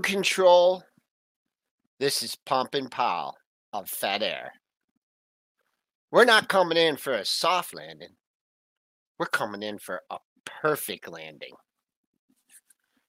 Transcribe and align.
control. 0.00 0.82
This 1.98 2.22
is 2.22 2.34
Pumping 2.34 2.88
Powell 2.88 3.36
of 3.72 3.88
Fat 3.88 4.22
Air. 4.22 4.52
We're 6.10 6.24
not 6.24 6.48
coming 6.48 6.78
in 6.78 6.96
for 6.96 7.12
a 7.12 7.24
soft 7.24 7.74
landing. 7.74 8.14
We're 9.18 9.26
coming 9.26 9.62
in 9.62 9.78
for 9.78 10.02
a 10.10 10.18
perfect 10.44 11.08
landing. 11.08 11.54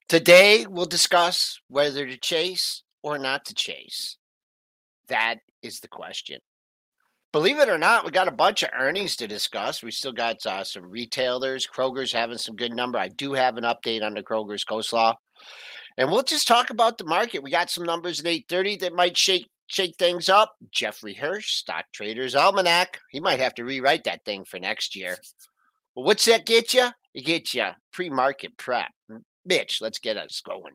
Today, 0.08 0.66
we'll 0.66 0.86
discuss 0.86 1.60
whether 1.68 2.06
to 2.06 2.16
chase 2.16 2.82
or 3.02 3.18
not 3.18 3.44
to 3.46 3.54
chase. 3.54 4.16
That 5.08 5.36
is 5.62 5.80
the 5.80 5.88
question. 5.88 6.40
Believe 7.32 7.58
it 7.58 7.68
or 7.68 7.78
not, 7.78 8.04
we 8.04 8.12
got 8.12 8.28
a 8.28 8.32
bunch 8.32 8.62
of 8.62 8.70
earnings 8.78 9.16
to 9.16 9.26
discuss. 9.26 9.82
We 9.82 9.90
still 9.90 10.12
got 10.12 10.36
uh, 10.46 10.62
some 10.62 10.88
retailers. 10.88 11.66
Kroger's 11.66 12.12
having 12.12 12.38
some 12.38 12.54
good 12.54 12.72
number. 12.72 12.96
I 12.96 13.08
do 13.08 13.32
have 13.32 13.56
an 13.56 13.64
update 13.64 14.04
on 14.04 14.14
the 14.14 14.22
Kroger's 14.22 14.64
coleslaw. 14.64 15.16
And 15.96 16.10
we'll 16.10 16.22
just 16.22 16.48
talk 16.48 16.70
about 16.70 16.98
the 16.98 17.04
market. 17.04 17.42
We 17.42 17.50
got 17.50 17.70
some 17.70 17.84
numbers 17.84 18.20
at 18.20 18.26
8:30 18.26 18.80
that 18.80 18.94
might 18.94 19.16
shake 19.16 19.48
shake 19.66 19.96
things 19.96 20.28
up. 20.28 20.54
Jeffrey 20.70 21.14
Hirsch, 21.14 21.52
Stock 21.52 21.86
Traders 21.92 22.34
Almanac. 22.34 23.00
He 23.10 23.20
might 23.20 23.40
have 23.40 23.54
to 23.54 23.64
rewrite 23.64 24.04
that 24.04 24.24
thing 24.24 24.44
for 24.44 24.58
next 24.58 24.96
year. 24.96 25.18
Well, 25.94 26.04
what's 26.04 26.24
that 26.26 26.46
get 26.46 26.74
you? 26.74 26.88
It 27.14 27.24
gets 27.24 27.54
you 27.54 27.68
pre-market 27.92 28.56
prep. 28.56 28.90
Bitch, 29.48 29.80
let's 29.80 29.98
get 29.98 30.16
us 30.16 30.40
going. 30.44 30.74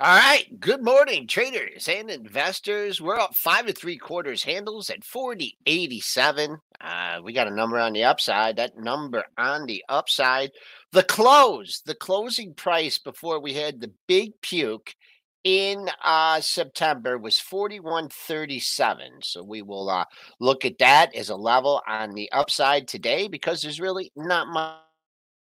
All 0.00 0.18
right. 0.18 0.44
Good 0.58 0.82
morning, 0.82 1.28
traders 1.28 1.86
and 1.86 2.10
investors. 2.10 3.00
We're 3.00 3.20
up 3.20 3.36
five 3.36 3.66
to 3.66 3.72
three 3.72 3.96
quarters 3.96 4.42
handles 4.42 4.90
at 4.90 5.04
4087. 5.04 6.58
Uh, 6.80 7.20
we 7.22 7.32
got 7.32 7.46
a 7.46 7.54
number 7.54 7.78
on 7.78 7.92
the 7.92 8.02
upside. 8.02 8.56
That 8.56 8.76
number 8.76 9.22
on 9.38 9.66
the 9.66 9.84
upside, 9.88 10.50
the 10.90 11.04
close, 11.04 11.80
the 11.86 11.94
closing 11.94 12.54
price 12.54 12.98
before 12.98 13.38
we 13.38 13.54
had 13.54 13.80
the 13.80 13.92
big 14.08 14.32
puke 14.42 14.96
in 15.44 15.88
uh, 16.02 16.40
September 16.40 17.16
was 17.16 17.38
4137. 17.38 19.20
So 19.22 19.44
we 19.44 19.62
will 19.62 19.88
uh, 19.88 20.06
look 20.40 20.64
at 20.64 20.78
that 20.78 21.14
as 21.14 21.28
a 21.28 21.36
level 21.36 21.80
on 21.86 22.14
the 22.14 22.32
upside 22.32 22.88
today 22.88 23.28
because 23.28 23.62
there's 23.62 23.80
really 23.80 24.10
not 24.16 24.48
much 24.48 24.80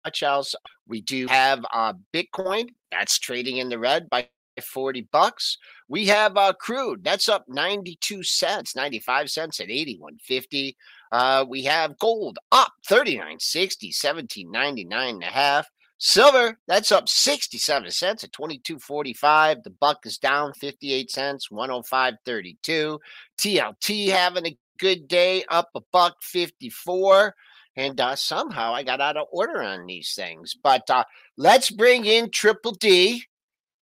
much 0.05 0.23
else. 0.23 0.55
We 0.88 1.02
do 1.02 1.28
have 1.28 1.66
uh, 1.73 1.94
Bitcoin 2.14 2.69
that's 2.92 3.19
trading 3.19 3.58
in 3.58 3.69
the 3.69 3.80
red 3.80 4.09
by 4.09 4.28
40 4.61 5.08
bucks. 5.11 5.58
We 5.88 6.05
have 6.08 6.38
uh, 6.38 6.53
crude 6.53 7.03
that's 7.03 7.30
up 7.30 7.45
92 7.47 8.23
cents, 8.23 8.75
95 8.75 9.30
cents 9.30 9.59
at 9.59 9.67
81.50. 9.67 10.75
Uh, 11.11 11.45
we 11.47 11.64
have 11.64 11.97
gold 11.97 12.39
up 12.52 12.73
39.60, 12.88 13.94
17.99 13.94 15.09
and 15.09 15.23
a 15.23 15.25
half. 15.27 15.67
Silver 16.02 16.58
that's 16.66 16.94
up 16.94 17.09
67 17.09 17.92
cents 17.92 18.23
at 18.23 18.32
22.45. 18.32 19.64
The 19.64 19.70
buck 19.70 20.05
is 20.05 20.17
down 20.17 20.54
58 20.54 21.11
cents, 21.11 21.49
105.32. 21.49 22.99
TLT 23.38 24.09
having 24.09 24.48
a 24.48 24.58
good 24.77 25.08
day, 25.08 25.43
up 25.49 25.70
a 25.76 25.82
buck 25.92 26.15
54 26.21 27.36
and 27.75 27.99
uh, 27.99 28.15
somehow 28.15 28.73
I 28.73 28.83
got 28.83 29.02
out 29.02 29.17
of 29.17 29.27
order 29.31 29.61
on 29.61 29.85
these 29.85 30.13
things. 30.13 30.55
But 30.61 30.89
uh, 30.89 31.03
let's 31.37 31.69
bring 31.69 32.05
in 32.05 32.30
Triple 32.30 32.73
D, 32.73 33.23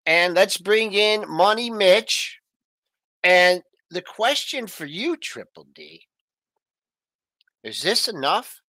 and 0.06 0.34
let's 0.34 0.56
bring 0.56 0.92
in 0.92 1.24
Money 1.28 1.70
Mitch. 1.70 2.38
And 3.22 3.62
the 3.90 4.02
question 4.02 4.66
for 4.66 4.86
you, 4.86 5.16
Triple 5.16 5.66
D, 5.74 6.02
is 7.62 7.82
this 7.82 8.08
enough 8.08 8.60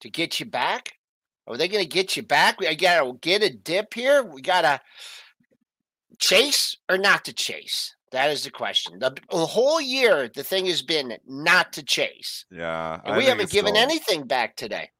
to 0.00 0.10
get 0.10 0.40
you 0.40 0.46
back? 0.46 0.92
Are 1.46 1.56
they 1.56 1.68
going 1.68 1.82
to 1.82 1.88
get 1.88 2.16
you 2.16 2.22
back? 2.22 2.60
We 2.60 2.74
got 2.76 3.02
to 3.02 3.18
get 3.20 3.42
a 3.42 3.50
dip 3.50 3.94
here. 3.94 4.22
We 4.22 4.42
got 4.42 4.62
to 4.62 4.80
chase 6.18 6.76
or 6.88 6.98
not 6.98 7.24
to 7.24 7.32
chase. 7.32 7.96
That 8.10 8.30
is 8.30 8.44
the 8.44 8.50
question. 8.50 8.98
The, 8.98 9.14
the 9.30 9.46
whole 9.46 9.80
year, 9.80 10.28
the 10.28 10.42
thing 10.42 10.66
has 10.66 10.82
been 10.82 11.16
not 11.26 11.72
to 11.74 11.82
chase. 11.82 12.44
Yeah. 12.50 13.00
And 13.04 13.16
we 13.16 13.24
haven't 13.24 13.50
given 13.50 13.74
still- 13.74 13.82
anything 13.82 14.26
back 14.26 14.56
today. 14.56 14.90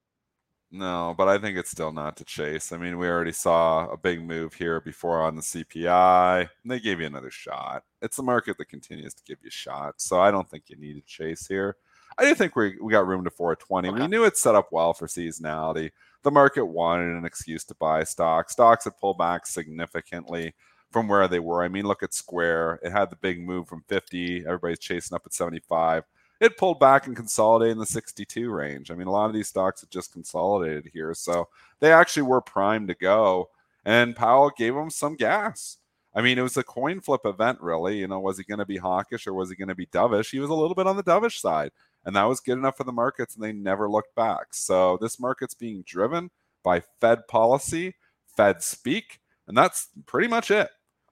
No, 0.72 1.16
but 1.18 1.26
I 1.26 1.36
think 1.38 1.58
it's 1.58 1.70
still 1.70 1.92
not 1.92 2.16
to 2.18 2.24
chase. 2.24 2.70
I 2.70 2.76
mean, 2.76 2.96
we 2.96 3.08
already 3.08 3.32
saw 3.32 3.88
a 3.90 3.96
big 3.96 4.22
move 4.24 4.54
here 4.54 4.80
before 4.80 5.20
on 5.20 5.34
the 5.34 5.42
CPI, 5.42 6.48
and 6.62 6.70
they 6.70 6.78
gave 6.78 7.00
you 7.00 7.06
another 7.06 7.32
shot. 7.32 7.82
It's 8.00 8.16
the 8.16 8.22
market 8.22 8.56
that 8.58 8.68
continues 8.68 9.12
to 9.14 9.24
give 9.24 9.38
you 9.42 9.50
shots. 9.50 10.04
So 10.04 10.20
I 10.20 10.30
don't 10.30 10.48
think 10.48 10.64
you 10.68 10.76
need 10.76 10.94
to 10.94 11.00
chase 11.00 11.48
here. 11.48 11.76
I 12.18 12.24
do 12.24 12.34
think 12.36 12.54
we, 12.54 12.76
we 12.80 12.92
got 12.92 13.06
room 13.06 13.24
to 13.24 13.30
420. 13.30 13.88
Okay. 13.88 14.00
We 14.00 14.06
knew 14.06 14.24
it 14.24 14.36
set 14.36 14.54
up 14.54 14.68
well 14.70 14.92
for 14.92 15.08
seasonality. 15.08 15.90
The 16.22 16.30
market 16.30 16.64
wanted 16.64 17.16
an 17.16 17.24
excuse 17.24 17.64
to 17.64 17.74
buy 17.74 18.04
stocks. 18.04 18.52
Stocks 18.52 18.84
had 18.84 18.98
pulled 18.98 19.18
back 19.18 19.46
significantly 19.46 20.54
from 20.90 21.08
where 21.08 21.28
they 21.28 21.38
were. 21.38 21.62
I 21.62 21.68
mean, 21.68 21.86
look 21.86 22.02
at 22.02 22.14
Square. 22.14 22.80
It 22.82 22.92
had 22.92 23.10
the 23.10 23.16
big 23.16 23.40
move 23.40 23.68
from 23.68 23.84
50. 23.88 24.44
Everybody's 24.46 24.78
chasing 24.78 25.14
up 25.14 25.22
at 25.26 25.32
75. 25.32 26.04
It 26.40 26.56
pulled 26.56 26.80
back 26.80 27.06
and 27.06 27.14
consolidated 27.14 27.72
in 27.72 27.78
the 27.78 27.86
62 27.86 28.50
range. 28.50 28.90
I 28.90 28.94
mean, 28.94 29.06
a 29.06 29.12
lot 29.12 29.26
of 29.26 29.34
these 29.34 29.48
stocks 29.48 29.82
have 29.82 29.90
just 29.90 30.12
consolidated 30.12 30.90
here. 30.92 31.12
So 31.14 31.48
they 31.80 31.92
actually 31.92 32.22
were 32.22 32.40
primed 32.40 32.88
to 32.88 32.94
go. 32.94 33.50
And 33.84 34.16
Powell 34.16 34.50
gave 34.56 34.74
them 34.74 34.90
some 34.90 35.16
gas. 35.16 35.76
I 36.14 36.22
mean, 36.22 36.38
it 36.38 36.42
was 36.42 36.56
a 36.56 36.64
coin 36.64 37.00
flip 37.00 37.22
event, 37.24 37.60
really. 37.60 37.98
You 37.98 38.08
know, 38.08 38.20
was 38.20 38.38
he 38.38 38.44
going 38.44 38.58
to 38.58 38.66
be 38.66 38.78
hawkish 38.78 39.26
or 39.26 39.34
was 39.34 39.50
he 39.50 39.56
going 39.56 39.68
to 39.68 39.74
be 39.74 39.86
dovish? 39.86 40.30
He 40.30 40.40
was 40.40 40.50
a 40.50 40.54
little 40.54 40.74
bit 40.74 40.86
on 40.86 40.96
the 40.96 41.02
dovish 41.02 41.38
side. 41.40 41.70
And 42.04 42.16
that 42.16 42.24
was 42.24 42.40
good 42.40 42.58
enough 42.58 42.78
for 42.78 42.84
the 42.84 42.92
markets, 42.92 43.34
and 43.34 43.44
they 43.44 43.52
never 43.52 43.88
looked 43.88 44.14
back. 44.14 44.46
So 44.52 44.96
this 45.00 45.20
market's 45.20 45.54
being 45.54 45.82
driven 45.86 46.30
by 46.62 46.80
Fed 47.00 47.28
policy, 47.28 47.94
Fed 48.26 48.62
speak, 48.62 49.20
and 49.46 49.56
that's 49.56 49.88
pretty 50.06 50.28
much 50.28 50.50
it. 50.50 50.70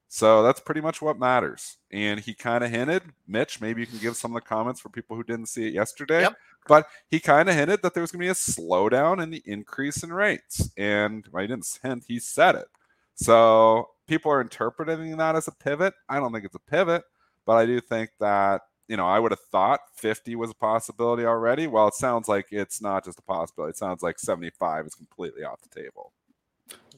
So 0.08 0.42
that's 0.42 0.60
pretty 0.60 0.80
much 0.80 1.02
what 1.02 1.18
matters. 1.18 1.76
And 1.92 2.18
he 2.18 2.32
kind 2.32 2.64
of 2.64 2.70
hinted, 2.70 3.02
Mitch, 3.26 3.60
maybe 3.60 3.82
you 3.82 3.86
can 3.86 3.98
give 3.98 4.16
some 4.16 4.34
of 4.34 4.42
the 4.42 4.48
comments 4.48 4.80
for 4.80 4.88
people 4.88 5.16
who 5.16 5.22
didn't 5.22 5.46
see 5.46 5.66
it 5.66 5.74
yesterday. 5.74 6.22
Yep. 6.22 6.36
But 6.66 6.86
he 7.10 7.20
kind 7.20 7.48
of 7.48 7.54
hinted 7.54 7.82
that 7.82 7.94
there 7.94 8.00
was 8.00 8.10
going 8.10 8.20
to 8.20 8.24
be 8.24 8.30
a 8.30 8.32
slowdown 8.32 9.22
in 9.22 9.30
the 9.30 9.42
increase 9.44 10.02
in 10.02 10.12
rates. 10.12 10.70
And 10.78 11.28
well, 11.30 11.42
he 11.42 11.46
didn't 11.46 11.78
hint, 11.82 12.04
he 12.08 12.18
said 12.18 12.54
it. 12.54 12.68
So 13.14 13.90
people 14.06 14.32
are 14.32 14.40
interpreting 14.40 15.16
that 15.16 15.36
as 15.36 15.46
a 15.46 15.52
pivot. 15.52 15.94
I 16.08 16.18
don't 16.20 16.32
think 16.32 16.44
it's 16.44 16.54
a 16.54 16.70
pivot, 16.70 17.04
but 17.44 17.54
I 17.54 17.66
do 17.66 17.80
think 17.80 18.10
that, 18.20 18.62
you 18.86 18.96
know, 18.96 19.06
I 19.06 19.18
would 19.18 19.32
have 19.32 19.40
thought 19.40 19.80
50 19.94 20.36
was 20.36 20.50
a 20.50 20.54
possibility 20.54 21.26
already. 21.26 21.66
Well, 21.66 21.88
it 21.88 21.94
sounds 21.94 22.28
like 22.28 22.46
it's 22.50 22.80
not 22.80 23.04
just 23.04 23.18
a 23.18 23.22
possibility. 23.22 23.70
It 23.70 23.76
sounds 23.76 24.02
like 24.02 24.18
75 24.18 24.86
is 24.86 24.94
completely 24.94 25.44
off 25.44 25.60
the 25.60 25.82
table. 25.82 26.12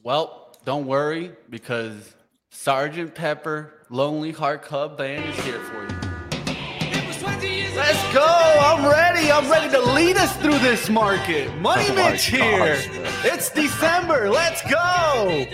Well, 0.03 0.55
don't 0.63 0.85
worry 0.85 1.33
because 1.49 2.15
Sergeant 2.53 3.15
Pepper 3.15 3.73
Lonely 3.89 4.31
Heart 4.31 4.61
Club 4.61 4.97
Band 4.97 5.23
is 5.23 5.39
here 5.45 5.59
for 5.59 5.83
you. 5.83 5.87
Let's 7.77 8.13
go! 8.13 8.25
I'm 8.25 8.85
ready. 8.85 9.31
I'm 9.31 9.49
ready 9.49 9.71
to 9.71 9.79
lead 9.93 10.17
us 10.17 10.35
through 10.37 10.59
this 10.59 10.89
market. 10.89 11.49
Money 11.59 11.85
Oh 11.89 11.95
Mitch 12.11 12.25
here. 12.25 12.75
gosh. 12.75 12.87
It's 13.23 13.49
December. 13.49 14.29
Let's 14.29 14.61
go. 14.63 14.77
I 14.77 15.45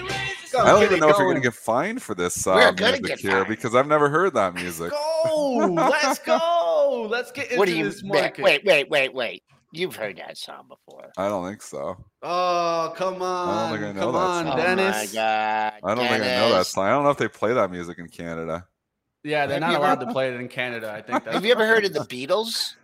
don't 0.72 0.84
even 0.84 1.00
know 1.00 1.10
if 1.10 1.18
you're 1.18 1.28
going 1.28 1.36
to 1.36 1.42
get 1.42 1.54
fined 1.54 2.02
for 2.02 2.16
this 2.16 2.48
uh, 2.48 2.72
music 2.76 3.20
here 3.20 3.32
fined. 3.32 3.48
because 3.48 3.76
I've 3.76 3.88
never 3.88 4.10
heard 4.10 4.34
that 4.34 4.56
music. 4.56 4.92
Go. 4.92 5.58
Let's 5.76 6.18
go. 6.20 7.08
Let's 7.10 7.32
get 7.32 7.46
into 7.46 7.58
What 7.60 7.68
do 7.68 7.78
you 7.78 7.86
this 7.86 8.04
market. 8.04 8.44
wait, 8.44 8.66
wait, 8.66 8.90
wait, 8.90 9.14
wait. 9.14 9.44
You've 9.72 9.96
heard 9.98 10.18
that 10.18 10.38
song 10.38 10.68
before. 10.70 11.12
I 11.18 11.28
don't 11.28 11.46
think 11.48 11.62
so. 11.62 11.98
Oh, 12.24 12.94
come 12.96 13.22
on. 13.22 13.50
I 13.50 13.70
don't 13.70 13.80
think 13.80 13.90
I 13.90 14.00
know 14.00 14.06
come 14.06 14.14
that 14.14 14.20
on, 14.20 14.46
song. 14.46 14.54
Oh 14.54 14.64
Dennis. 14.64 15.14
my 15.14 15.14
god. 15.14 15.74
I 15.84 15.96
don't 15.96 16.08
think 16.08 16.12
I 16.12 16.18
know 16.40 16.50
that 16.54 16.66
song. 16.68 16.86
I 16.86 16.90
don't 16.92 17.04
know 17.04 17.10
if 17.10 17.18
they 17.18 17.28
play 17.28 17.54
that 17.54 17.70
music 17.72 17.98
in 18.00 18.08
Canada. 18.08 18.66
Yeah, 19.24 19.46
they're 19.46 19.60
Have 19.60 19.70
not 19.72 19.80
allowed 19.80 19.98
ever- 19.98 20.06
to 20.06 20.12
play 20.14 20.34
it 20.34 20.40
in 20.40 20.48
Canada. 20.48 20.90
I 20.92 21.02
think. 21.02 21.24
That's 21.26 21.36
Have 21.36 21.46
you 21.46 21.52
ever 21.52 21.66
heard 21.68 21.84
of 21.86 21.94
the 21.94 22.00
Beatles? 22.02 22.76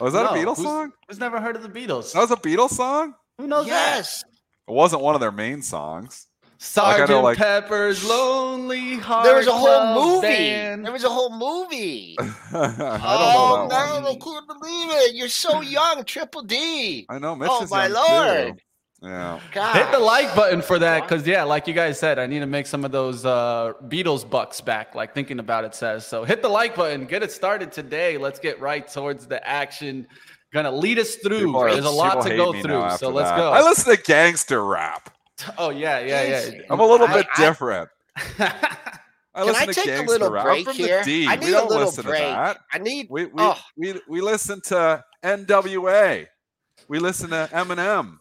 Oh, 0.00 0.06
is 0.06 0.12
that 0.14 0.24
a 0.24 0.28
Beatles 0.28 0.56
who's- 0.56 0.62
song? 0.62 0.92
Who's 1.08 1.18
never 1.18 1.40
heard 1.40 1.56
of 1.56 1.62
the 1.62 1.68
Beatles? 1.68 2.12
That 2.14 2.20
was 2.20 2.30
a 2.30 2.36
Beatles 2.36 2.70
song? 2.70 3.14
Who 3.38 3.46
knows 3.46 3.66
Yes. 3.66 4.24
It 4.66 4.72
wasn't 4.72 5.02
one 5.02 5.14
of 5.14 5.20
their 5.20 5.32
main 5.32 5.60
songs. 5.60 6.26
That? 6.72 6.96
Sergeant 6.96 7.22
like, 7.22 7.38
Pepper's 7.38 8.08
Lonely 8.08 8.96
Heart. 8.96 9.24
There 9.24 9.36
was 9.36 9.46
a 9.46 9.52
whole 9.52 9.94
movie. 9.94 10.26
Band. 10.26 10.84
There 10.84 10.92
was 10.92 11.04
a 11.04 11.10
whole 11.10 11.36
movie. 11.36 12.16
I 12.20 12.24
don't 12.52 12.80
oh, 12.80 13.68
know 13.70 14.00
man, 14.00 14.04
I 14.04 14.16
can't 14.16 14.46
believe 14.46 14.90
it. 14.90 15.14
You're 15.14 15.28
so 15.28 15.60
young, 15.60 16.04
Triple 16.04 16.42
D. 16.42 17.06
I 17.08 17.18
know. 17.18 17.34
Mitch 17.36 17.48
oh 17.50 17.66
my 17.70 17.88
lord. 17.88 18.58
Too. 18.58 18.64
Yeah. 19.04 19.38
Gosh. 19.52 19.76
Hit 19.76 19.92
the 19.92 19.98
like 19.98 20.34
button 20.34 20.62
for 20.62 20.78
that 20.78 21.02
because 21.02 21.26
yeah, 21.26 21.42
like 21.42 21.66
you 21.68 21.74
guys 21.74 21.98
said, 21.98 22.18
I 22.18 22.26
need 22.26 22.38
to 22.38 22.46
make 22.46 22.66
some 22.66 22.86
of 22.86 22.90
those 22.92 23.26
uh, 23.26 23.72
Beatles 23.88 24.28
bucks 24.28 24.62
back. 24.62 24.94
Like 24.94 25.14
thinking 25.14 25.40
about 25.40 25.64
it 25.64 25.74
says. 25.74 26.06
So 26.06 26.24
hit 26.24 26.40
the 26.40 26.48
like 26.48 26.74
button. 26.74 27.04
Get 27.04 27.22
it 27.22 27.30
started 27.30 27.70
today. 27.70 28.16
Let's 28.16 28.38
get 28.38 28.60
right 28.60 28.88
towards 28.88 29.26
the 29.26 29.46
action. 29.46 30.06
Gonna 30.54 30.72
lead 30.72 30.98
us 30.98 31.16
through. 31.16 31.52
There's 31.52 31.84
a 31.84 31.90
lot 31.90 32.22
to 32.26 32.34
go 32.34 32.52
through. 32.52 32.96
So 32.96 33.10
let's 33.10 33.28
that. 33.28 33.36
go. 33.36 33.52
I 33.52 33.60
listen 33.60 33.94
to 33.94 34.02
gangster 34.02 34.64
rap. 34.64 35.14
Oh 35.58 35.70
yeah, 35.70 36.00
yeah, 36.00 36.22
yeah. 36.46 36.60
I'm 36.70 36.80
a 36.80 36.86
little 36.86 37.06
I, 37.06 37.14
bit 37.14 37.26
I, 37.36 37.40
different. 37.40 37.88
I 39.36 39.44
Can 39.44 39.56
I 39.56 39.66
take 39.66 39.88
a 39.88 40.02
little 40.02 40.30
break 40.30 40.68
here? 40.70 41.02
I 41.04 41.36
need 41.36 41.54
a 41.54 41.64
little 41.64 42.02
break. 42.02 42.22
I 42.22 42.56
need. 42.80 43.08
We 43.10 43.26
we, 43.26 43.32
oh. 43.38 43.58
we 43.76 44.00
we 44.08 44.20
listen 44.20 44.60
to 44.66 45.04
N.W.A. 45.22 46.28
We 46.88 46.98
listen 46.98 47.30
to 47.30 47.48
Eminem. 47.52 48.18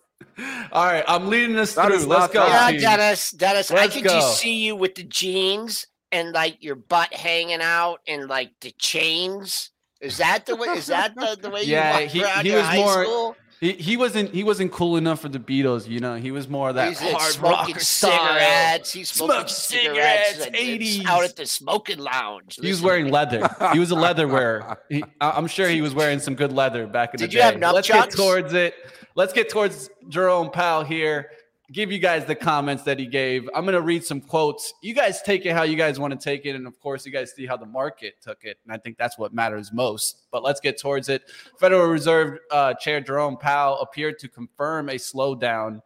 All 0.71 0.85
right, 0.85 1.03
I'm 1.07 1.27
leading 1.27 1.57
us 1.57 1.75
that 1.75 1.87
through. 1.87 2.05
Let's 2.07 2.33
go. 2.33 2.47
Yeah, 2.47 2.71
Dennis. 2.71 3.31
Dennis, 3.31 3.69
Let's 3.69 3.81
I 3.81 3.87
could 3.93 4.05
go. 4.05 4.09
just 4.09 4.39
see 4.39 4.65
you 4.65 4.75
with 4.75 4.95
the 4.95 5.03
jeans 5.03 5.85
and 6.11 6.31
like 6.31 6.63
your 6.63 6.75
butt 6.75 7.13
hanging 7.13 7.61
out 7.61 7.99
and 8.07 8.27
like 8.27 8.51
the 8.61 8.71
chains. 8.71 9.69
Is 10.01 10.17
that 10.17 10.45
the 10.45 10.55
way? 10.55 10.69
Is 10.69 10.87
that 10.87 11.13
the, 11.15 11.37
the 11.39 11.49
way 11.49 11.63
yeah, 11.65 11.99
you 11.99 12.23
walk 12.23 12.43
he, 12.43 12.49
he 12.49 12.55
was 12.55 12.75
more. 12.75 13.03
School? 13.03 13.35
He, 13.63 13.71
he 13.71 13.95
wasn't 13.95 14.33
he 14.33 14.43
wasn't 14.43 14.73
cool 14.73 14.97
enough 14.97 15.21
for 15.21 15.29
the 15.29 15.39
Beatles, 15.39 15.87
you 15.87 16.01
know. 16.01 16.15
He 16.15 16.31
was 16.31 16.49
more 16.49 16.67
of 16.67 16.75
that 16.75 16.89
He's 16.89 16.99
hard 16.99 17.31
smoking 17.31 17.79
cigarettes. 17.79 18.91
He's 18.91 19.09
smoking 19.09 19.47
cigarettes, 19.47 20.43
cigarettes 20.43 20.59
80s. 20.59 21.05
out 21.05 21.23
at 21.23 21.37
the 21.37 21.45
smoking 21.45 21.99
lounge. 21.99 22.59
He 22.61 22.67
was 22.67 22.81
wearing 22.81 23.07
leather. 23.07 23.49
He 23.71 23.79
was 23.79 23.91
a 23.91 23.95
leather 23.95 24.27
wearer. 24.35 24.77
He, 24.89 25.01
I'm 25.21 25.47
sure 25.47 25.69
he 25.69 25.81
was 25.81 25.95
wearing 25.95 26.19
some 26.19 26.35
good 26.35 26.51
leather 26.51 26.87
back 26.87 27.13
in 27.13 27.19
Did 27.19 27.29
the 27.29 27.35
day. 27.35 27.51
Did 27.51 27.59
you 27.59 27.63
have 27.63 27.73
nunchucks? 27.73 27.73
Let's 27.73 27.87
get 27.87 28.11
towards 28.11 28.53
it. 28.53 28.75
Let's 29.15 29.31
get 29.31 29.49
towards 29.49 29.89
Jerome 30.09 30.51
Powell 30.51 30.83
here 30.83 31.29
give 31.73 31.91
you 31.91 31.99
guys 31.99 32.23
the 32.25 32.35
comments 32.35 32.83
that 32.83 32.99
he 32.99 33.07
gave. 33.07 33.49
I'm 33.53 33.65
going 33.65 33.73
to 33.73 33.81
read 33.81 34.05
some 34.05 34.21
quotes. 34.21 34.73
You 34.81 34.93
guys 34.93 35.21
take 35.23 35.45
it 35.45 35.53
how 35.53 35.63
you 35.63 35.75
guys 35.75 35.99
want 35.99 36.17
to 36.17 36.23
take 36.23 36.45
it. 36.45 36.55
And 36.55 36.67
of 36.67 36.79
course, 36.79 37.05
you 37.05 37.11
guys 37.11 37.33
see 37.33 37.45
how 37.45 37.57
the 37.57 37.65
market 37.65 38.21
took 38.21 38.43
it. 38.43 38.57
And 38.63 38.73
I 38.73 38.77
think 38.77 38.97
that's 38.97 39.17
what 39.17 39.33
matters 39.33 39.73
most. 39.73 40.23
But 40.31 40.43
let's 40.43 40.59
get 40.59 40.79
towards 40.79 41.09
it. 41.09 41.23
Federal 41.59 41.87
Reserve 41.87 42.39
uh, 42.51 42.75
Chair 42.75 43.01
Jerome 43.01 43.37
Powell 43.37 43.81
appeared 43.81 44.19
to 44.19 44.29
confirm 44.29 44.89
a 44.89 44.95
slowdown 44.95 45.81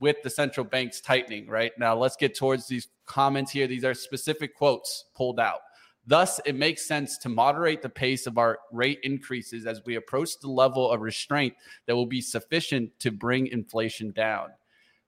with 0.00 0.16
the 0.22 0.30
central 0.30 0.66
bank's 0.66 1.00
tightening. 1.00 1.46
Right 1.46 1.72
now, 1.78 1.96
let's 1.96 2.16
get 2.16 2.36
towards 2.36 2.66
these 2.66 2.88
comments 3.06 3.52
here. 3.52 3.68
These 3.68 3.84
are 3.84 3.94
specific 3.94 4.54
quotes 4.56 5.04
pulled 5.14 5.38
out. 5.38 5.60
Thus, 6.06 6.38
it 6.44 6.54
makes 6.54 6.86
sense 6.86 7.16
to 7.18 7.30
moderate 7.30 7.80
the 7.80 7.88
pace 7.88 8.26
of 8.26 8.36
our 8.36 8.58
rate 8.72 8.98
increases 9.04 9.64
as 9.64 9.80
we 9.86 9.94
approach 9.94 10.38
the 10.38 10.50
level 10.50 10.90
of 10.90 11.00
restraint 11.00 11.54
that 11.86 11.94
will 11.94 12.04
be 12.04 12.20
sufficient 12.20 12.90
to 12.98 13.10
bring 13.10 13.46
inflation 13.46 14.10
down. 14.10 14.48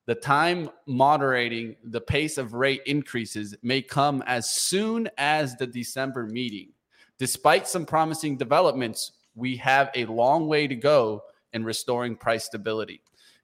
The 0.06 0.14
time 0.14 0.70
moderating 0.86 1.76
the 1.82 2.00
pace 2.00 2.38
of 2.38 2.54
rate 2.54 2.82
increases 2.86 3.56
may 3.62 3.82
come 3.82 4.22
as 4.26 4.48
soon 4.50 5.10
as 5.18 5.56
the 5.56 5.66
December 5.66 6.26
meeting. 6.26 6.70
Despite 7.18 7.66
some 7.66 7.84
promising 7.84 8.36
developments, 8.36 9.12
we 9.34 9.56
have 9.56 9.90
a 9.94 10.04
long 10.06 10.46
way 10.46 10.68
to 10.68 10.76
go 10.76 11.22
in 11.52 11.64
restoring 11.64 12.14
price 12.14 12.44
stability. 12.44 13.02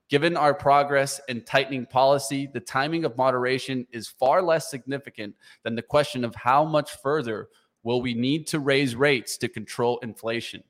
Given 0.09 0.37
our 0.37 0.53
progress 0.53 1.19
in 1.27 1.43
tightening 1.43 1.85
policy, 1.85 2.47
the 2.47 2.59
timing 2.59 3.03
of 3.03 3.17
moderation 3.17 3.85
is 3.91 4.07
far 4.07 4.41
less 4.41 4.69
significant 4.69 5.35
than 5.63 5.75
the 5.75 5.81
question 5.81 6.23
of 6.23 6.33
how 6.35 6.63
much 6.63 6.91
further 7.01 7.49
will 7.83 8.01
we 8.01 8.13
need 8.13 8.47
to 8.47 8.59
raise 8.59 8.95
rates 8.95 9.37
to 9.37 9.49
control 9.49 9.99
inflation 9.99 10.63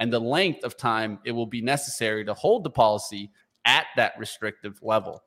and 0.00 0.12
the 0.12 0.18
length 0.18 0.64
of 0.64 0.76
time 0.76 1.18
it 1.24 1.32
will 1.32 1.46
be 1.46 1.60
necessary 1.60 2.24
to 2.24 2.34
hold 2.34 2.64
the 2.64 2.70
policy 2.70 3.30
at 3.66 3.86
that 3.96 4.14
restrictive 4.18 4.78
level. 4.82 5.22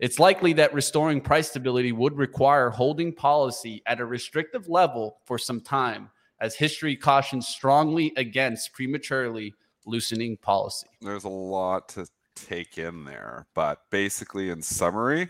It's 0.00 0.18
likely 0.18 0.54
that 0.54 0.72
restoring 0.72 1.20
price 1.20 1.50
stability 1.50 1.92
would 1.92 2.16
require 2.16 2.70
holding 2.70 3.12
policy 3.12 3.82
at 3.84 4.00
a 4.00 4.06
restrictive 4.06 4.66
level 4.66 5.18
for 5.26 5.36
some 5.36 5.60
time, 5.60 6.10
as 6.40 6.54
history 6.54 6.96
cautions 6.96 7.46
strongly 7.46 8.14
against 8.16 8.72
prematurely 8.72 9.52
loosening 9.84 10.38
policy. 10.38 10.86
There's 11.02 11.24
a 11.24 11.28
lot 11.28 11.90
to 11.90 12.06
take 12.34 12.78
in 12.78 13.04
there, 13.04 13.46
but 13.54 13.82
basically, 13.90 14.48
in 14.48 14.62
summary, 14.62 15.28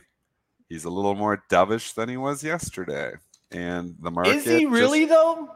he's 0.68 0.84
a 0.84 0.90
little 0.90 1.16
more 1.16 1.42
dovish 1.50 1.92
than 1.94 2.08
he 2.08 2.16
was 2.16 2.44
yesterday. 2.44 3.14
And 3.50 3.96
the 4.00 4.12
market 4.12 4.36
is 4.36 4.44
he 4.44 4.66
really 4.66 5.06
just, 5.06 5.10
though? 5.10 5.50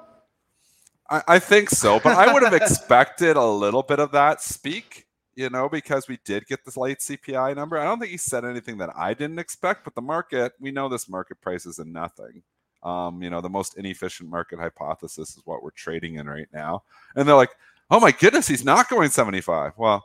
I, 1.08 1.22
I 1.28 1.38
think 1.38 1.70
so, 1.70 2.00
but 2.00 2.16
I 2.16 2.32
would 2.32 2.42
have 2.42 2.54
expected 2.62 3.36
a 3.36 3.46
little 3.46 3.84
bit 3.84 4.00
of 4.00 4.10
that 4.10 4.42
speak 4.42 5.03
you 5.36 5.50
know, 5.50 5.68
because 5.68 6.08
we 6.08 6.18
did 6.24 6.46
get 6.46 6.64
this 6.64 6.76
late 6.76 6.98
CPI 6.98 7.56
number. 7.56 7.78
I 7.78 7.84
don't 7.84 7.98
think 7.98 8.10
he 8.10 8.16
said 8.16 8.44
anything 8.44 8.78
that 8.78 8.90
I 8.96 9.14
didn't 9.14 9.38
expect, 9.38 9.84
but 9.84 9.94
the 9.94 10.02
market, 10.02 10.52
we 10.60 10.70
know 10.70 10.88
this 10.88 11.08
market 11.08 11.40
price 11.40 11.66
is 11.66 11.78
in 11.78 11.92
nothing. 11.92 12.42
Um, 12.82 13.22
you 13.22 13.30
know, 13.30 13.40
the 13.40 13.48
most 13.48 13.78
inefficient 13.78 14.28
market 14.28 14.58
hypothesis 14.58 15.30
is 15.30 15.42
what 15.44 15.62
we're 15.62 15.70
trading 15.70 16.16
in 16.16 16.28
right 16.28 16.48
now. 16.52 16.82
And 17.16 17.26
they're 17.26 17.34
like, 17.34 17.54
oh 17.90 17.98
my 17.98 18.12
goodness, 18.12 18.46
he's 18.46 18.64
not 18.64 18.88
going 18.88 19.10
75. 19.10 19.72
Well, 19.76 20.04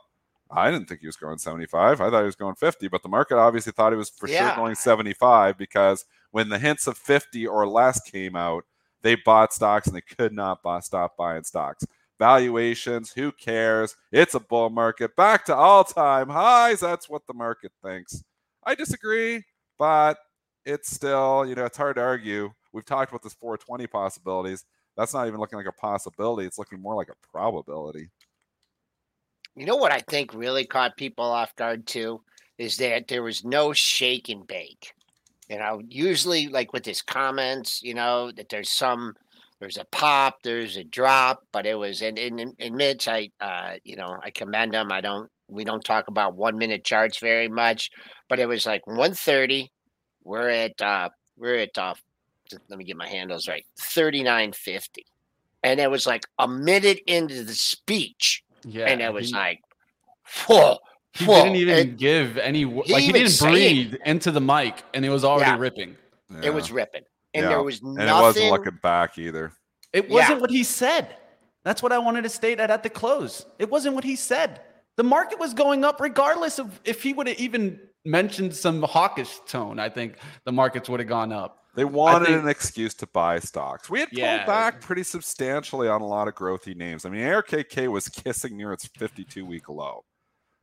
I 0.50 0.70
didn't 0.70 0.88
think 0.88 1.00
he 1.00 1.06
was 1.06 1.16
going 1.16 1.38
75. 1.38 2.00
I 2.00 2.10
thought 2.10 2.20
he 2.20 2.24
was 2.24 2.36
going 2.36 2.54
50, 2.56 2.88
but 2.88 3.02
the 3.02 3.08
market 3.08 3.38
obviously 3.38 3.72
thought 3.72 3.92
he 3.92 3.98
was 3.98 4.10
for 4.10 4.28
yeah. 4.28 4.54
sure 4.54 4.64
going 4.64 4.74
75 4.74 5.56
because 5.58 6.04
when 6.32 6.48
the 6.48 6.58
hints 6.58 6.86
of 6.86 6.96
50 6.96 7.46
or 7.46 7.68
less 7.68 8.00
came 8.00 8.34
out, 8.34 8.64
they 9.02 9.14
bought 9.14 9.52
stocks 9.52 9.86
and 9.86 9.96
they 9.96 10.00
could 10.00 10.32
not 10.32 10.62
buy, 10.62 10.80
stop 10.80 11.16
buying 11.16 11.44
stocks 11.44 11.84
valuations. 12.20 13.10
Who 13.10 13.32
cares? 13.32 13.96
It's 14.12 14.36
a 14.36 14.40
bull 14.40 14.70
market. 14.70 15.16
Back 15.16 15.44
to 15.46 15.56
all 15.56 15.82
time 15.82 16.28
highs. 16.28 16.78
That's 16.78 17.08
what 17.08 17.26
the 17.26 17.34
market 17.34 17.72
thinks. 17.82 18.22
I 18.62 18.76
disagree, 18.76 19.42
but 19.78 20.18
it's 20.64 20.94
still, 20.94 21.44
you 21.46 21.56
know, 21.56 21.64
it's 21.64 21.78
hard 21.78 21.96
to 21.96 22.02
argue. 22.02 22.52
We've 22.72 22.84
talked 22.84 23.10
about 23.10 23.22
this 23.22 23.32
420 23.34 23.88
possibilities. 23.88 24.64
That's 24.96 25.14
not 25.14 25.26
even 25.26 25.40
looking 25.40 25.56
like 25.56 25.66
a 25.66 25.72
possibility. 25.72 26.46
It's 26.46 26.58
looking 26.58 26.80
more 26.80 26.94
like 26.94 27.08
a 27.08 27.32
probability. 27.32 28.10
You 29.56 29.66
know 29.66 29.76
what 29.76 29.92
I 29.92 30.00
think 30.00 30.34
really 30.34 30.64
caught 30.64 30.96
people 30.96 31.24
off 31.24 31.56
guard 31.56 31.86
too 31.86 32.22
is 32.58 32.76
that 32.76 33.08
there 33.08 33.22
was 33.22 33.44
no 33.44 33.72
shake 33.72 34.28
and 34.28 34.46
bake. 34.46 34.92
You 35.48 35.58
know, 35.58 35.82
usually 35.88 36.48
like 36.48 36.72
with 36.72 36.84
his 36.84 37.02
comments, 37.02 37.82
you 37.82 37.94
know, 37.94 38.30
that 38.32 38.50
there's 38.50 38.70
some 38.70 39.16
there's 39.60 39.76
a 39.76 39.84
pop, 39.92 40.42
there's 40.42 40.78
a 40.78 40.84
drop, 40.84 41.44
but 41.52 41.66
it 41.66 41.74
was 41.74 42.00
and 42.00 42.18
in 42.18 42.54
in 42.58 42.76
Mitch, 42.76 43.06
I 43.06 43.30
uh, 43.40 43.74
you 43.84 43.94
know, 43.94 44.18
I 44.22 44.30
commend 44.30 44.74
him. 44.74 44.90
I 44.90 45.02
don't 45.02 45.30
we 45.48 45.64
don't 45.64 45.84
talk 45.84 46.08
about 46.08 46.34
one 46.34 46.56
minute 46.56 46.82
charts 46.82 47.18
very 47.18 47.48
much, 47.48 47.90
but 48.28 48.38
it 48.38 48.46
was 48.46 48.64
like 48.64 48.86
130. 48.86 49.70
We're 50.24 50.48
at 50.48 50.80
uh 50.80 51.10
we're 51.36 51.56
at 51.56 51.76
uh 51.76 51.94
let 52.68 52.78
me 52.78 52.84
get 52.84 52.96
my 52.96 53.06
handles 53.06 53.46
right, 53.46 53.64
3950. 53.78 55.06
And 55.62 55.78
it 55.78 55.90
was 55.90 56.06
like 56.06 56.24
a 56.38 56.48
minute 56.48 57.00
into 57.06 57.44
the 57.44 57.54
speech. 57.54 58.42
Yeah. 58.64 58.86
And 58.86 59.02
it 59.02 59.12
was 59.12 59.28
he, 59.28 59.34
like, 59.34 59.60
whoa. 60.46 60.78
He 61.12 61.26
didn't 61.26 61.56
even 61.56 61.78
and 61.78 61.98
give 61.98 62.38
any 62.38 62.64
like 62.64 63.02
he 63.02 63.12
didn't 63.12 63.38
breathe 63.40 63.94
it. 63.94 64.00
into 64.06 64.30
the 64.30 64.40
mic 64.40 64.82
and 64.94 65.04
it 65.04 65.10
was 65.10 65.24
already 65.24 65.50
yeah. 65.50 65.58
ripping. 65.58 65.96
Yeah. 66.30 66.40
It 66.44 66.54
was 66.54 66.72
ripping 66.72 67.02
and 67.34 67.44
yeah. 67.44 67.48
there 67.48 67.62
was 67.62 67.82
nothing. 67.82 68.00
And 68.00 68.10
it 68.10 68.12
wasn't 68.12 68.50
looking 68.50 68.78
back 68.82 69.18
either. 69.18 69.52
It 69.92 70.08
wasn't 70.08 70.36
yeah. 70.36 70.40
what 70.40 70.50
he 70.50 70.64
said. 70.64 71.16
That's 71.64 71.82
what 71.82 71.92
I 71.92 71.98
wanted 71.98 72.22
to 72.22 72.28
state 72.28 72.60
at, 72.60 72.70
at 72.70 72.82
the 72.82 72.90
close. 72.90 73.46
It 73.58 73.70
wasn't 73.70 73.94
what 73.94 74.04
he 74.04 74.16
said. 74.16 74.62
The 74.96 75.04
market 75.04 75.38
was 75.38 75.54
going 75.54 75.84
up 75.84 76.00
regardless 76.00 76.58
of 76.58 76.80
if 76.84 77.02
he 77.02 77.12
would 77.12 77.26
have 77.26 77.38
even 77.38 77.80
mentioned 78.04 78.54
some 78.54 78.82
hawkish 78.82 79.38
tone. 79.46 79.78
I 79.78 79.88
think 79.88 80.16
the 80.44 80.52
markets 80.52 80.88
would 80.88 81.00
have 81.00 81.08
gone 81.08 81.32
up. 81.32 81.58
They 81.74 81.84
wanted 81.84 82.26
think, 82.26 82.42
an 82.42 82.48
excuse 82.48 82.94
to 82.94 83.06
buy 83.06 83.38
stocks. 83.38 83.88
We 83.88 84.00
had 84.00 84.08
pulled 84.08 84.18
yeah. 84.18 84.44
back 84.44 84.80
pretty 84.80 85.04
substantially 85.04 85.88
on 85.88 86.00
a 86.00 86.06
lot 86.06 86.26
of 86.26 86.34
growthy 86.34 86.74
names. 86.74 87.04
I 87.04 87.10
mean, 87.10 87.22
ARKK 87.22 87.88
was 87.88 88.08
kissing 88.08 88.56
near 88.56 88.72
its 88.72 88.86
52 88.86 89.44
week 89.46 89.68
low. 89.68 90.04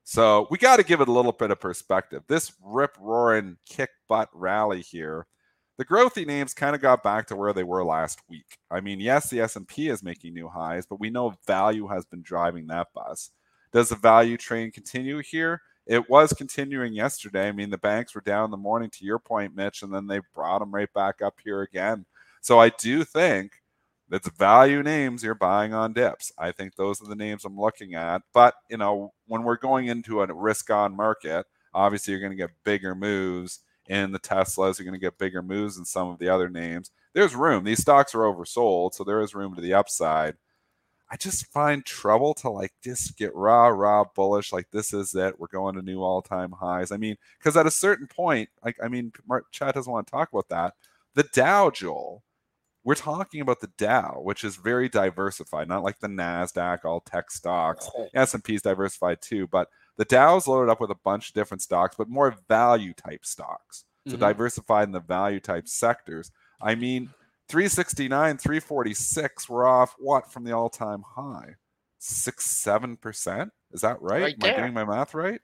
So 0.04 0.48
we 0.50 0.58
got 0.58 0.78
to 0.78 0.84
give 0.84 1.02
it 1.02 1.08
a 1.08 1.12
little 1.12 1.32
bit 1.32 1.52
of 1.52 1.60
perspective. 1.60 2.24
This 2.28 2.54
rip 2.64 2.96
roaring 3.00 3.58
kick 3.66 3.90
butt 4.08 4.30
rally 4.34 4.82
here 4.82 5.28
the 5.78 5.86
growthy 5.86 6.26
names 6.26 6.54
kind 6.54 6.76
of 6.76 6.82
got 6.82 7.04
back 7.04 7.28
to 7.28 7.36
where 7.36 7.54
they 7.54 7.64
were 7.64 7.84
last 7.84 8.20
week. 8.30 8.58
I 8.70 8.82
mean, 8.82 9.00
yes, 9.00 9.30
the 9.30 9.42
S&P 9.42 9.90
is 9.90 10.04
making 10.04 10.34
new 10.34 10.48
highs, 10.48 10.86
but 10.86 11.00
we 11.00 11.10
know 11.10 11.36
value 11.46 11.88
has 11.88 12.06
been 12.06 12.24
driving 12.24 12.68
that 12.68 12.88
bus. 12.94 13.30
Does 13.72 13.90
the 13.90 13.96
value 13.96 14.38
train 14.38 14.72
continue 14.72 15.20
here? 15.20 15.62
It 15.86 16.10
was 16.10 16.34
continuing 16.34 16.94
yesterday. 16.94 17.48
I 17.48 17.52
mean, 17.52 17.70
the 17.70 17.78
banks 17.78 18.16
were 18.16 18.22
down 18.22 18.46
in 18.46 18.52
the 18.52 18.58
morning 18.58 18.90
to 18.90 19.06
your 19.06 19.20
point, 19.20 19.56
Mitch, 19.56 19.84
and 19.84 19.94
then 19.94 20.08
they 20.08 20.20
brought 20.34 20.60
them 20.60 20.74
right 20.74 20.92
back 20.94 21.22
up 21.22 21.36
here 21.44 21.62
again. 21.62 22.06
So 22.42 22.60
I 22.60 22.70
do 22.70 23.04
think 23.04 23.52
that's 24.10 24.30
value 24.30 24.84
names 24.84 25.24
you're 25.24 25.36
buying 25.36 25.74
on 25.74 25.94
dips. 25.94 26.32
I 26.38 26.52
think 26.52 26.76
those 26.76 27.02
are 27.02 27.08
the 27.08 27.16
names 27.16 27.46
I'm 27.46 27.60
looking 27.60 27.94
at. 27.94 28.22
But, 28.34 28.56
you 28.70 28.78
know, 28.78 29.14
when 29.28 29.44
we're 29.44 29.58
going 29.58 29.88
into 29.88 30.22
a 30.22 30.34
risk 30.34 30.70
on 30.72 30.96
market, 30.96 31.46
obviously 31.74 32.12
you're 32.12 32.22
going 32.22 32.32
to 32.32 32.38
get 32.38 32.52
bigger 32.64 32.96
moves 32.96 33.60
and 33.90 34.14
the 34.14 34.20
Teslas 34.20 34.80
are 34.80 34.84
going 34.84 34.94
to 34.94 35.00
get 35.00 35.18
bigger 35.18 35.42
moves 35.42 35.76
than 35.76 35.86
some 35.86 36.10
of 36.10 36.20
the 36.20 36.30
other 36.30 36.50
names. 36.50 36.92
There's 37.14 37.36
room. 37.36 37.64
These 37.64 37.82
stocks 37.82 38.14
are 38.14 38.20
oversold, 38.20 38.94
so 38.94 39.04
there 39.04 39.22
is 39.22 39.36
room 39.36 39.56
to 39.56 39.62
the 39.62 39.74
upside. 39.74 40.36
I 41.10 41.16
just 41.16 41.48
find 41.48 41.86
trouble 41.86 42.34
to 42.36 42.50
like 42.50 42.74
just 42.84 43.18
get 43.18 43.34
raw, 43.34 43.68
raw 43.68 44.04
bullish. 44.14 44.52
Like 44.52 44.70
this 44.72 44.94
is 44.94 45.16
it. 45.16 45.40
We're 45.40 45.48
going 45.48 45.76
to 45.76 45.82
new 45.82 46.02
all 46.02 46.22
time 46.22 46.52
highs. 46.52 46.92
I 46.92 46.98
mean, 46.98 47.16
because 47.40 47.56
at 47.56 47.66
a 47.66 47.72
certain 47.72 48.08
point, 48.08 48.50
like 48.64 48.78
I 48.84 48.90
mean, 48.90 49.14
Mark, 49.28 49.46
Chad 49.52 49.74
doesn't 49.74 49.92
want 49.92 50.08
to 50.08 50.12
talk 50.12 50.30
about 50.32 50.50
that. 50.50 50.74
The 51.16 51.24
Dow, 51.24 51.70
Joel, 51.70 52.24
we're 52.84 52.96
talking 52.96 53.42
about 53.42 53.62
the 53.62 53.72
Dow, 53.78 54.20
which 54.22 54.44
is 54.44 54.58
very 54.58 54.90
diversified, 54.90 55.68
not 55.68 55.84
like 55.84 56.00
the 56.00 56.08
Nasdaq, 56.08 56.84
all 56.84 57.00
tech 57.02 57.32
stocks. 57.32 57.90
S 58.14 58.34
and 58.34 58.44
P's 58.44 58.62
diversified 58.62 59.22
too, 59.22 59.48
but 59.48 59.70
the 59.98 60.06
Dow's 60.06 60.48
loaded 60.48 60.72
up 60.72 60.80
with 60.80 60.92
a 60.92 60.98
bunch 61.04 61.30
of 61.30 61.34
different 61.34 61.62
stocks, 61.62 61.96
but 61.98 62.10
more 62.10 62.36
value 62.48 62.94
type 62.94 63.26
stocks. 63.26 63.86
So 64.06 64.14
mm-hmm. 64.14 64.22
diversified 64.22 64.88
in 64.88 64.92
the 64.94 65.02
value 65.02 65.40
type 65.40 65.68
sectors. 65.68 66.32
I 66.62 66.76
mean, 66.76 67.10
369, 67.50 68.38
346, 68.38 69.50
we're 69.50 69.68
off 69.68 69.96
what 70.00 70.32
from 70.32 70.44
the 70.44 70.54
all 70.54 70.70
time 70.70 71.04
high? 71.16 71.56
Six, 72.00 72.46
seven 72.46 72.96
percent? 72.96 73.52
Is 73.72 73.82
that 73.82 74.02
right? 74.02 74.22
right 74.22 74.44
Am 74.44 74.50
I 74.50 74.56
getting 74.56 74.74
my 74.74 74.86
math 74.86 75.14
right? 75.14 75.42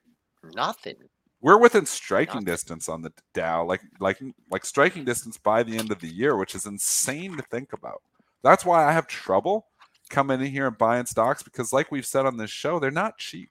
Nothing. 0.54 0.96
We're 1.40 1.58
within 1.58 1.84
striking 1.84 2.36
Nothing. 2.36 2.46
distance 2.46 2.88
on 2.88 3.02
the 3.02 3.12
Dow, 3.34 3.64
like 3.64 3.82
like 4.00 4.18
like 4.50 4.64
striking 4.64 5.04
distance 5.04 5.36
by 5.36 5.62
the 5.62 5.76
end 5.76 5.90
of 5.90 6.00
the 6.00 6.08
year, 6.08 6.36
which 6.36 6.54
is 6.54 6.64
insane 6.64 7.36
to 7.36 7.42
think 7.42 7.72
about. 7.72 8.02
That's 8.42 8.64
why 8.64 8.86
I 8.86 8.92
have 8.92 9.06
trouble 9.06 9.66
coming 10.10 10.40
in 10.40 10.46
here 10.46 10.68
and 10.68 10.78
buying 10.78 11.06
stocks 11.06 11.42
because, 11.42 11.72
like 11.72 11.90
we've 11.90 12.06
said 12.06 12.24
on 12.24 12.36
this 12.36 12.50
show, 12.50 12.78
they're 12.78 12.90
not 12.90 13.18
cheap. 13.18 13.50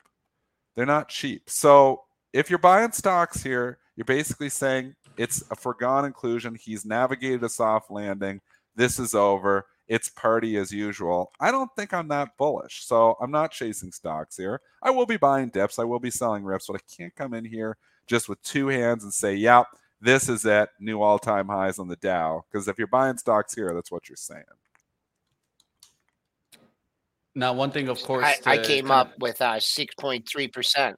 They're 0.76 0.86
not 0.86 1.10
cheap. 1.10 1.50
So 1.50 2.04
if 2.34 2.50
you're 2.50 2.60
buying 2.60 2.92
stocks 2.92 3.44
here, 3.44 3.78
you're 3.96 4.06
basically 4.06 4.50
saying 4.50 4.96
it's 5.18 5.44
a 5.52 5.56
foregone 5.56 6.06
inclusion. 6.06 6.56
He's 6.56 6.86
navigated 6.86 7.44
a 7.44 7.50
soft 7.50 7.92
landing. 7.92 8.42
This 8.76 8.98
is 8.98 9.14
over. 9.14 9.66
It's 9.88 10.10
party 10.10 10.58
as 10.58 10.72
usual. 10.72 11.32
I 11.40 11.52
don't 11.52 11.70
think 11.76 11.94
I'm 11.94 12.08
that 12.08 12.38
bullish. 12.38 12.86
So 12.86 13.16
I'm 13.22 13.32
not 13.32 13.52
chasing 13.52 13.92
stocks 13.92 14.38
here. 14.38 14.62
I 14.82 14.90
will 14.90 15.06
be 15.06 15.18
buying 15.18 15.50
dips. 15.50 15.78
I 15.78 15.84
will 15.84 16.00
be 16.00 16.10
selling 16.10 16.44
rips, 16.44 16.68
but 16.68 16.78
I 16.78 16.96
can't 16.96 17.16
come 17.16 17.34
in 17.34 17.46
here 17.46 17.78
just 18.08 18.28
with 18.30 18.42
two 18.42 18.68
hands 18.68 19.04
and 19.04 19.14
say, 19.14 19.36
yep, 19.36 19.68
this 20.02 20.28
is 20.30 20.46
at 20.46 20.70
New 20.80 21.02
all 21.02 21.20
time 21.20 21.48
highs 21.48 21.80
on 21.80 21.88
the 21.88 21.96
Dow. 21.98 22.44
Because 22.52 22.68
if 22.68 22.78
you're 22.78 22.88
buying 22.88 23.18
stocks 23.18 23.54
here, 23.54 23.74
that's 23.74 23.92
what 23.92 24.10
you're 24.10 24.16
saying. 24.16 24.44
Now, 27.36 27.54
one 27.54 27.72
thing, 27.72 27.88
of 27.90 28.02
course, 28.04 28.26
I, 28.46 28.54
I 28.54 28.58
came 28.60 28.92
up 28.92 29.18
with 29.20 29.42
uh, 29.42 29.56
6.3%. 29.56 30.96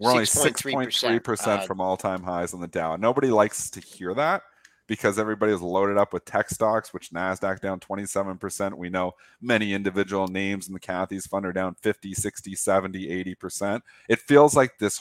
We're 0.00 0.10
only 0.12 0.24
6.3% 0.24 1.46
uh, 1.46 1.60
from 1.62 1.80
all 1.80 1.96
time 1.96 2.22
highs 2.22 2.54
on 2.54 2.60
the 2.60 2.68
Dow. 2.68 2.96
Nobody 2.96 3.28
likes 3.28 3.68
to 3.70 3.80
hear 3.80 4.14
that 4.14 4.42
because 4.86 5.18
everybody 5.18 5.52
is 5.52 5.60
loaded 5.60 5.98
up 5.98 6.12
with 6.12 6.24
tech 6.24 6.48
stocks, 6.48 6.94
which 6.94 7.10
NASDAQ 7.10 7.60
down 7.60 7.80
27%. 7.80 8.74
We 8.74 8.88
know 8.88 9.12
many 9.40 9.74
individual 9.74 10.26
names 10.26 10.68
in 10.68 10.74
the 10.74 10.80
Cathie's 10.80 11.26
fund 11.26 11.44
are 11.44 11.52
down 11.52 11.74
50, 11.74 12.14
60, 12.14 12.54
70, 12.54 13.24
80%. 13.36 13.82
It 14.08 14.20
feels 14.20 14.56
like 14.56 14.78
this 14.78 15.00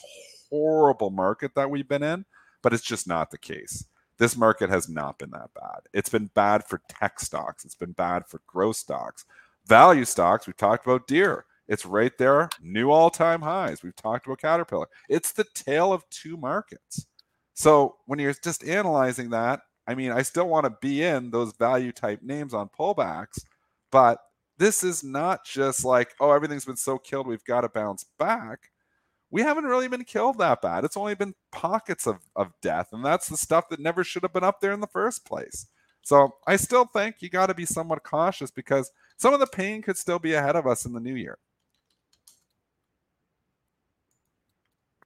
horrible 0.49 1.09
market 1.11 1.55
that 1.55 1.69
we've 1.69 1.87
been 1.87 2.03
in, 2.03 2.25
but 2.61 2.73
it's 2.73 2.83
just 2.83 3.07
not 3.07 3.31
the 3.31 3.37
case. 3.37 3.85
This 4.19 4.37
market 4.37 4.69
has 4.69 4.87
not 4.87 5.17
been 5.17 5.31
that 5.31 5.49
bad. 5.55 5.79
It's 5.93 6.09
been 6.09 6.29
bad 6.35 6.65
for 6.67 6.81
tech 6.87 7.19
stocks, 7.19 7.65
it's 7.65 7.75
been 7.75 7.93
bad 7.93 8.27
for 8.27 8.41
growth 8.45 8.75
stocks. 8.75 9.25
Value 9.65 10.05
stocks, 10.05 10.45
we've 10.45 10.57
talked 10.57 10.85
about 10.85 11.07
Deere 11.07 11.45
it's 11.69 11.85
right 11.85 12.17
there, 12.17 12.49
new 12.61 12.89
all 12.89 13.11
time 13.11 13.41
highs. 13.41 13.83
We've 13.83 13.95
talked 13.95 14.25
about 14.25 14.41
Caterpillar. 14.41 14.87
It's 15.07 15.31
the 15.31 15.45
tale 15.53 15.93
of 15.93 16.03
two 16.09 16.35
markets. 16.35 17.05
So 17.53 17.97
when 18.07 18.17
you're 18.17 18.33
just 18.33 18.63
analyzing 18.63 19.29
that, 19.29 19.61
I 19.87 19.93
mean, 19.93 20.11
I 20.11 20.23
still 20.23 20.49
want 20.49 20.65
to 20.65 20.77
be 20.81 21.03
in 21.03 21.29
those 21.29 21.53
value 21.57 21.91
type 21.91 22.21
names 22.23 22.55
on 22.55 22.69
pullbacks, 22.77 23.43
but 23.91 24.17
this 24.57 24.83
is 24.83 25.03
not 25.03 25.45
just 25.45 25.85
like, 25.85 26.15
oh, 26.19 26.31
everything's 26.31 26.65
been 26.65 26.75
so 26.75 26.97
killed, 26.97 27.27
we've 27.27 27.45
got 27.45 27.61
to 27.61 27.69
bounce 27.69 28.05
back. 28.17 28.71
We 29.31 29.41
haven't 29.41 29.65
really 29.65 29.87
been 29.87 30.03
killed 30.03 30.39
that 30.39 30.61
bad. 30.61 30.83
It's 30.83 30.97
only 30.97 31.15
been 31.15 31.35
pockets 31.51 32.07
of, 32.07 32.17
of 32.35 32.51
death, 32.61 32.89
and 32.93 33.05
that's 33.05 33.27
the 33.27 33.37
stuff 33.37 33.69
that 33.69 33.79
never 33.79 34.03
should 34.03 34.23
have 34.23 34.33
been 34.33 34.43
up 34.43 34.59
there 34.59 34.71
in 34.71 34.79
the 34.79 34.87
first 34.87 35.25
place. 35.25 35.67
So 36.01 36.35
I 36.47 36.55
still 36.55 36.85
think 36.85 37.17
you 37.19 37.29
got 37.29 37.47
to 37.47 37.53
be 37.53 37.65
somewhat 37.65 38.03
cautious 38.03 38.49
because 38.49 38.91
some 39.17 39.33
of 39.33 39.39
the 39.39 39.47
pain 39.47 39.81
could 39.81 39.97
still 39.97 40.19
be 40.19 40.33
ahead 40.33 40.55
of 40.55 40.65
us 40.65 40.85
in 40.85 40.93
the 40.93 40.99
new 40.99 41.15
year. 41.15 41.37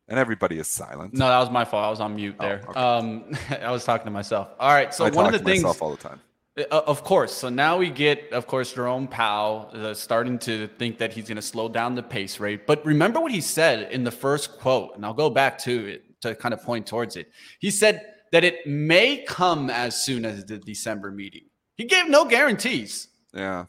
and 0.08 0.20
everybody 0.20 0.60
is 0.60 0.68
silent. 0.68 1.14
No, 1.14 1.28
that 1.28 1.40
was 1.40 1.50
my 1.50 1.66
fault. 1.66 1.86
I 1.86 1.90
was 1.90 2.00
on 2.00 2.16
mute 2.16 2.36
oh, 2.40 2.44
there. 2.44 2.62
Oh, 2.68 2.70
okay. 2.70 2.80
Um, 2.80 3.38
I 3.62 3.72
was 3.72 3.84
talking 3.84 4.06
to 4.06 4.12
myself. 4.12 4.50
All 4.60 4.74
right. 4.74 4.94
So 4.94 5.06
I 5.06 5.10
one 5.10 5.26
of 5.26 5.32
the 5.32 5.40
things 5.40 5.64
all 5.64 5.92
the 5.92 5.98
time. 5.98 6.20
Uh, 6.56 6.64
of 6.70 7.04
course. 7.04 7.34
So 7.34 7.50
now 7.50 7.78
we 7.78 7.90
get, 7.90 8.32
of 8.32 8.46
course, 8.46 8.74
Jerome 8.74 9.08
Powell 9.08 9.70
uh, 9.74 9.94
starting 9.94 10.38
to 10.40 10.68
think 10.68 11.00
that 11.00 11.12
he's 11.12 11.28
going 11.28 11.38
to 11.38 11.42
slow 11.42 11.68
down 11.68 11.96
the 11.96 12.04
pace 12.04 12.40
rate. 12.40 12.68
But 12.68 12.86
remember 12.86 13.20
what 13.20 13.32
he 13.32 13.42
said 13.42 13.92
in 13.92 14.04
the 14.04 14.12
first 14.12 14.60
quote, 14.60 14.96
and 14.96 15.06
I'll 15.06 15.16
go 15.16 15.30
back 15.32 15.58
to 15.60 15.88
it 15.88 16.04
to 16.22 16.36
kind 16.36 16.54
of 16.54 16.62
point 16.62 16.86
towards 16.86 17.16
it. 17.16 17.32
He 17.60 17.72
said 17.72 18.06
that 18.32 18.44
it 18.44 18.68
may 18.68 19.24
come 19.28 19.70
as 19.70 20.04
soon 20.04 20.26
as 20.26 20.46
the 20.46 20.58
December 20.58 21.12
meeting. 21.12 21.46
He 21.76 21.86
gave 21.86 22.08
no 22.08 22.26
guarantees. 22.26 23.08
Yeah. 23.34 23.66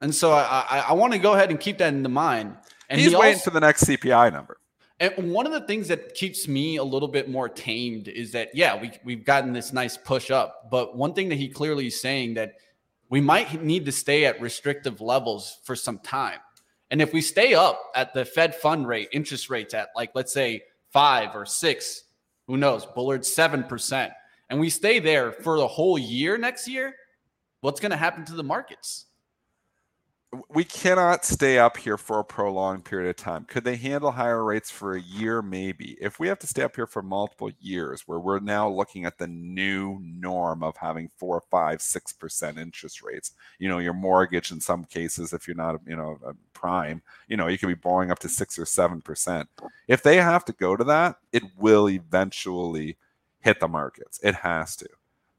And 0.00 0.14
so 0.14 0.32
I, 0.32 0.64
I, 0.70 0.84
I 0.88 0.92
want 0.94 1.12
to 1.12 1.18
go 1.18 1.34
ahead 1.34 1.50
and 1.50 1.60
keep 1.60 1.78
that 1.78 1.92
in 1.92 2.02
the 2.02 2.08
mind. 2.08 2.56
And 2.88 3.00
he's 3.00 3.10
he 3.10 3.16
waiting 3.16 3.34
also, 3.34 3.50
for 3.50 3.50
the 3.50 3.60
next 3.60 3.84
CPI 3.84 4.32
number. 4.32 4.59
And 5.00 5.32
one 5.32 5.46
of 5.46 5.52
the 5.52 5.62
things 5.62 5.88
that 5.88 6.14
keeps 6.14 6.46
me 6.46 6.76
a 6.76 6.84
little 6.84 7.08
bit 7.08 7.30
more 7.30 7.48
tamed 7.48 8.06
is 8.08 8.32
that, 8.32 8.50
yeah, 8.54 8.78
we, 8.78 8.92
we've 9.02 9.24
gotten 9.24 9.54
this 9.54 9.72
nice 9.72 9.96
push 9.96 10.30
up. 10.30 10.70
But 10.70 10.94
one 10.94 11.14
thing 11.14 11.30
that 11.30 11.36
he 11.36 11.48
clearly 11.48 11.86
is 11.86 11.98
saying 11.98 12.34
that 12.34 12.56
we 13.08 13.22
might 13.22 13.62
need 13.64 13.86
to 13.86 13.92
stay 13.92 14.26
at 14.26 14.40
restrictive 14.42 15.00
levels 15.00 15.58
for 15.64 15.74
some 15.74 15.98
time. 16.00 16.38
And 16.90 17.00
if 17.00 17.14
we 17.14 17.22
stay 17.22 17.54
up 17.54 17.80
at 17.94 18.12
the 18.12 18.26
Fed 18.26 18.54
fund 18.54 18.86
rate, 18.86 19.08
interest 19.12 19.48
rates 19.48 19.72
at 19.72 19.88
like, 19.96 20.10
let's 20.14 20.34
say 20.34 20.62
five 20.90 21.34
or 21.34 21.46
six, 21.46 22.04
who 22.46 22.58
knows, 22.58 22.84
Bullard 22.84 23.22
7%, 23.22 24.10
and 24.50 24.60
we 24.60 24.68
stay 24.68 24.98
there 24.98 25.32
for 25.32 25.56
the 25.56 25.66
whole 25.66 25.98
year 25.98 26.36
next 26.36 26.68
year, 26.68 26.94
what's 27.62 27.80
going 27.80 27.92
to 27.92 27.96
happen 27.96 28.24
to 28.26 28.34
the 28.34 28.44
markets? 28.44 29.06
We 30.48 30.62
cannot 30.62 31.24
stay 31.24 31.58
up 31.58 31.76
here 31.76 31.96
for 31.96 32.20
a 32.20 32.24
prolonged 32.24 32.84
period 32.84 33.10
of 33.10 33.16
time. 33.16 33.44
Could 33.46 33.64
they 33.64 33.74
handle 33.74 34.12
higher 34.12 34.44
rates 34.44 34.70
for 34.70 34.94
a 34.94 35.00
year? 35.00 35.42
Maybe. 35.42 35.96
If 36.00 36.20
we 36.20 36.28
have 36.28 36.38
to 36.40 36.46
stay 36.46 36.62
up 36.62 36.76
here 36.76 36.86
for 36.86 37.02
multiple 37.02 37.50
years, 37.60 38.02
where 38.06 38.20
we're 38.20 38.38
now 38.38 38.68
looking 38.68 39.04
at 39.04 39.18
the 39.18 39.26
new 39.26 39.98
norm 40.00 40.62
of 40.62 40.76
having 40.76 41.10
four, 41.16 41.42
five, 41.50 41.82
six 41.82 42.12
percent 42.12 42.58
interest 42.58 43.02
rates, 43.02 43.32
you 43.58 43.68
know, 43.68 43.78
your 43.78 43.92
mortgage 43.92 44.52
in 44.52 44.60
some 44.60 44.84
cases, 44.84 45.32
if 45.32 45.48
you're 45.48 45.56
not, 45.56 45.80
you 45.84 45.96
know, 45.96 46.18
prime, 46.52 47.02
you 47.26 47.36
know, 47.36 47.48
you 47.48 47.58
can 47.58 47.68
be 47.68 47.74
borrowing 47.74 48.12
up 48.12 48.20
to 48.20 48.28
six 48.28 48.56
or 48.56 48.66
seven 48.66 49.00
percent. 49.00 49.48
If 49.88 50.02
they 50.04 50.16
have 50.18 50.44
to 50.44 50.52
go 50.52 50.76
to 50.76 50.84
that, 50.84 51.16
it 51.32 51.42
will 51.58 51.88
eventually 51.88 52.96
hit 53.40 53.58
the 53.58 53.68
markets. 53.68 54.20
It 54.22 54.36
has 54.36 54.76
to. 54.76 54.88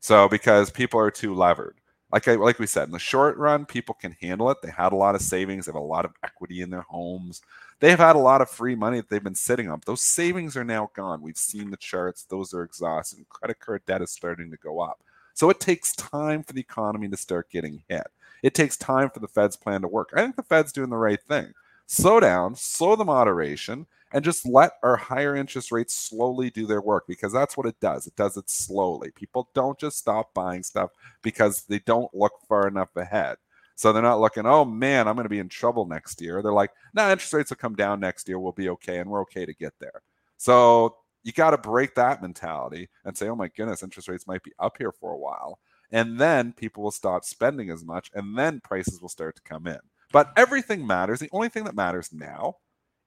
So 0.01 0.27
because 0.27 0.69
people 0.69 1.00
are 1.00 1.12
too 1.12 1.33
levered 1.33 1.75
like 2.12 2.27
I 2.27 2.36
like 2.36 2.60
we 2.60 2.68
said, 2.68 2.86
in 2.86 2.91
the 2.91 3.00
short 3.00 3.38
run, 3.38 3.65
people 3.65 3.96
can 3.96 4.15
handle 4.22 4.50
it. 4.51 4.62
They 4.62 4.72
had 4.72 4.94
a 4.94 4.98
lot 4.98 5.15
of 5.15 5.22
savings, 5.22 5.65
they 5.65 5.72
have 5.72 5.82
a 5.82 5.86
lot 5.86 6.06
of 6.06 6.13
equity 6.24 6.62
in 6.62 6.70
their 6.70 6.82
homes. 6.82 7.41
They 7.80 7.89
have 7.89 8.00
had 8.00 8.15
a 8.15 8.20
lot 8.20 8.41
of 8.41 8.50
free 8.50 8.75
money 8.75 8.98
that 8.98 9.10
they've 9.10 9.24
been 9.24 9.34
sitting 9.34 9.70
on. 9.70 9.82
Those 9.86 10.03
savings 10.03 10.56
are 10.56 10.63
now 10.63 10.91
gone. 10.94 11.22
We've 11.22 11.38
seen 11.38 11.72
the 11.72 11.77
charts; 11.77 12.24
those 12.24 12.53
are 12.53 12.63
exhausted. 12.63 13.27
Credit 13.30 13.60
card 13.60 13.86
debt 13.86 14.01
is 14.01 14.12
starting 14.12 14.51
to 14.51 14.58
go 14.58 14.80
up. 14.82 15.01
So 15.34 15.50
it 15.50 15.60
takes 15.60 15.94
time 15.96 16.44
for 16.44 16.53
the 16.53 16.62
economy 16.62 17.08
to 17.10 17.18
start 17.18 17.50
getting 17.50 17.84
hit. 17.88 18.08
It 18.44 18.53
takes 18.53 18.77
time 18.77 19.10
for 19.10 19.20
the 19.20 19.27
Fed's 19.27 19.56
plan 19.56 19.82
to 19.82 19.88
work. 19.88 20.10
I 20.13 20.22
think 20.22 20.36
the 20.36 20.44
Fed's 20.44 20.72
doing 20.72 20.89
the 20.89 20.98
right 20.98 21.22
thing. 21.22 21.53
Slow 21.88 22.20
down, 22.20 22.56
slow 22.56 22.96
the 22.96 23.06
moderation, 23.06 23.86
and 24.13 24.24
just 24.24 24.46
let 24.46 24.74
our 24.84 24.96
higher 24.96 25.36
interest 25.36 25.72
rates 25.72 25.96
slowly 25.96 26.50
do 26.50 26.65
their 26.65 26.82
work 26.82 27.06
because 27.08 27.32
that's 27.32 27.56
what 27.56 27.65
it 27.65 27.80
does. 27.80 28.08
It 28.08 28.15
does 28.15 28.38
it 28.38 28.50
slowly. 28.50 29.12
People 29.12 29.50
don't 29.53 29.80
just 29.80 29.98
stop 29.98 30.34
buying 30.34 30.63
stuff 30.63 30.91
because 31.22 31.63
they 31.63 31.80
don't 31.80 32.13
look 32.13 32.34
far 32.48 32.68
enough 32.68 32.96
ahead. 32.96 33.38
So 33.75 33.91
they're 33.91 34.03
not 34.03 34.20
looking, 34.20 34.46
oh 34.46 34.65
man, 34.65 35.08
I'm 35.08 35.15
going 35.15 35.25
to 35.25 35.30
be 35.30 35.39
in 35.39 35.50
trouble 35.50 35.86
next 35.86 36.22
year. 36.22 36.41
They're 36.41 36.53
like, 36.53 36.72
no, 36.94 37.03
nah, 37.03 37.12
interest 37.12 37.34
rates 37.34 37.50
will 37.50 37.58
come 37.58 37.75
down 37.75 38.00
next 38.00 38.27
year. 38.27 38.38
We'll 38.38 38.51
be 38.51 38.70
okay. 38.70 39.00
And 39.00 39.10
we're 39.10 39.22
okay 39.22 39.46
to 39.46 39.53
get 39.53 39.74
there. 39.80 40.01
So 40.38 40.98
you 41.24 41.32
got 41.32 41.51
to 41.51 41.58
break 41.58 41.96
that 41.96 42.22
mentality 42.22 42.89
and 43.06 43.18
say, 43.18 43.27
oh 43.30 43.36
my 43.36 43.48
goodness, 43.48 43.84
interest 43.84 44.08
rates 44.08 44.27
might 44.27 44.44
be 44.44 44.53
up 44.60 44.75
here 44.77 44.91
for 44.91 45.13
a 45.13 45.18
while. 45.18 45.60
And 45.91 46.20
then 46.20 46.53
people 46.53 46.84
will 46.84 46.91
stop 46.91 47.25
spending 47.25 47.70
as 47.70 47.84
much 47.84 48.12
and 48.13 48.38
then 48.38 48.62
prices 48.62 49.01
will 49.01 49.10
start 49.10 49.36
to 49.36 49.41
come 49.41 49.68
in. 49.68 49.80
But 50.12 50.32
everything 50.36 50.86
matters. 50.86 51.20
The 51.20 51.30
only 51.32 51.50
thing 51.50 51.63
that 51.63 51.75
matters 51.75 52.12
now 52.13 52.58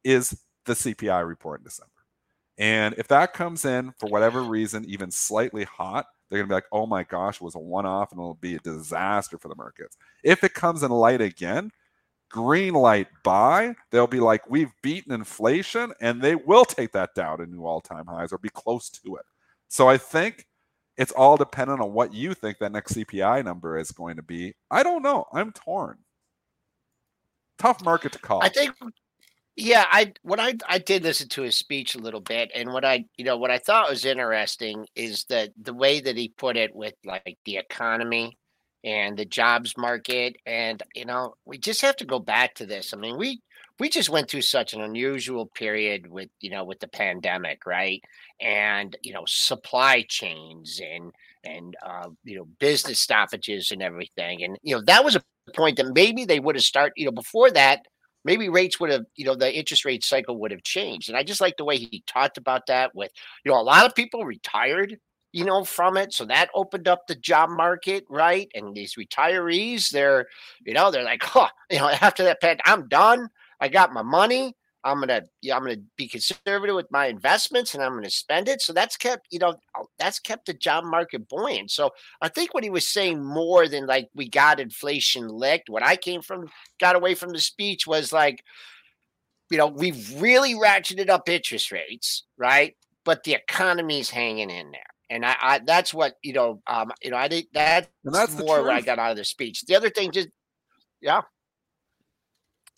is 0.03 0.39
the 0.65 0.75
CPI 0.75 1.27
report 1.27 1.61
in 1.61 1.65
December. 1.65 1.91
And 2.59 2.95
if 2.99 3.09
that 3.09 3.33
comes 3.33 3.65
in 3.65 3.93
for 3.99 4.09
whatever 4.09 4.43
reason, 4.43 4.85
even 4.87 5.11
slightly 5.11 5.65
hot, 5.65 6.07
they're 6.29 6.39
going 6.39 6.49
to 6.49 6.53
be 6.53 6.55
like, 6.55 6.67
oh 6.73 6.87
my 6.87 7.03
gosh, 7.03 7.37
it 7.37 7.43
was 7.43 7.55
a 7.55 7.61
one 7.61 7.87
off 7.87 8.13
and 8.13 8.21
it'll 8.21 8.35
be 8.35 8.57
a 8.57 8.61
disaster 8.61 9.39
for 9.39 9.49
the 9.49 9.57
markets. 9.57 9.97
If 10.23 10.45
it 10.45 10.55
comes 10.55 10.83
in 10.83 10.91
light 10.91 11.21
again, 11.21 11.71
green 12.31 12.75
light 12.75 13.09
buy, 13.23 13.75
they'll 13.91 14.07
be 14.07 14.21
like, 14.21 14.49
we've 14.49 14.73
beaten 14.83 15.13
inflation, 15.13 15.93
and 16.01 16.21
they 16.21 16.35
will 16.35 16.65
take 16.65 16.93
that 16.93 17.15
down 17.15 17.39
to 17.39 17.47
new 17.47 17.65
all 17.65 17.81
time 17.81 18.07
highs 18.07 18.33
or 18.33 18.39
be 18.39 18.49
close 18.49 18.89
to 18.91 19.17
it. 19.17 19.25
So 19.69 19.89
I 19.89 19.99
think 19.99 20.47
it's 20.97 21.13
all 21.13 21.37
dependent 21.37 21.81
on 21.81 21.93
what 21.93 22.15
you 22.15 22.35
think 22.35 22.59
that 22.59 22.73
next 22.73 22.95
CPI 22.95 23.45
number 23.45 23.79
is 23.79 23.91
going 23.91 24.17
to 24.17 24.23
be. 24.23 24.55
I 24.71 24.83
don't 24.83 25.03
know. 25.03 25.27
I'm 25.33 25.53
torn. 25.53 25.99
Tough 27.59 27.85
market 27.85 28.13
to 28.13 28.19
call. 28.19 28.43
I 28.43 28.49
think 28.49 28.75
yeah, 29.57 29.85
I 29.91 30.13
what 30.23 30.41
I 30.41 30.55
I 30.69 30.79
did 30.79 31.05
listen 31.05 31.29
to 31.31 31.43
his 31.43 31.57
speech 31.57 31.95
a 31.95 32.01
little 32.01 32.21
bit, 32.21 32.51
and 32.55 32.73
what 32.73 32.85
I 32.85 33.05
you 33.17 33.25
know 33.25 33.37
what 33.37 33.53
I 33.53 33.59
thought 33.59 33.89
was 33.89 34.05
interesting 34.05 34.87
is 34.97 35.25
that 35.29 35.53
the 35.61 35.75
way 35.75 36.01
that 36.01 36.17
he 36.17 36.29
put 36.29 36.57
it 36.57 36.75
with 36.75 36.95
like 37.05 37.39
the 37.45 37.59
economy 37.59 38.37
and 38.83 39.17
the 39.17 39.25
jobs 39.25 39.77
market, 39.77 40.37
and 40.45 40.83
you 40.95 41.05
know 41.05 41.35
we 41.45 41.59
just 41.59 41.83
have 41.83 41.97
to 41.97 42.05
go 42.05 42.19
back 42.19 42.55
to 42.57 42.67
this. 42.67 42.93
I 42.93 42.97
mean, 42.97 43.17
we 43.17 43.41
we 43.79 43.89
just 43.89 44.11
went 44.11 44.29
through 44.29 44.43
such 44.43 44.75
an 44.75 44.81
unusual 44.81 45.47
period 45.47 46.09
with 46.09 46.31
you 46.41 46.51
know 46.51 46.65
with 46.65 46.81
the 46.81 46.89
pandemic, 46.89 47.65
right? 47.65 48.03
And 48.41 48.97
you 49.03 49.13
know 49.13 49.25
supply 49.27 50.05
chains 50.09 50.81
and 50.85 51.13
and 51.45 51.77
uh, 51.87 52.09
you 52.25 52.39
know 52.39 52.47
business 52.59 52.99
stoppages 52.99 53.71
and 53.71 53.83
everything, 53.83 54.43
and 54.43 54.59
you 54.63 54.75
know 54.75 54.83
that 54.87 55.05
was 55.05 55.15
a 55.15 55.23
point 55.55 55.77
that 55.77 55.95
maybe 55.95 56.25
they 56.25 56.41
would 56.41 56.57
have 56.57 56.65
started 56.65 56.95
you 56.97 57.05
know 57.05 57.13
before 57.13 57.51
that 57.53 57.83
maybe 58.25 58.49
rates 58.49 58.81
would 58.81 58.91
have, 58.91 59.05
you 59.17 59.25
know, 59.25 59.35
the 59.35 59.55
interest 59.55 59.85
rate 59.85 60.05
cycle 60.05 60.39
would 60.41 60.51
have 60.51 60.63
changed. 60.63 61.09
And 61.09 61.17
I 61.19 61.23
just 61.23 61.41
like 61.41 61.57
the 61.57 61.65
way 61.65 61.77
he 61.77 62.03
talked 62.07 62.39
about 62.39 62.67
that 62.67 62.95
with, 62.95 63.11
you 63.45 63.53
know, 63.53 63.61
a 63.61 63.63
lot 63.63 63.87
of 63.87 63.95
people 63.95 64.25
retired, 64.25 64.99
you 65.33 65.45
know, 65.45 65.65
from 65.65 65.97
it. 65.97 66.13
So 66.13 66.25
that 66.27 66.51
opened 66.55 66.89
up 66.89 67.07
the 67.07 67.15
job 67.17 67.51
market, 67.51 68.05
right? 68.09 68.49
And 68.55 68.75
these 68.75 68.95
retirees, 68.97 69.91
they're, 69.91 70.27
you 70.65 70.75
know, 70.75 70.91
they're 70.91 71.05
like, 71.05 71.23
huh, 71.23 71.49
you 71.71 71.79
know, 71.79 71.89
after 72.01 72.25
that, 72.25 72.41
pet, 72.41 72.61
I'm 72.65 72.89
done. 72.89 73.29
I 73.61 73.69
got 73.69 73.93
my 73.93 74.03
money. 74.03 74.55
I'm 74.85 75.01
gonna 75.01 75.23
yeah, 75.41 75.57
I'm 75.57 75.63
gonna 75.63 75.77
be 75.97 76.07
conservative 76.07 76.77
with 76.77 76.91
my 76.91 77.07
investments 77.07 77.75
and 77.75 77.83
I'm 77.83 77.95
gonna 77.95 78.11
spend 78.11 78.49
it. 78.49 78.61
So 78.61 78.73
that's 78.73 78.97
kept, 78.97 79.27
you 79.31 79.39
know, 79.39 79.55
that's 79.99 80.19
kept 80.19 80.47
the 80.47 80.53
job 80.55 80.85
market 80.85 81.27
buoyant. 81.29 81.71
So 81.71 81.91
I 82.21 82.29
think 82.29 82.53
what 82.53 82.65
he 82.65 82.71
was 82.71 82.87
saying 82.87 83.25
more 83.25 83.67
than 83.67 83.87
like 83.87 84.09
we 84.15 84.29
got 84.29 84.61
inflation 84.61 85.29
licked, 85.29 85.71
what 85.71 85.83
I 85.83 85.97
came 85.97 86.21
from 86.21 86.51
got 86.79 86.97
away 86.97 87.15
from 87.15 87.31
the 87.31 87.41
speech 87.41 87.87
was 87.87 88.13
like, 88.13 88.45
you 89.51 89.57
know, 89.57 89.69
we've 89.69 90.21
really 90.21 90.55
ratcheted 90.55 91.09
up 91.09 91.29
interest 91.29 91.73
rates, 91.73 92.25
right? 92.37 92.77
But 93.05 93.25
the 93.25 93.35
economy's 93.35 94.11
hanging 94.11 94.51
in 94.51 94.71
there. 94.71 94.81
And 95.11 95.25
I, 95.25 95.37
I 95.41 95.59
that's 95.61 95.95
what, 95.95 96.15
you 96.23 96.35
know, 96.35 96.63
um, 96.67 96.93
you 97.03 97.11
know, 97.11 97.17
I 97.17 97.29
think 97.29 97.47
that's, 97.55 97.89
that's 98.05 98.37
more 98.37 98.63
what 98.63 98.75
I 98.75 98.81
got 98.83 98.99
out 98.99 99.13
of 99.13 99.17
the 99.17 99.25
speech. 99.25 99.63
The 99.63 99.77
other 99.77 99.91
thing 99.91 100.13
just 100.13 100.29
yeah, 101.01 101.23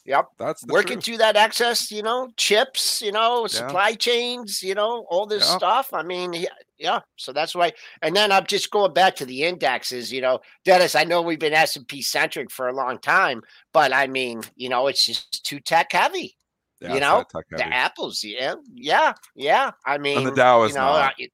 Yep. 0.07 0.27
That's 0.39 0.65
working 0.67 0.95
truth. 0.95 1.05
through 1.05 1.17
that 1.19 1.37
excess, 1.37 1.91
you 1.91 2.03
know, 2.03 2.29
chips, 2.37 3.03
you 3.03 3.11
know, 3.11 3.43
yeah. 3.43 3.47
supply 3.49 3.95
chains, 3.95 4.63
you 4.63 4.75
know, 4.75 5.05
all 5.11 5.27
this 5.27 5.45
yeah. 5.45 5.57
stuff. 5.57 5.93
I 5.93 6.03
mean, 6.03 6.47
yeah. 6.79 7.01
So 7.17 7.33
that's 7.33 7.55
why. 7.55 7.73
And 8.03 8.15
then 8.15 8.31
I'm 8.31 8.47
just 8.47 8.71
going 8.71 8.93
back 8.93 9.17
to 9.17 9.27
the 9.27 9.43
indexes, 9.43 10.13
you 10.13 10.21
know, 10.21 10.41
Dennis, 10.65 10.95
I 10.95 11.05
know 11.05 11.23
we've 11.23 11.41
been 11.41 11.53
S&P 11.53 12.03
centric 12.03 12.53
for 12.53 12.69
a 12.69 12.73
long 12.73 12.99
time, 12.99 13.43
but 13.73 13.93
I 13.93 14.07
mean, 14.07 14.43
you 14.55 14.69
know, 14.69 14.87
it's 14.87 15.05
just 15.05 15.45
too 15.45 15.59
tech 15.59 15.93
heavy. 15.93 16.37
Yeah, 16.81 16.95
you 16.95 17.01
know, 17.01 17.25
the 17.51 17.67
apples. 17.67 18.23
Yeah. 18.23 18.55
Yeah. 18.75 19.15
Yeah. 19.35 19.71
I 19.87 19.99
mean, 19.99 20.19
and 20.19 20.27
the 20.27 20.35
Dow 20.35 20.63
is 20.65 20.73
you 20.73 20.79
know, 20.79 20.85
not. 20.85 21.15
Uh, 21.21 21.27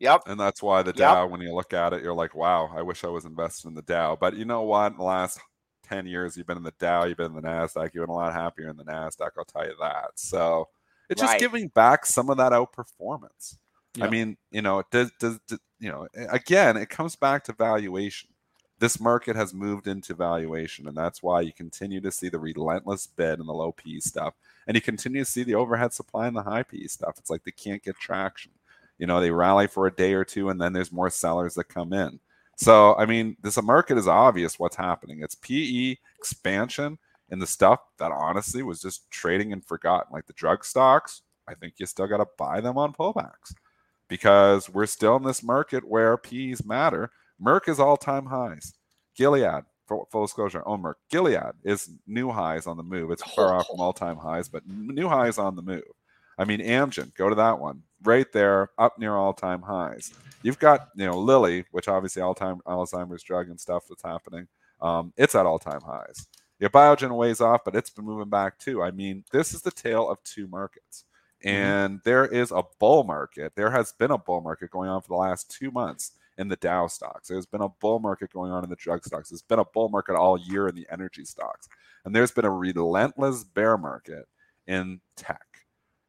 Yep. 0.00 0.22
And 0.26 0.38
that's 0.38 0.62
why 0.62 0.82
the 0.82 0.92
Dow, 0.92 1.22
yep. 1.22 1.30
when 1.32 1.40
you 1.40 1.52
look 1.52 1.72
at 1.72 1.92
it, 1.92 2.04
you're 2.04 2.14
like, 2.14 2.32
wow, 2.34 2.70
I 2.72 2.82
wish 2.82 3.02
I 3.02 3.08
was 3.08 3.24
invested 3.24 3.66
in 3.66 3.74
the 3.74 3.82
Dow. 3.82 4.16
But 4.18 4.36
you 4.36 4.44
know 4.44 4.62
what? 4.62 4.92
In 4.92 4.98
the 4.98 5.02
last 5.02 5.40
10 5.88 6.06
years 6.06 6.36
you've 6.36 6.46
been 6.46 6.56
in 6.56 6.62
the 6.62 6.74
Dow, 6.78 7.04
you've 7.04 7.16
been 7.16 7.34
in 7.34 7.42
the 7.42 7.48
NASDAQ, 7.48 7.90
you've 7.94 8.06
been 8.06 8.10
a 8.10 8.14
lot 8.14 8.32
happier 8.32 8.68
in 8.68 8.76
the 8.76 8.84
NASDAQ, 8.84 9.30
I'll 9.38 9.44
tell 9.44 9.66
you 9.66 9.74
that. 9.80 10.10
So 10.16 10.68
it's 11.08 11.22
right. 11.22 11.28
just 11.28 11.40
giving 11.40 11.68
back 11.68 12.06
some 12.06 12.30
of 12.30 12.36
that 12.36 12.52
outperformance. 12.52 13.56
Yeah. 13.96 14.06
I 14.06 14.10
mean, 14.10 14.36
you 14.50 14.62
know, 14.62 14.82
does, 14.90 15.10
does, 15.18 15.38
does, 15.48 15.58
you 15.80 15.90
know, 15.90 16.06
again, 16.14 16.76
it 16.76 16.88
comes 16.88 17.16
back 17.16 17.44
to 17.44 17.52
valuation. 17.52 18.30
This 18.80 19.00
market 19.00 19.34
has 19.34 19.52
moved 19.52 19.88
into 19.88 20.14
valuation, 20.14 20.86
and 20.86 20.96
that's 20.96 21.22
why 21.22 21.40
you 21.40 21.52
continue 21.52 22.00
to 22.00 22.12
see 22.12 22.28
the 22.28 22.38
relentless 22.38 23.08
bid 23.08 23.40
and 23.40 23.48
the 23.48 23.52
low 23.52 23.72
P 23.72 23.98
stuff, 24.00 24.34
and 24.66 24.76
you 24.76 24.80
continue 24.80 25.24
to 25.24 25.30
see 25.30 25.42
the 25.42 25.56
overhead 25.56 25.92
supply 25.92 26.28
and 26.28 26.36
the 26.36 26.42
high 26.42 26.62
P 26.62 26.86
stuff. 26.86 27.14
It's 27.18 27.30
like 27.30 27.42
they 27.42 27.50
can't 27.50 27.82
get 27.82 27.96
traction. 27.96 28.52
You 28.98 29.06
know, 29.06 29.20
they 29.20 29.32
rally 29.32 29.66
for 29.66 29.86
a 29.86 29.94
day 29.94 30.14
or 30.14 30.24
two, 30.24 30.48
and 30.48 30.60
then 30.60 30.72
there's 30.72 30.92
more 30.92 31.10
sellers 31.10 31.54
that 31.54 31.68
come 31.68 31.92
in. 31.92 32.20
So, 32.58 32.96
I 32.96 33.06
mean, 33.06 33.36
this 33.40 33.60
market 33.62 33.98
is 33.98 34.08
obvious 34.08 34.58
what's 34.58 34.74
happening. 34.74 35.20
It's 35.22 35.36
PE 35.36 35.96
expansion 36.18 36.98
and 37.30 37.40
the 37.40 37.46
stuff 37.46 37.78
that 37.98 38.10
honestly 38.10 38.64
was 38.64 38.80
just 38.80 39.08
trading 39.10 39.52
and 39.52 39.64
forgotten, 39.64 40.12
like 40.12 40.26
the 40.26 40.32
drug 40.32 40.64
stocks. 40.64 41.22
I 41.46 41.54
think 41.54 41.74
you 41.78 41.86
still 41.86 42.08
got 42.08 42.18
to 42.18 42.26
buy 42.36 42.60
them 42.60 42.76
on 42.76 42.92
pullbacks 42.92 43.54
because 44.08 44.68
we're 44.68 44.86
still 44.86 45.16
in 45.16 45.22
this 45.22 45.42
market 45.42 45.86
where 45.86 46.16
PEs 46.16 46.64
matter. 46.64 47.12
Merck 47.40 47.68
is 47.68 47.78
all 47.78 47.96
time 47.96 48.26
highs. 48.26 48.74
Gilead, 49.14 49.64
full, 49.86 50.08
full 50.10 50.24
disclosure, 50.24 50.62
own 50.66 50.82
Merck. 50.82 50.94
Gilead 51.10 51.52
is 51.62 51.90
new 52.08 52.30
highs 52.30 52.66
on 52.66 52.76
the 52.76 52.82
move. 52.82 53.12
It's 53.12 53.22
far 53.34 53.54
off 53.54 53.68
from 53.68 53.80
oh. 53.80 53.84
all 53.84 53.92
time 53.92 54.16
highs, 54.16 54.48
but 54.48 54.66
new 54.66 55.08
highs 55.08 55.38
on 55.38 55.54
the 55.54 55.62
move. 55.62 55.84
I 56.38 56.44
mean, 56.44 56.60
Amgen, 56.60 57.14
go 57.14 57.28
to 57.28 57.34
that 57.34 57.58
one 57.58 57.82
right 58.04 58.30
there, 58.32 58.70
up 58.78 58.98
near 58.98 59.16
all 59.16 59.32
time 59.32 59.62
highs. 59.62 60.14
You've 60.42 60.58
got, 60.58 60.88
you 60.94 61.04
know, 61.06 61.18
Lilly, 61.18 61.64
which 61.72 61.88
obviously 61.88 62.22
all 62.22 62.34
time 62.34 62.60
Alzheimer's 62.66 63.22
drug 63.22 63.48
and 63.48 63.60
stuff 63.60 63.84
that's 63.88 64.02
happening. 64.02 64.46
Um, 64.80 65.12
it's 65.16 65.34
at 65.34 65.46
all 65.46 65.58
time 65.58 65.80
highs. 65.82 66.28
Your 66.60 66.70
Biogen 66.70 67.16
weighs 67.16 67.40
off, 67.40 67.62
but 67.64 67.74
it's 67.74 67.90
been 67.90 68.04
moving 68.04 68.28
back 68.28 68.58
too. 68.58 68.82
I 68.82 68.90
mean, 68.90 69.24
this 69.32 69.52
is 69.52 69.62
the 69.62 69.70
tale 69.70 70.08
of 70.08 70.22
two 70.24 70.46
markets. 70.46 71.04
Mm-hmm. 71.44 71.56
And 71.56 71.94
mm-hmm. 71.94 72.08
there 72.08 72.26
is 72.26 72.50
a 72.50 72.62
bull 72.78 73.04
market. 73.04 73.52
There 73.56 73.70
has 73.70 73.92
been 73.92 74.10
a 74.10 74.18
bull 74.18 74.40
market 74.40 74.70
going 74.70 74.88
on 74.88 75.02
for 75.02 75.08
the 75.08 75.16
last 75.16 75.50
two 75.50 75.70
months 75.70 76.12
in 76.36 76.48
the 76.48 76.56
Dow 76.56 76.86
stocks. 76.86 77.28
There's 77.28 77.46
been 77.46 77.60
a 77.62 77.68
bull 77.68 77.98
market 77.98 78.32
going 78.32 78.52
on 78.52 78.62
in 78.64 78.70
the 78.70 78.76
drug 78.76 79.04
stocks. 79.04 79.28
There's 79.30 79.42
been 79.42 79.58
a 79.58 79.64
bull 79.64 79.88
market 79.88 80.14
all 80.14 80.38
year 80.38 80.68
in 80.68 80.74
the 80.74 80.86
energy 80.90 81.24
stocks. 81.24 81.68
And 82.04 82.14
there's 82.14 82.30
been 82.30 82.44
a 82.44 82.50
relentless 82.50 83.42
bear 83.44 83.76
market 83.76 84.26
in 84.66 85.00
tech. 85.16 85.47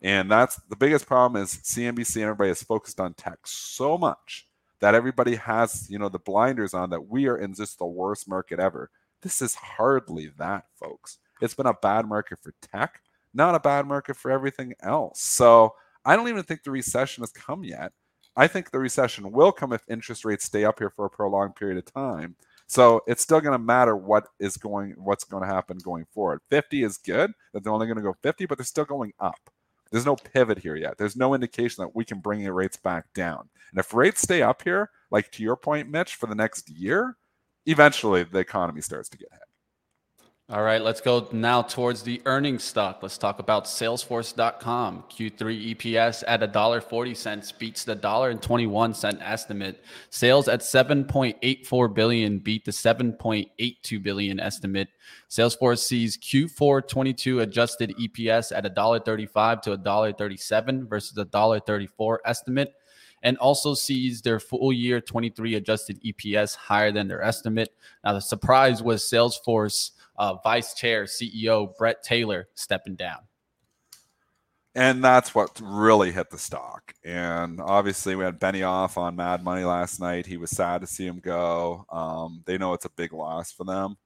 And 0.02 0.32
that's 0.32 0.56
the 0.70 0.76
biggest 0.76 1.06
problem 1.06 1.42
is 1.42 1.56
CNBC 1.56 2.18
and 2.18 2.26
everybody 2.26 2.52
is 2.52 2.64
focused 2.64 3.00
on 3.00 3.14
tech 3.16 3.40
so 3.44 3.98
much 3.98 4.48
that 4.80 4.96
everybody 4.96 5.36
has, 5.36 5.88
you 5.90 6.00
know, 6.00 6.10
the 6.10 6.20
blinders 6.20 6.74
on 6.74 6.90
that 6.92 7.08
we 7.08 7.28
are 7.28 7.38
in 7.38 7.54
just 7.54 7.80
the 7.80 7.86
worst 7.86 8.30
market 8.30 8.60
ever. 8.60 8.90
This 9.22 9.42
is 9.42 9.56
hardly 9.56 10.32
that, 10.38 10.66
folks. 10.80 11.18
It's 11.42 11.54
been 11.54 11.66
a 11.66 11.74
bad 11.74 12.06
market 12.06 12.40
for 12.42 12.54
tech, 12.62 13.02
not 13.34 13.56
a 13.56 13.60
bad 13.60 13.86
market 13.86 14.16
for 14.16 14.32
everything 14.32 14.74
else. 14.82 15.22
So 15.22 15.74
I 16.06 16.16
don't 16.16 16.30
even 16.30 16.44
think 16.44 16.64
the 16.64 16.72
recession 16.72 17.22
has 17.22 17.32
come 17.32 17.64
yet. 17.66 17.92
I 18.38 18.48
think 18.48 18.72
the 18.72 18.80
recession 18.80 19.32
will 19.32 19.52
come 19.52 19.74
if 19.74 19.84
interest 19.90 20.24
rates 20.24 20.46
stay 20.46 20.64
up 20.64 20.80
here 20.80 20.90
for 20.90 21.06
a 21.06 21.10
prolonged 21.10 21.56
period 21.56 21.78
of 21.78 21.94
time. 21.94 22.36
So 22.68 23.02
it's 23.08 23.24
still 23.24 23.42
going 23.42 23.54
to 23.54 23.60
matter 23.60 23.98
what 23.98 24.28
is 24.40 24.56
going, 24.56 24.94
what's 24.98 25.26
going 25.26 25.44
to 25.44 25.50
happen 25.50 25.78
going 25.80 26.06
forward. 26.14 26.40
50 26.50 26.84
is 26.84 26.98
good 26.98 27.32
that 27.54 27.64
they're 27.64 27.74
only 27.74 27.88
going 27.88 27.98
to 27.98 28.04
go 28.04 28.16
50, 28.22 28.46
but 28.46 28.58
they're 28.58 28.66
still 28.66 28.86
going 28.86 29.12
up. 29.20 29.50
There's 29.92 30.06
no 30.06 30.16
pivot 30.16 30.60
here 30.60 30.76
yet. 30.76 30.98
There's 30.98 31.16
no 31.16 31.34
indication 31.34 31.84
that 31.84 31.96
we 31.96 32.06
can 32.06 32.20
bring 32.20 32.44
the 32.44 32.54
rates 32.54 32.78
back 32.78 33.12
down. 33.14 33.50
And 33.72 33.80
if 33.80 33.94
rates 33.94 34.22
stay 34.22 34.42
up 34.42 34.62
here, 34.64 34.90
like 35.12 35.32
to 35.32 35.44
your 35.44 35.56
point, 35.56 35.90
Mitch, 35.90 36.16
for 36.16 36.28
the 36.28 36.36
next 36.36 36.70
year, 36.70 37.18
eventually 37.66 38.24
the 38.24 38.40
economy 38.40 38.82
starts 38.82 39.10
to 39.10 39.18
get 39.18 39.30
hit. 39.32 39.49
All 40.52 40.64
right, 40.64 40.82
let's 40.82 41.00
go 41.00 41.28
now 41.32 41.62
towards 41.62 42.02
the 42.02 42.24
earnings 42.26 42.64
stock. 42.64 43.04
Let's 43.04 43.20
talk 43.20 43.38
about 43.38 43.66
Salesforce.com. 43.66 45.04
Q3 45.08 45.76
EPS 45.76 46.24
at 46.28 46.42
$1.40 46.42 47.60
beats 47.60 47.84
the 47.84 47.96
$1.21 47.96 49.22
estimate. 49.22 49.84
Sales 50.10 50.48
at 50.48 50.62
7.84 50.62 51.94
billion 51.94 52.40
beat 52.40 52.66
the 52.66 52.72
7.82 52.72 54.02
billion 54.02 54.40
estimate. 54.40 54.88
Salesforce 55.30 55.86
sees 55.86 56.18
Q4 56.18 56.88
22 56.88 57.42
adjusted 57.42 57.94
EPS 58.00 58.52
at 58.52 58.64
$1.35 58.76 59.62
to 59.62 59.78
$1.37 59.78 60.90
versus 60.90 61.14
the 61.14 61.28
$1.34 61.28 62.18
estimate 62.26 62.74
and 63.22 63.38
also 63.38 63.76
sees 63.76 64.24
their 64.24 64.40
full 64.40 64.74
year 64.74 65.00
23 65.00 65.56
adjusted 65.56 66.02
EPS 66.04 66.56
higher 66.56 66.92
than 66.92 67.08
their 67.08 67.22
estimate. 67.22 67.70
Now, 68.04 68.14
the 68.14 68.20
surprise 68.20 68.82
was 68.82 69.04
Salesforce 69.04 69.92
uh, 70.20 70.36
Vice 70.44 70.74
Chair, 70.74 71.06
CEO 71.06 71.76
Bret 71.78 72.04
Taylor 72.04 72.50
stepping 72.54 72.96
down. 72.96 73.20
And 74.76 75.04
that's 75.04 75.34
what 75.34 75.60
really 75.62 76.12
hit 76.12 76.30
the 76.30 76.38
stock. 76.38 76.94
And 77.04 77.60
obviously, 77.60 78.16
we 78.16 78.24
had 78.24 78.40
Benioff 78.40 78.98
on 78.98 79.16
Mad 79.16 79.44
Money 79.44 79.64
last 79.64 80.00
night. 80.00 80.28
He 80.28 80.38
was 80.38 80.52
sad 80.52 80.82
to 80.82 80.88
see 80.88 81.08
him 81.08 81.20
go. 81.20 81.86
Um, 81.90 82.44
they 82.46 82.58
know 82.58 82.74
it's 82.74 82.86
a 82.86 82.92
big 82.92 83.12
loss 83.12 83.52
for 83.52 83.64
them. 83.64 83.98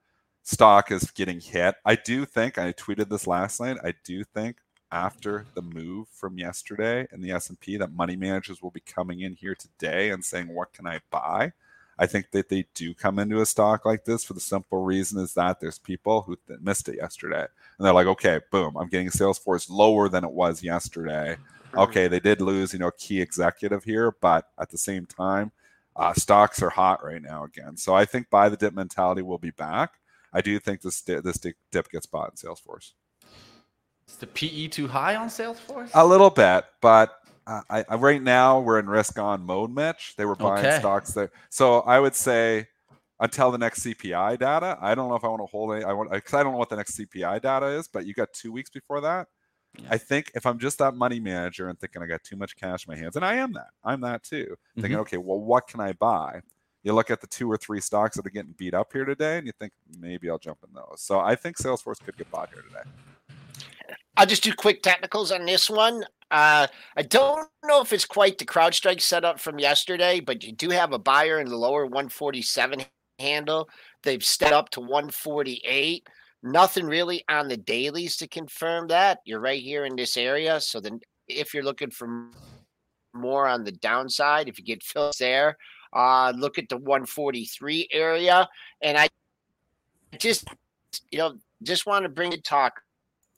Stock 0.44 0.92
is 0.92 1.12
getting 1.12 1.42
hit. 1.42 1.76
I 1.86 1.96
do 1.96 2.26
think 2.26 2.58
I 2.58 2.72
tweeted 2.74 3.10
this 3.10 3.28
last 3.28 3.60
night. 3.60 3.78
I 3.84 3.94
do 4.06 4.24
think 4.24 4.58
after 4.92 5.46
the 5.56 5.62
move 5.62 6.08
from 6.10 6.38
yesterday 6.38 7.08
in 7.12 7.22
the 7.22 7.32
S&P 7.32 7.78
that 7.78 7.92
money 7.92 8.16
managers 8.16 8.62
will 8.62 8.72
be 8.72 8.82
coming 8.82 9.22
in 9.22 9.34
here 9.34 9.56
today 9.56 10.12
and 10.12 10.24
saying 10.24 10.48
what 10.48 10.72
can 10.72 10.86
I 10.86 11.00
buy? 11.10 11.52
I 11.98 12.06
think 12.06 12.32
that 12.32 12.50
they 12.50 12.66
do 12.74 12.94
come 12.94 13.20
into 13.20 13.42
a 13.42 13.46
stock 13.46 13.86
like 13.86 14.06
this 14.06 14.24
for 14.24 14.34
the 14.34 14.40
simple 14.40 14.84
reason 14.84 15.20
is 15.20 15.34
that 15.34 15.60
there's 15.60 15.80
people 15.80 16.22
who 16.22 16.38
th- 16.48 16.60
missed 16.62 16.90
it 16.90 16.98
yesterday. 16.98 17.46
And 17.78 17.86
they're 17.86 17.94
like, 17.94 18.08
okay, 18.08 18.40
boom, 18.52 18.76
I'm 18.76 18.90
getting 18.90 19.10
Salesforce 19.10 19.70
lower 19.70 20.10
than 20.10 20.24
it 20.24 20.32
was 20.32 20.64
yesterday. 20.64 21.38
Okay, 21.76 22.08
they 22.08 22.20
did 22.20 22.42
lose, 22.42 22.74
you 22.74 22.80
know, 22.80 22.88
a 22.88 22.92
key 22.92 23.22
executive 23.22 23.84
here, 23.84 24.14
but 24.22 24.46
at 24.60 24.70
the 24.70 24.78
same 24.78 25.06
time, 25.06 25.52
uh, 25.96 26.14
stocks 26.14 26.62
are 26.62 26.70
hot 26.70 27.04
right 27.04 27.22
now 27.22 27.44
again. 27.44 27.78
So 27.78 27.94
I 27.94 28.06
think 28.06 28.30
buy 28.30 28.50
the 28.50 28.58
dip 28.58 28.74
mentality 28.74 29.22
will 29.22 29.38
be 29.38 29.52
back. 29.52 29.94
I 30.32 30.42
do 30.42 30.60
think 30.60 30.82
this 30.82 31.02
this 31.02 31.38
dip 31.38 31.90
gets 31.92 32.06
bought 32.06 32.32
in 32.32 32.36
Salesforce. 32.36 32.94
Is 34.08 34.18
the 34.18 34.28
PE 34.28 34.68
too 34.68 34.88
high 34.88 35.16
on 35.16 35.30
Salesforce? 35.30 35.92
A 35.94 36.06
little 36.06 36.30
bit, 36.30 36.66
but 36.82 37.20
uh, 37.48 37.62
I, 37.70 37.86
I, 37.90 37.96
right 37.96 38.22
now 38.22 38.60
we're 38.60 38.80
in 38.80 38.88
risk 38.88 39.20
on 39.20 39.46
mode, 39.46 39.72
Mitch. 39.72 40.16
They 40.18 40.26
were 40.26 40.36
buying 40.36 40.66
okay. 40.66 40.80
stocks 40.80 41.14
there, 41.14 41.32
so 41.50 41.82
I 41.82 42.00
would 42.00 42.16
say 42.16 42.68
until 43.20 43.52
the 43.52 43.58
next 43.58 43.84
CPI 43.84 44.40
data. 44.40 44.78
I 44.82 44.96
don't 44.96 45.10
know 45.10 45.16
if 45.16 45.24
I 45.24 45.28
want 45.28 45.42
to 45.42 45.46
hold 45.46 45.74
any. 45.76 45.84
I 45.86 45.94
want 45.94 46.12
because 46.12 46.34
I 46.34 46.44
don't 46.44 46.52
know 46.52 46.58
what 46.58 46.70
the 46.70 46.76
next 46.76 46.98
CPI 46.98 47.42
data 47.42 47.68
is, 47.68 47.88
but 47.88 48.06
you 48.06 48.14
got 48.14 48.34
two 48.34 48.52
weeks 48.52 48.70
before 48.70 49.02
that. 49.02 49.28
Yeah. 49.78 49.88
I 49.92 49.98
think 49.98 50.32
if 50.36 50.46
I'm 50.46 50.60
just 50.60 50.78
that 50.80 50.96
money 50.96 51.20
manager 51.20 51.70
and 51.70 51.80
thinking 51.80 52.04
I 52.04 52.06
got 52.06 52.24
too 52.24 52.36
much 52.36 52.56
cash 52.56 52.86
in 52.88 52.94
my 52.94 52.98
hands, 52.98 53.16
and 53.16 53.26
I 53.26 53.36
am 53.36 53.54
that, 53.54 53.70
I'm 53.84 54.02
that 54.02 54.24
too. 54.24 54.46
Mm-hmm. 54.46 54.82
Thinking, 54.82 55.00
okay, 55.00 55.18
well, 55.18 55.40
what 55.40 55.68
can 55.68 55.80
I 55.80 55.94
buy? 55.94 56.42
You 56.84 56.94
look 56.94 57.10
at 57.10 57.22
the 57.22 57.28
two 57.28 57.50
or 57.50 57.58
three 57.58 57.80
stocks 57.80 58.18
that 58.18 58.26
are 58.26 58.30
getting 58.30 58.54
beat 58.58 58.74
up 58.74 58.92
here 58.92 59.06
today, 59.06 59.38
and 59.38 59.48
you 59.48 59.54
think 59.60 59.72
maybe 60.00 60.30
I'll 60.30 60.38
jump 60.38 60.60
in 60.68 60.74
those. 60.74 61.02
So 61.02 61.20
I 61.20 61.36
think 61.36 61.58
Salesforce 61.58 62.04
could 62.04 62.18
get 62.18 62.30
bought 62.30 62.50
here 62.50 62.62
today. 62.62 63.98
I'll 64.18 64.26
just 64.26 64.44
do 64.44 64.54
quick 64.54 64.84
technicals 64.84 65.32
on 65.32 65.46
this 65.46 65.70
one. 65.70 66.04
Uh, 66.30 66.68
I 66.98 67.02
don't 67.04 67.48
know 67.66 67.82
if 67.82 67.94
it's 67.94 68.06
quite 68.06 68.38
the 68.38 68.46
crowd 68.46 68.74
CrowdStrike 68.74 69.02
setup 69.02 69.40
from 69.40 69.60
yesterday, 69.60 70.20
but 70.20 70.44
you 70.44 70.52
do 70.52 70.70
have 70.70 70.94
a 70.94 71.00
buyer 71.00 71.40
in 71.40 71.48
the 71.48 71.56
lower 71.56 71.86
147 71.86 72.86
handle. 73.20 73.70
They've 74.04 74.24
stepped 74.24 74.54
up 74.54 74.70
to 74.72 74.82
148. 74.82 76.08
Nothing 76.44 76.86
really 76.86 77.24
on 77.30 77.48
the 77.48 77.58
dailies 77.58 78.18
to 78.18 78.28
confirm 78.28 78.88
that. 78.88 79.20
You're 79.26 79.40
right 79.40 79.62
here 79.62 79.86
in 79.86 79.96
this 79.96 80.18
area. 80.18 80.60
So 80.60 80.80
then 80.80 81.00
if 81.28 81.54
you're 81.54 81.64
looking 81.64 81.92
for 81.92 82.30
more 83.14 83.48
on 83.48 83.64
the 83.64 83.72
downside, 83.72 84.50
if 84.50 84.60
you 84.60 84.66
get 84.66 84.84
fills 84.84 85.18
there, 85.18 85.58
uh, 85.94 86.34
look 86.36 86.58
at 86.58 86.70
the 86.70 86.78
143 86.78 87.90
area. 87.92 88.48
And 88.82 88.98
I 88.98 89.10
just, 90.18 90.48
you 91.12 91.20
know, 91.20 91.38
just 91.64 91.86
want 91.86 92.04
to 92.04 92.10
bring 92.10 92.34
it 92.34 92.44
talk 92.44 92.82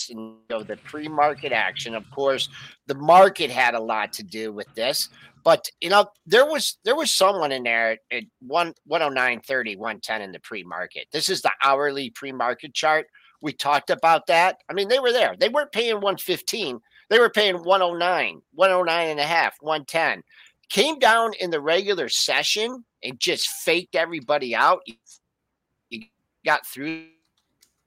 you 0.10 0.36
know 0.50 0.64
the 0.64 0.78
pre-market 0.78 1.52
action. 1.52 1.96
Of 1.96 2.10
course 2.12 2.50
the 2.88 2.96
market 2.96 3.50
had 3.50 3.74
a 3.74 3.80
lot 3.80 4.14
to 4.14 4.24
do 4.24 4.52
with 4.52 4.68
this. 4.76 5.10
But 5.44 5.70
you 5.82 5.90
know 5.90 6.08
there 6.26 6.46
was 6.46 6.78
there 6.84 6.96
was 6.96 7.14
someone 7.14 7.52
in 7.52 7.64
there 7.64 7.98
at 8.12 8.24
1 8.42 8.74
109 8.86 9.42
30 9.42 9.76
110 9.76 10.22
in 10.22 10.32
the 10.32 10.40
pre-market. 10.40 11.08
This 11.12 11.30
is 11.30 11.42
the 11.42 11.52
hourly 11.64 12.10
pre-market 12.10 12.74
chart. 12.74 13.08
We 13.42 13.54
talked 13.54 13.90
about 13.90 14.28
that. 14.28 14.58
I 14.70 14.74
mean 14.74 14.88
they 14.88 15.00
were 15.00 15.12
there. 15.12 15.36
They 15.40 15.50
weren't 15.50 15.72
paying 15.72 15.96
115 15.96 16.80
they 17.10 17.20
were 17.20 17.30
paying 17.30 17.56
109 17.64 18.42
109 18.54 19.10
and 19.10 19.20
a 19.20 19.24
half 19.24 19.56
110 19.62 20.24
came 20.70 21.00
down 21.00 21.34
in 21.40 21.50
the 21.50 21.62
regular 21.62 22.10
session 22.10 22.84
and 23.04 23.20
just 23.20 23.48
faked 23.48 23.96
everybody 23.96 24.56
out 24.56 24.82
you 25.90 26.04
got 26.46 26.66
through 26.66 27.06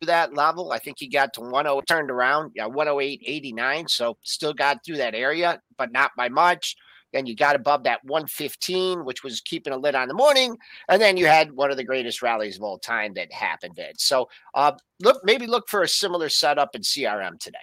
that 0.03 0.35
level. 0.35 0.73
I 0.73 0.79
think 0.79 0.99
he 0.99 1.09
got 1.09 1.33
to 1.35 1.41
10 1.41 1.83
turned 1.87 2.11
around, 2.11 2.53
yeah, 2.55 2.67
108, 2.67 3.23
89. 3.25 3.88
So 3.88 4.17
still 4.23 4.55
got 4.55 4.85
through 4.85 4.99
that 4.99 5.14
area, 5.14 5.61
but 5.77 5.93
not 5.93 6.12
by 6.17 6.29
much. 6.29 6.77
Then 7.12 7.25
you 7.25 7.35
got 7.35 7.57
above 7.57 7.85
that 7.85 8.05
115, 8.05 9.05
which 9.05 9.25
was 9.25 9.41
keeping 9.41 9.73
a 9.73 9.79
lid 9.79 9.95
on 9.95 10.09
the 10.09 10.14
morning. 10.14 10.57
And 10.88 11.01
then 11.01 11.17
you 11.17 11.27
had 11.27 11.53
one 11.53 11.71
of 11.71 11.79
the 11.79 11.85
greatest 11.85 12.21
rallies 12.21 12.57
of 12.57 12.62
all 12.62 12.79
time 12.79 13.14
that 13.14 13.33
happened. 13.33 13.79
Ed. 13.79 13.99
So 13.99 14.29
uh, 14.55 14.73
look, 15.01 15.25
maybe 15.25 15.47
look 15.47 15.69
for 15.69 15.83
a 15.83 15.88
similar 15.88 16.29
setup 16.29 16.75
in 16.75 16.83
CRM 16.83 17.38
today. 17.41 17.59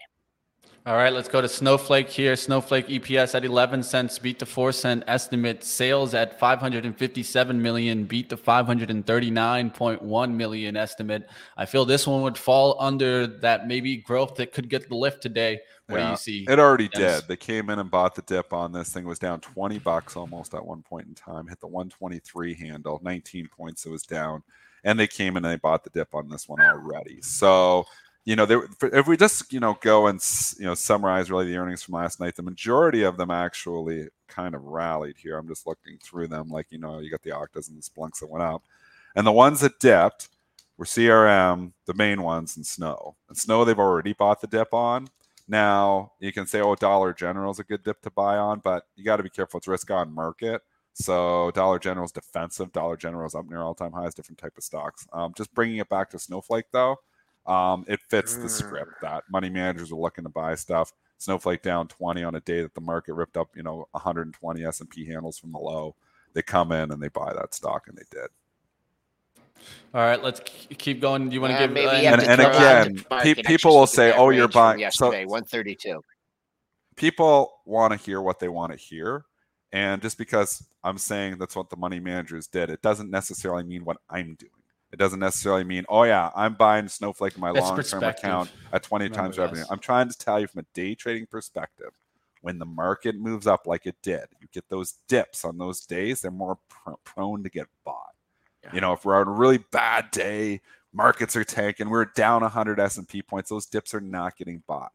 All 0.87 0.95
right, 0.95 1.11
let's 1.11 1.27
go 1.27 1.41
to 1.41 1.49
Snowflake 1.49 2.11
here. 2.11 2.35
Snowflake 2.35 2.85
EPS 2.85 3.33
at 3.33 3.43
11 3.43 3.81
cents, 3.81 4.19
beat 4.19 4.37
the 4.37 4.45
4 4.45 4.71
cent 4.71 5.03
estimate. 5.07 5.63
Sales 5.63 6.13
at 6.13 6.39
557 6.39 7.59
million, 7.59 8.03
beat 8.03 8.29
the 8.29 8.37
539.1 8.37 10.31
million 10.35 10.77
estimate. 10.77 11.27
I 11.57 11.65
feel 11.65 11.85
this 11.85 12.05
one 12.05 12.21
would 12.21 12.37
fall 12.37 12.77
under 12.79 13.25
that 13.25 13.67
maybe 13.67 13.97
growth 13.97 14.35
that 14.35 14.53
could 14.53 14.69
get 14.69 14.87
the 14.87 14.95
lift 14.95 15.23
today. 15.23 15.59
What 15.87 15.97
yeah, 15.97 16.05
do 16.05 16.11
you 16.11 16.17
see? 16.17 16.45
It 16.47 16.59
already 16.59 16.91
yes. 16.93 17.21
did. 17.21 17.29
They 17.29 17.37
came 17.37 17.71
in 17.71 17.79
and 17.79 17.89
bought 17.89 18.13
the 18.13 18.21
dip 18.21 18.53
on 18.53 18.71
this 18.71 18.93
thing. 18.93 19.05
was 19.05 19.17
down 19.17 19.39
20 19.39 19.79
bucks 19.79 20.15
almost 20.15 20.53
at 20.53 20.63
one 20.63 20.83
point 20.83 21.07
in 21.07 21.15
time. 21.15 21.47
Hit 21.47 21.61
the 21.61 21.67
123 21.67 22.53
handle, 22.53 23.01
19 23.03 23.47
points 23.47 23.87
it 23.87 23.89
was 23.89 24.03
down. 24.03 24.43
And 24.83 24.99
they 24.99 25.07
came 25.07 25.35
in 25.35 25.43
and 25.43 25.51
they 25.51 25.57
bought 25.57 25.83
the 25.83 25.89
dip 25.89 26.13
on 26.13 26.29
this 26.29 26.47
one 26.47 26.61
already. 26.61 27.23
So 27.23 27.87
you 28.25 28.35
know, 28.35 28.67
if 28.81 29.07
we 29.07 29.17
just 29.17 29.53
you 29.53 29.59
know 29.59 29.77
go 29.81 30.07
and 30.07 30.19
you 30.57 30.65
know 30.65 30.73
summarize 30.73 31.29
really 31.29 31.45
the 31.45 31.57
earnings 31.57 31.83
from 31.83 31.93
last 31.93 32.19
night, 32.19 32.35
the 32.35 32.41
majority 32.41 33.03
of 33.03 33.17
them 33.17 33.29
actually 33.29 34.09
kind 34.27 34.55
of 34.55 34.63
rallied 34.63 35.15
here. 35.17 35.37
I'm 35.37 35.47
just 35.47 35.67
looking 35.67 35.99
through 35.99 36.27
them, 36.27 36.49
like 36.49 36.67
you 36.71 36.79
know, 36.79 36.99
you 36.99 37.11
got 37.11 37.21
the 37.21 37.29
Oktas 37.29 37.69
and 37.69 37.77
the 37.77 37.83
Splunks 37.83 38.19
that 38.19 38.29
went 38.29 38.43
up, 38.43 38.63
and 39.15 39.27
the 39.27 39.31
ones 39.31 39.61
that 39.61 39.79
dipped 39.79 40.29
were 40.77 40.85
CRM, 40.85 41.71
the 41.85 41.93
main 41.93 42.23
ones, 42.23 42.57
and 42.57 42.65
Snow. 42.65 43.15
And 43.29 43.37
Snow 43.37 43.63
they've 43.63 43.77
already 43.77 44.13
bought 44.13 44.41
the 44.41 44.47
dip 44.47 44.73
on. 44.73 45.07
Now 45.47 46.13
you 46.19 46.33
can 46.33 46.47
say, 46.47 46.61
oh, 46.61 46.73
Dollar 46.73 47.13
General 47.13 47.51
is 47.51 47.59
a 47.59 47.63
good 47.63 47.83
dip 47.83 48.01
to 48.01 48.09
buy 48.09 48.37
on, 48.37 48.59
but 48.59 48.85
you 48.95 49.03
got 49.05 49.17
to 49.17 49.23
be 49.23 49.29
careful. 49.29 49.59
It's 49.59 49.67
risk 49.67 49.91
on 49.91 50.11
market. 50.11 50.63
So 50.93 51.51
Dollar 51.51 51.77
General 51.77 52.05
is 52.05 52.11
defensive. 52.11 52.71
Dollar 52.71 52.97
General 52.97 53.27
is 53.27 53.35
up 53.35 53.47
near 53.47 53.61
all 53.61 53.75
time 53.75 53.91
highs. 53.91 54.15
Different 54.15 54.39
type 54.39 54.57
of 54.57 54.63
stocks. 54.63 55.05
Um, 55.13 55.33
just 55.37 55.53
bringing 55.53 55.77
it 55.77 55.89
back 55.89 56.09
to 56.09 56.19
Snowflake 56.19 56.65
though 56.71 56.97
um, 57.47 57.85
it 57.87 57.99
fits 58.09 58.35
the 58.35 58.49
script 58.49 58.91
mm. 58.97 59.01
that 59.01 59.23
money 59.29 59.49
managers 59.49 59.91
are 59.91 59.99
looking 59.99 60.23
to 60.23 60.29
buy 60.29 60.55
stuff. 60.55 60.91
Snowflake 61.17 61.61
down 61.61 61.87
20 61.87 62.23
on 62.23 62.35
a 62.35 62.41
day 62.41 62.61
that 62.61 62.73
the 62.73 62.81
market 62.81 63.13
ripped 63.13 63.37
up, 63.37 63.49
you 63.55 63.63
know, 63.63 63.87
120 63.91 64.65
S&P 64.65 65.05
handles 65.05 65.37
from 65.37 65.51
the 65.51 65.59
low. 65.59 65.95
They 66.33 66.41
come 66.41 66.71
in 66.71 66.91
and 66.91 67.01
they 67.01 67.07
buy 67.07 67.33
that 67.33 67.53
stock, 67.53 67.87
and 67.87 67.97
they 67.97 68.03
did. 68.11 68.27
All 69.93 70.01
right, 70.01 70.21
let's 70.21 70.41
keep 70.77 70.99
going. 70.99 71.29
Do 71.29 71.33
you 71.33 71.41
want 71.41 71.53
to 71.53 71.59
give? 71.59 71.71
Maybe 71.71 71.87
uh, 71.87 72.11
and, 72.11 72.21
and 72.21 72.41
again, 72.41 73.05
pe- 73.21 73.35
people 73.35 73.73
will 73.73 73.87
say, 73.87 74.13
"Oh, 74.13 74.29
you're 74.29 74.49
buying." 74.49 74.79
Yesterday, 74.79 75.23
so 75.23 75.29
132. 75.29 76.01
People 76.97 77.53
want 77.65 77.93
to 77.93 77.97
hear 77.97 78.21
what 78.21 78.39
they 78.39 78.49
want 78.49 78.73
to 78.73 78.77
hear, 78.77 79.23
and 79.71 80.01
just 80.01 80.17
because 80.17 80.63
I'm 80.83 80.97
saying 80.97 81.37
that's 81.37 81.55
what 81.55 81.69
the 81.69 81.77
money 81.77 82.01
managers 82.01 82.47
did, 82.47 82.69
it 82.69 82.81
doesn't 82.81 83.09
necessarily 83.09 83.63
mean 83.63 83.85
what 83.85 83.97
I'm 84.09 84.35
doing. 84.35 84.51
It 84.95 84.99
doesn't 84.99 85.19
necessarily 85.19 85.65
mean, 85.65 85.83
oh 85.89 86.03
yeah, 86.03 86.31
I'm 86.37 86.53
buying 86.53 86.87
Snowflake 86.87 87.35
in 87.35 87.41
my 87.41 87.49
long 87.49 87.83
term 87.83 88.01
account 88.01 88.49
at 88.71 88.81
20 88.81 89.03
Remember 89.03 89.21
times 89.21 89.37
revenue. 89.37 89.65
I'm 89.69 89.79
trying 89.79 90.09
to 90.09 90.17
tell 90.17 90.39
you 90.39 90.47
from 90.47 90.61
a 90.61 90.65
day 90.73 90.95
trading 90.95 91.25
perspective, 91.25 91.91
when 92.39 92.59
the 92.59 92.65
market 92.65 93.17
moves 93.17 93.45
up 93.45 93.67
like 93.67 93.85
it 93.85 93.97
did, 94.01 94.23
you 94.39 94.47
get 94.53 94.69
those 94.69 94.93
dips 95.09 95.43
on 95.43 95.57
those 95.57 95.81
days, 95.81 96.21
they're 96.21 96.31
more 96.31 96.59
pr- 96.69 96.91
prone 97.03 97.43
to 97.43 97.49
get 97.49 97.67
bought. 97.83 98.13
Yeah. 98.63 98.69
You 98.71 98.79
know, 98.79 98.93
if 98.93 99.03
we're 99.03 99.19
on 99.19 99.27
a 99.27 99.31
really 99.31 99.57
bad 99.57 100.11
day, 100.11 100.61
markets 100.93 101.35
are 101.35 101.43
tanking, 101.43 101.89
we're 101.89 102.05
down 102.05 102.41
100 102.43 102.79
S&P 102.79 103.21
points, 103.21 103.49
those 103.49 103.65
dips 103.65 103.93
are 103.93 103.99
not 103.99 104.37
getting 104.37 104.63
bought. 104.65 104.93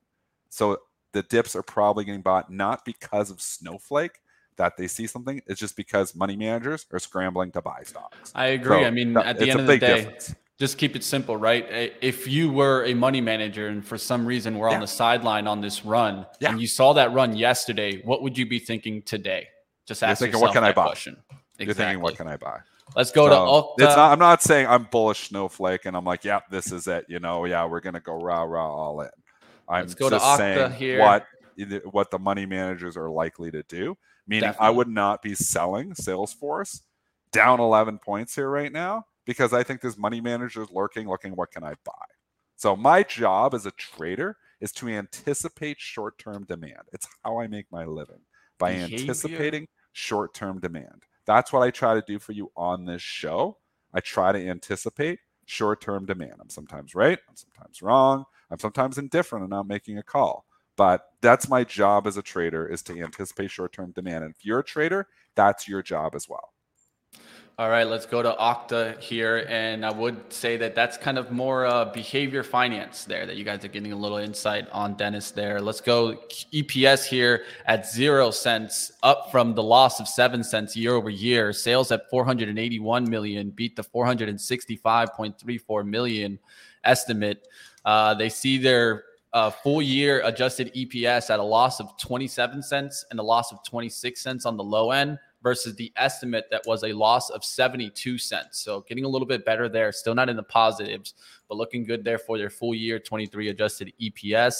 So 0.48 0.78
the 1.12 1.24
dips 1.24 1.54
are 1.54 1.62
probably 1.62 2.06
getting 2.06 2.22
bought 2.22 2.50
not 2.50 2.86
because 2.86 3.30
of 3.30 3.42
Snowflake, 3.42 4.18
that 4.60 4.76
they 4.76 4.86
see 4.86 5.06
something. 5.06 5.40
It's 5.46 5.58
just 5.58 5.74
because 5.74 6.14
money 6.14 6.36
managers 6.36 6.84
are 6.92 6.98
scrambling 6.98 7.50
to 7.52 7.62
buy 7.62 7.82
stocks. 7.84 8.30
I 8.34 8.48
agree. 8.48 8.82
So 8.82 8.86
I 8.86 8.90
mean, 8.90 9.16
at 9.16 9.38
the 9.38 9.50
end 9.50 9.60
of 9.60 9.66
the 9.66 9.78
day, 9.78 9.96
difference. 9.96 10.34
just 10.58 10.76
keep 10.76 10.94
it 10.94 11.02
simple, 11.02 11.36
right? 11.36 11.94
If 12.02 12.28
you 12.28 12.52
were 12.52 12.84
a 12.84 12.92
money 12.92 13.22
manager 13.22 13.68
and 13.68 13.84
for 13.84 13.96
some 13.96 14.26
reason 14.26 14.58
we're 14.58 14.68
yeah. 14.68 14.74
on 14.74 14.80
the 14.82 14.86
sideline 14.86 15.46
on 15.46 15.62
this 15.62 15.84
run 15.84 16.26
yeah. 16.40 16.50
and 16.50 16.60
you 16.60 16.66
saw 16.66 16.92
that 16.92 17.10
run 17.14 17.34
yesterday, 17.36 18.02
what 18.02 18.22
would 18.22 18.36
you 18.36 18.46
be 18.46 18.58
thinking 18.58 19.00
today? 19.00 19.48
Just 19.86 20.02
ask 20.02 20.20
You're 20.20 20.26
thinking, 20.26 20.42
what 20.42 20.52
can 20.52 20.62
I 20.62 20.72
buy? 20.72 20.84
Question. 20.84 21.16
Exactly. 21.24 21.64
You're 21.64 21.74
thinking, 21.74 22.02
what 22.02 22.16
can 22.16 22.28
I 22.28 22.36
buy? 22.36 22.58
Let's 22.94 23.10
go 23.12 23.28
so, 23.28 23.74
to 23.78 23.84
It's 23.84 23.94
uh, 23.94 23.96
not, 23.96 24.12
I'm 24.12 24.18
not 24.18 24.42
saying 24.42 24.66
I'm 24.66 24.84
bullish 24.84 25.28
snowflake 25.28 25.86
and 25.86 25.96
I'm 25.96 26.04
like, 26.04 26.24
yeah, 26.24 26.40
this 26.50 26.70
is 26.70 26.86
it. 26.86 27.06
You 27.08 27.18
know, 27.18 27.46
yeah, 27.46 27.64
we're 27.64 27.80
gonna 27.80 28.00
go 28.00 28.20
rah 28.20 28.42
rah 28.42 28.68
all 28.70 29.00
in. 29.00 29.08
I'm 29.68 29.82
Let's 29.82 29.94
go 29.94 30.10
just 30.10 30.36
saying 30.36 30.72
here. 30.72 31.00
what 31.00 31.24
what 31.90 32.10
the 32.10 32.18
money 32.18 32.46
managers 32.46 32.96
are 32.96 33.08
likely 33.08 33.50
to 33.50 33.62
do. 33.64 33.96
Meaning, 34.30 34.42
Definitely. 34.42 34.66
I 34.68 34.70
would 34.70 34.88
not 34.88 35.22
be 35.22 35.34
selling 35.34 35.90
Salesforce 35.90 36.82
down 37.32 37.58
11 37.58 37.98
points 37.98 38.36
here 38.36 38.48
right 38.48 38.70
now 38.70 39.04
because 39.26 39.52
I 39.52 39.64
think 39.64 39.80
there's 39.80 39.98
money 39.98 40.20
managers 40.20 40.68
lurking, 40.70 41.08
looking, 41.08 41.34
what 41.34 41.50
can 41.50 41.64
I 41.64 41.74
buy? 41.84 42.06
So 42.54 42.76
my 42.76 43.02
job 43.02 43.54
as 43.54 43.66
a 43.66 43.72
trader 43.72 44.36
is 44.60 44.70
to 44.72 44.88
anticipate 44.88 45.80
short-term 45.80 46.44
demand. 46.44 46.82
It's 46.92 47.08
how 47.24 47.40
I 47.40 47.48
make 47.48 47.66
my 47.72 47.84
living 47.84 48.20
by 48.56 48.74
Behavior. 48.74 48.98
anticipating 48.98 49.66
short-term 49.94 50.60
demand. 50.60 51.02
That's 51.26 51.52
what 51.52 51.62
I 51.62 51.72
try 51.72 51.94
to 51.94 52.04
do 52.06 52.20
for 52.20 52.30
you 52.30 52.52
on 52.56 52.84
this 52.84 53.02
show. 53.02 53.56
I 53.92 53.98
try 53.98 54.30
to 54.30 54.38
anticipate 54.38 55.18
short-term 55.46 56.06
demand. 56.06 56.34
I'm 56.40 56.50
sometimes 56.50 56.94
right, 56.94 57.18
I'm 57.28 57.34
sometimes 57.34 57.82
wrong, 57.82 58.26
I'm 58.48 58.60
sometimes 58.60 58.96
indifferent 58.96 59.42
and 59.42 59.50
not 59.50 59.66
making 59.66 59.98
a 59.98 60.04
call. 60.04 60.44
But 60.80 61.12
that's 61.20 61.46
my 61.46 61.62
job 61.62 62.06
as 62.06 62.16
a 62.16 62.22
trader 62.22 62.66
is 62.66 62.80
to 62.84 62.98
anticipate 62.98 63.50
short-term 63.50 63.90
demand. 63.90 64.24
And 64.24 64.34
if 64.34 64.46
you're 64.46 64.60
a 64.60 64.64
trader, 64.64 65.08
that's 65.34 65.68
your 65.68 65.82
job 65.82 66.14
as 66.14 66.26
well. 66.26 66.54
All 67.58 67.68
right, 67.68 67.86
let's 67.86 68.06
go 68.06 68.22
to 68.22 68.34
Okta 68.40 68.98
here. 68.98 69.44
And 69.50 69.84
I 69.84 69.92
would 69.92 70.32
say 70.32 70.56
that 70.56 70.74
that's 70.74 70.96
kind 70.96 71.18
of 71.18 71.30
more 71.30 71.66
uh, 71.66 71.84
behavior 71.84 72.42
finance 72.42 73.04
there 73.04 73.26
that 73.26 73.36
you 73.36 73.44
guys 73.44 73.62
are 73.62 73.68
getting 73.68 73.92
a 73.92 73.96
little 73.96 74.16
insight 74.16 74.70
on, 74.70 74.94
Dennis, 74.94 75.32
there. 75.32 75.60
Let's 75.60 75.82
go 75.82 76.16
EPS 76.54 77.04
here 77.04 77.44
at 77.66 77.86
zero 77.86 78.30
cents, 78.30 78.90
up 79.02 79.30
from 79.30 79.54
the 79.54 79.62
loss 79.62 80.00
of 80.00 80.08
seven 80.08 80.42
cents 80.42 80.74
year 80.74 80.94
over 80.94 81.10
year. 81.10 81.52
Sales 81.52 81.92
at 81.92 82.08
481 82.08 83.10
million, 83.10 83.50
beat 83.50 83.76
the 83.76 83.84
465.34 83.84 85.86
million 85.86 86.38
estimate. 86.84 87.46
Uh, 87.84 88.14
they 88.14 88.30
see 88.30 88.56
their 88.56 89.04
uh, 89.32 89.50
full 89.50 89.80
year 89.80 90.22
adjusted 90.24 90.72
EPS 90.74 91.30
at 91.30 91.38
a 91.38 91.42
loss 91.42 91.80
of 91.80 91.96
27 91.98 92.62
cents 92.62 93.04
and 93.10 93.20
a 93.20 93.22
loss 93.22 93.52
of 93.52 93.62
26 93.64 94.20
cents 94.20 94.46
on 94.46 94.56
the 94.56 94.64
low 94.64 94.90
end 94.90 95.18
versus 95.42 95.74
the 95.76 95.92
estimate 95.96 96.46
that 96.50 96.62
was 96.66 96.84
a 96.84 96.92
loss 96.92 97.30
of 97.30 97.44
72 97.44 98.18
cents. 98.18 98.60
So 98.60 98.80
getting 98.82 99.04
a 99.04 99.08
little 99.08 99.26
bit 99.26 99.44
better 99.44 99.68
there, 99.68 99.92
still 99.92 100.14
not 100.14 100.28
in 100.28 100.36
the 100.36 100.42
positives, 100.42 101.14
but 101.48 101.56
looking 101.56 101.84
good 101.84 102.04
there 102.04 102.18
for 102.18 102.38
their 102.38 102.50
full 102.50 102.74
year 102.74 102.98
23 102.98 103.48
adjusted 103.48 103.92
EPS. 104.00 104.56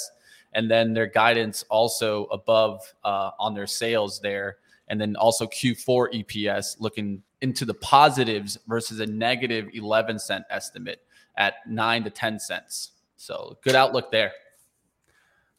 And 0.53 0.69
then 0.69 0.93
their 0.93 1.07
guidance 1.07 1.63
also 1.69 2.25
above 2.25 2.81
uh, 3.03 3.31
on 3.39 3.53
their 3.53 3.67
sales 3.67 4.19
there. 4.19 4.57
And 4.87 4.99
then 4.99 5.15
also 5.15 5.47
Q4 5.47 6.25
EPS 6.25 6.77
looking 6.79 7.23
into 7.41 7.63
the 7.63 7.73
positives 7.75 8.57
versus 8.67 8.99
a 8.99 9.05
negative 9.05 9.69
11 9.73 10.19
cent 10.19 10.45
estimate 10.49 11.01
at 11.37 11.55
nine 11.67 12.03
to 12.03 12.09
10 12.09 12.39
cents. 12.39 12.91
So 13.15 13.57
good 13.63 13.75
outlook 13.75 14.11
there. 14.11 14.31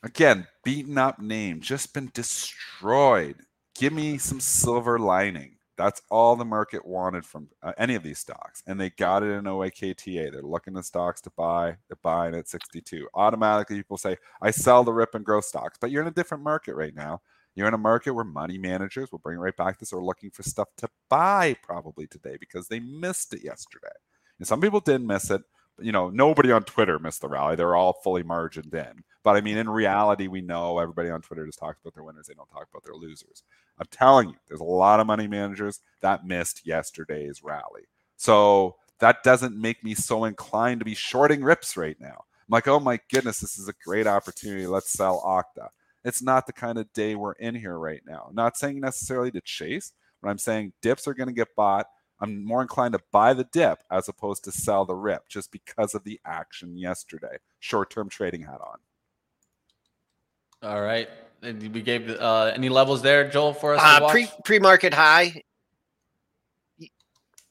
Again, 0.02 0.46
beaten 0.64 0.98
up 0.98 1.20
name, 1.20 1.60
just 1.60 1.94
been 1.94 2.10
destroyed 2.12 3.36
give 3.74 3.92
me 3.92 4.18
some 4.18 4.40
silver 4.40 4.98
lining. 4.98 5.56
That's 5.78 6.02
all 6.10 6.36
the 6.36 6.44
market 6.44 6.86
wanted 6.86 7.24
from 7.24 7.48
uh, 7.62 7.72
any 7.78 7.94
of 7.94 8.02
these 8.02 8.18
stocks. 8.18 8.62
And 8.66 8.78
they 8.78 8.90
got 8.90 9.22
it 9.22 9.30
in 9.30 9.44
Okta. 9.44 10.30
They're 10.30 10.42
looking 10.42 10.76
at 10.76 10.84
stocks 10.84 11.20
to 11.22 11.30
buy. 11.30 11.76
They're 11.88 11.98
buying 12.02 12.34
at 12.34 12.48
62. 12.48 13.08
Automatically, 13.14 13.76
people 13.76 13.96
say, 13.96 14.16
I 14.40 14.50
sell 14.50 14.84
the 14.84 14.92
rip 14.92 15.14
and 15.14 15.24
growth 15.24 15.46
stocks. 15.46 15.78
But 15.80 15.90
you're 15.90 16.02
in 16.02 16.08
a 16.08 16.12
different 16.12 16.44
market 16.44 16.74
right 16.74 16.94
now. 16.94 17.22
You're 17.54 17.68
in 17.68 17.74
a 17.74 17.78
market 17.78 18.12
where 18.12 18.24
money 18.24 18.58
managers, 18.58 19.10
will 19.10 19.18
bring 19.18 19.38
it 19.38 19.40
right 19.40 19.56
back 19.56 19.78
this, 19.78 19.92
are 19.92 20.02
looking 20.02 20.30
for 20.30 20.42
stuff 20.42 20.68
to 20.78 20.88
buy 21.10 21.56
probably 21.62 22.06
today 22.06 22.36
because 22.38 22.68
they 22.68 22.80
missed 22.80 23.34
it 23.34 23.42
yesterday. 23.42 23.88
And 24.38 24.46
some 24.46 24.60
people 24.60 24.80
didn't 24.80 25.06
miss 25.06 25.30
it. 25.30 25.42
But, 25.76 25.86
you 25.86 25.92
know, 25.92 26.10
nobody 26.10 26.52
on 26.52 26.64
Twitter 26.64 26.98
missed 26.98 27.22
the 27.22 27.28
rally. 27.28 27.56
They're 27.56 27.76
all 27.76 27.94
fully 28.04 28.22
margined 28.22 28.74
in. 28.74 29.04
But 29.22 29.36
I 29.36 29.40
mean, 29.40 29.56
in 29.56 29.70
reality, 29.70 30.26
we 30.26 30.40
know 30.40 30.78
everybody 30.78 31.10
on 31.10 31.22
Twitter 31.22 31.46
just 31.46 31.58
talks 31.58 31.80
about 31.80 31.94
their 31.94 32.02
winners. 32.02 32.26
They 32.26 32.34
don't 32.34 32.50
talk 32.50 32.66
about 32.70 32.84
their 32.84 32.94
losers. 32.94 33.42
I'm 33.78 33.86
telling 33.90 34.30
you, 34.30 34.34
there's 34.48 34.60
a 34.60 34.64
lot 34.64 35.00
of 35.00 35.06
money 35.06 35.28
managers 35.28 35.80
that 36.00 36.26
missed 36.26 36.66
yesterday's 36.66 37.42
rally. 37.42 37.82
So 38.16 38.76
that 38.98 39.22
doesn't 39.22 39.60
make 39.60 39.82
me 39.84 39.94
so 39.94 40.24
inclined 40.24 40.80
to 40.80 40.84
be 40.84 40.94
shorting 40.94 41.42
rips 41.42 41.76
right 41.76 42.00
now. 42.00 42.24
I'm 42.40 42.50
like, 42.50 42.68
oh 42.68 42.80
my 42.80 43.00
goodness, 43.10 43.40
this 43.40 43.58
is 43.58 43.68
a 43.68 43.74
great 43.84 44.06
opportunity. 44.06 44.66
Let's 44.66 44.92
sell 44.92 45.22
Okta. 45.22 45.68
It's 46.04 46.22
not 46.22 46.46
the 46.46 46.52
kind 46.52 46.78
of 46.78 46.92
day 46.92 47.14
we're 47.14 47.32
in 47.32 47.54
here 47.54 47.78
right 47.78 48.02
now. 48.06 48.30
Not 48.32 48.56
saying 48.56 48.80
necessarily 48.80 49.30
to 49.32 49.40
chase, 49.40 49.92
but 50.20 50.30
I'm 50.30 50.38
saying 50.38 50.72
dips 50.82 51.06
are 51.06 51.14
going 51.14 51.28
to 51.28 51.34
get 51.34 51.54
bought. 51.56 51.86
I'm 52.20 52.44
more 52.44 52.62
inclined 52.62 52.92
to 52.94 53.00
buy 53.10 53.34
the 53.34 53.48
dip 53.52 53.80
as 53.90 54.08
opposed 54.08 54.44
to 54.44 54.52
sell 54.52 54.84
the 54.84 54.94
rip 54.94 55.28
just 55.28 55.50
because 55.50 55.94
of 55.94 56.04
the 56.04 56.20
action 56.24 56.76
yesterday. 56.76 57.38
Short 57.58 57.90
term 57.90 58.08
trading 58.08 58.42
hat 58.42 58.60
on. 58.60 58.78
All 60.62 60.80
right. 60.80 61.08
And 61.42 61.60
we 61.74 61.82
gave 61.82 62.08
uh, 62.08 62.52
any 62.54 62.68
levels 62.68 63.02
there, 63.02 63.28
Joel, 63.28 63.52
for 63.52 63.74
us. 63.74 63.80
Uh, 63.82 64.08
pre 64.08 64.28
pre 64.44 64.58
market 64.58 64.94
high. 64.94 65.42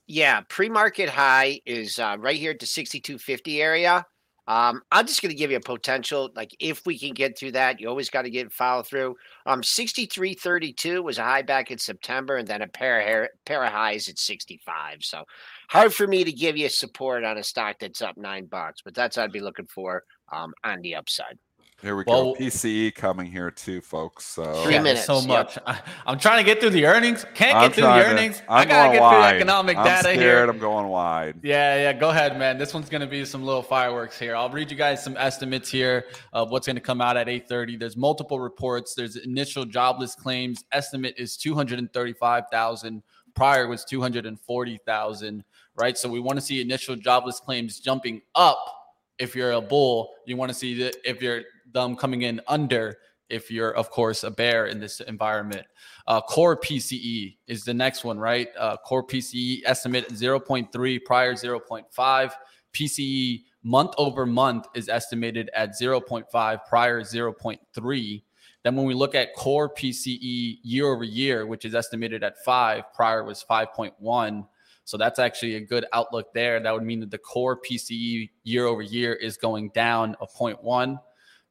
Yeah, 0.08 0.42
pre 0.48 0.70
market 0.70 1.10
high 1.10 1.60
is 1.66 2.00
uh, 2.00 2.16
right 2.20 2.38
here 2.38 2.52
at 2.52 2.60
the 2.60 2.66
6250 2.66 3.62
area. 3.62 4.06
Um, 4.48 4.82
I'm 4.92 5.06
just 5.06 5.22
going 5.22 5.30
to 5.30 5.38
give 5.38 5.52
you 5.52 5.58
a 5.58 5.62
potential. 5.62 6.30
Like 6.36 6.56
if 6.60 6.86
we 6.86 6.98
can 6.98 7.14
get 7.14 7.38
through 7.38 7.52
that, 7.54 7.80
you 7.80 7.88
always 7.88 8.10
got 8.10 8.24
to 8.24 8.30
get 8.30 8.52
follow 8.52 8.84
through. 8.84 9.16
Um, 9.46 9.62
63.32 9.62 11.04
was 11.04 11.18
a 11.18 11.24
high 11.24 11.42
back 11.42 11.70
in 11.70 11.78
September, 11.78 12.38
and 12.38 12.48
then 12.48 12.62
a 12.62 12.68
pair 12.68 13.24
of 13.24 13.30
pair 13.46 13.64
of 13.64 13.72
highs 13.72 14.10
at 14.10 14.18
65. 14.18 14.98
So 15.02 15.26
hard 15.70 15.94
for 15.94 16.08
me 16.08 16.24
to 16.24 16.32
give 16.32 16.58
you 16.58 16.70
support 16.70 17.24
on 17.24 17.38
a 17.38 17.44
stock 17.44 17.78
that's 17.80 18.02
up 18.02 18.18
nine 18.18 18.46
bucks, 18.46 18.82
but 18.84 18.96
that's 18.96 19.18
what 19.18 19.24
I'd 19.24 19.32
be 19.32 19.42
looking 19.42 19.68
for 19.68 20.04
um, 20.32 20.54
on 20.64 20.82
the 20.82 20.96
upside. 20.96 21.38
Here 21.82 21.96
we 21.96 22.04
well, 22.06 22.34
go. 22.34 22.40
PCE 22.40 22.94
coming 22.94 23.32
here 23.32 23.50
too, 23.50 23.82
folks. 23.82 24.26
So 24.26 24.64
three 24.64 24.78
minutes. 24.78 25.06
So 25.06 25.22
much. 25.22 25.56
Yep. 25.56 25.64
I, 26.06 26.12
am 26.12 26.20
trying 26.20 26.38
to 26.38 26.44
get 26.44 26.60
through 26.60 26.70
the 26.72 26.86
earnings. 26.86 27.26
Can't 27.34 27.58
I'm 27.58 27.70
get 27.70 27.76
through 27.76 27.84
the 27.86 28.06
earnings. 28.06 28.38
To, 28.38 28.52
I 28.52 28.66
gotta 28.66 28.94
get 28.94 29.02
wide. 29.02 29.30
through 29.30 29.38
economic 29.38 29.78
I'm 29.78 29.86
data 29.86 30.02
scared. 30.02 30.20
here. 30.20 30.48
I'm 30.48 30.60
going 30.60 30.88
wide. 30.88 31.38
Yeah, 31.42 31.78
yeah. 31.78 31.94
Go 31.94 32.10
ahead, 32.10 32.38
man. 32.38 32.60
This 32.60 32.74
one's 32.74 32.88
gonna 32.88 33.08
be 33.08 33.26
some 33.26 33.44
little 33.44 33.64
fireworks 33.64 34.20
here. 34.20 34.36
I'll 34.36 34.50
read 34.50 34.70
you 34.70 34.78
guys 34.78 35.04
some 35.04 35.18
estimates 35.18 35.70
here 35.70 36.06
of 36.34 36.52
what's 36.52 36.68
gonna 36.68 36.80
come 36.80 37.02
out 37.02 37.18
at 37.18 37.28
8:30. 37.28 37.78
There's 37.78 37.98
multiple 37.98 38.40
reports. 38.40 38.94
There's 38.94 39.16
initial 39.16 39.66
jobless 39.66 40.14
claims. 40.14 40.64
Estimate 40.72 41.16
is 41.18 41.36
235,000. 41.36 43.02
Prior 43.34 43.68
was 43.68 43.86
240,000. 43.86 45.44
Right. 45.76 45.98
So 45.98 46.10
we 46.10 46.20
want 46.20 46.38
to 46.38 46.46
see 46.46 46.62
initial 46.62 46.96
jobless 46.96 47.40
claims 47.40 47.80
jumping 47.80 48.22
up 48.36 48.82
if 49.22 49.36
you're 49.36 49.52
a 49.52 49.62
bull, 49.62 50.16
you 50.26 50.36
want 50.36 50.50
to 50.50 50.56
see 50.56 50.82
that 50.82 50.96
if 51.06 51.22
you're 51.22 51.44
them 51.74 51.96
coming 51.96 52.24
in 52.24 52.42
under 52.48 52.98
if 53.30 53.50
you're, 53.50 53.72
of 53.72 53.90
course, 53.90 54.24
a 54.24 54.32
bear 54.32 54.68
in 54.68 54.80
this 54.80 55.00
environment. 55.02 55.66
Uh, 56.06 56.22
core 56.22 56.58
PCE 56.58 57.38
is 57.48 57.64
the 57.64 57.74
next 57.74 58.04
one, 58.04 58.20
right? 58.20 58.50
Uh, 58.58 58.76
core 58.78 59.06
PCE 59.06 59.62
estimate 59.66 60.10
0.3, 60.10 61.06
prior 61.06 61.34
0.5. 61.34 62.32
PCE 62.74 63.44
month 63.64 63.94
over 63.98 64.26
month 64.26 64.68
is 64.76 64.90
estimated 64.90 65.50
at 65.56 65.72
0.5, 65.80 66.66
prior 66.66 67.02
0.3. 67.02 68.24
Then 68.64 68.76
when 68.76 68.86
we 68.86 68.94
look 68.94 69.16
at 69.16 69.34
core 69.36 69.74
PCE 69.74 70.60
year 70.64 70.88
over 70.88 71.04
year, 71.04 71.48
which 71.48 71.66
is 71.66 71.74
estimated 71.74 72.24
at 72.24 72.44
five, 72.44 72.94
prior 72.94 73.24
was 73.24 73.44
5.1. 73.50 74.48
So 74.84 74.98
that's 74.98 75.20
actually 75.20 75.56
a 75.56 75.62
good 75.62 75.86
outlook 75.94 76.34
there. 76.34 76.60
That 76.60 76.74
would 76.74 76.84
mean 76.84 77.00
that 77.00 77.12
the 77.12 77.18
core 77.18 77.60
PCE 77.60 78.30
year 78.44 78.66
over 78.66 78.82
year 78.82 79.14
is 79.14 79.38
going 79.38 79.70
down 79.70 80.16
a 80.22 80.28
0.1. 80.28 81.00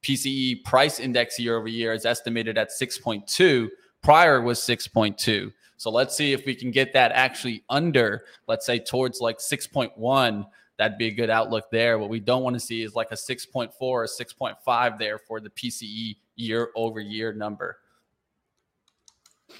PCE 0.02 0.64
price 0.64 1.00
index 1.00 1.38
year 1.38 1.56
over 1.56 1.68
year 1.68 1.92
is 1.92 2.06
estimated 2.06 2.56
at 2.56 2.70
6.2. 2.70 3.68
Prior 4.02 4.40
was 4.40 4.58
6.2. 4.60 5.52
So 5.76 5.90
let's 5.90 6.16
see 6.16 6.32
if 6.32 6.44
we 6.44 6.54
can 6.54 6.70
get 6.70 6.92
that 6.92 7.12
actually 7.12 7.64
under, 7.70 8.24
let's 8.46 8.66
say 8.66 8.78
towards 8.78 9.20
like 9.20 9.38
6.1. 9.38 10.46
That'd 10.76 10.98
be 10.98 11.08
a 11.08 11.12
good 11.12 11.30
outlook 11.30 11.70
there. 11.70 11.98
What 11.98 12.08
we 12.08 12.20
don't 12.20 12.42
want 12.42 12.54
to 12.54 12.60
see 12.60 12.82
is 12.82 12.94
like 12.94 13.10
a 13.12 13.14
6.4 13.14 13.72
or 13.80 14.06
6.5 14.06 14.98
there 14.98 15.18
for 15.18 15.40
the 15.40 15.50
PCE 15.50 16.16
year 16.36 16.70
over 16.74 17.00
year 17.00 17.32
number. 17.32 17.78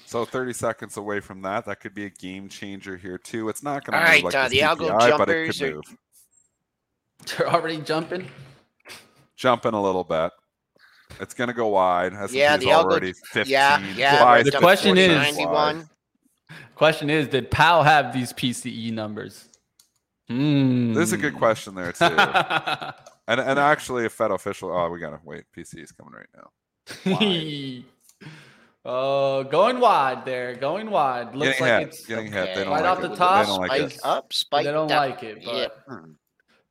So 0.05 0.25
30 0.25 0.53
seconds 0.53 0.97
away 0.97 1.19
from 1.19 1.41
that, 1.41 1.65
that 1.65 1.79
could 1.79 1.93
be 1.93 2.05
a 2.05 2.09
game 2.09 2.49
changer 2.49 2.97
here 2.97 3.17
too. 3.17 3.49
It's 3.49 3.63
not 3.63 3.85
going 3.85 3.99
to 3.99 3.99
move 3.99 4.09
right, 4.09 4.23
like 4.23 4.35
uh, 4.35 4.49
the 4.49 4.59
CPI, 4.59 4.77
algo 4.77 5.07
jumpers 5.07 5.17
but 5.17 5.29
it 5.29 5.51
could 5.51 5.61
are... 5.61 5.75
move. 5.75 5.97
They're 7.37 7.49
already 7.49 7.77
jumping. 7.77 8.27
Jumping 9.41 9.73
a 9.73 9.81
little 9.81 10.03
bit. 10.03 10.31
It's 11.19 11.33
going 11.33 11.47
to 11.47 11.53
go 11.55 11.69
wide. 11.69 12.13
S&P's 12.13 12.35
yeah, 12.35 12.57
the 12.57 12.71
already 12.73 13.13
algo, 13.13 13.27
15. 13.33 13.51
Yeah, 13.51 13.83
yeah. 13.95 14.43
The 14.43 14.51
question 14.51 14.99
is, 14.99 15.09
91. 15.09 15.89
question 16.75 17.09
is, 17.09 17.27
did 17.27 17.49
Powell 17.49 17.81
have 17.81 18.13
these 18.13 18.31
PCE 18.33 18.93
numbers? 18.93 19.49
Mm. 20.29 20.93
This 20.93 21.05
is 21.05 21.13
a 21.13 21.17
good 21.17 21.35
question 21.35 21.73
there 21.73 21.91
too. 21.91 22.05
and 23.27 23.39
and 23.41 23.57
actually, 23.59 24.05
a 24.05 24.09
Fed 24.09 24.29
official. 24.29 24.71
Oh, 24.71 24.89
we 24.89 24.99
gotta 24.99 25.19
wait. 25.25 25.43
PCE 25.57 25.83
is 25.83 25.91
coming 25.91 26.13
right 26.13 26.29
now. 26.35 27.83
Oh, 28.83 29.43
going 29.43 29.79
wide 29.79 30.25
there, 30.25 30.55
going 30.55 30.89
wide. 30.89 31.35
Looks 31.35 31.59
getting 31.59 31.61
like 31.67 31.79
hit, 31.81 31.87
it's 31.89 32.05
getting 32.07 32.31
hit. 32.31 32.55
They 32.55 32.63
don't 32.63 32.73
right 32.73 32.81
like 32.81 32.97
off 32.97 33.03
it. 33.03 33.09
the 33.09 33.15
top. 33.15 33.45
They 33.45 33.51
don't 33.51 33.59
like 33.59 33.71
spike 33.71 33.91
it. 33.91 33.99
up, 34.03 34.33
spike 34.33 34.65
They 34.65 34.71
don't 34.71 34.87
down. 34.87 35.09
like 35.09 35.21
it. 35.21 35.45
But 35.45 35.55
Yeah. 35.87 35.95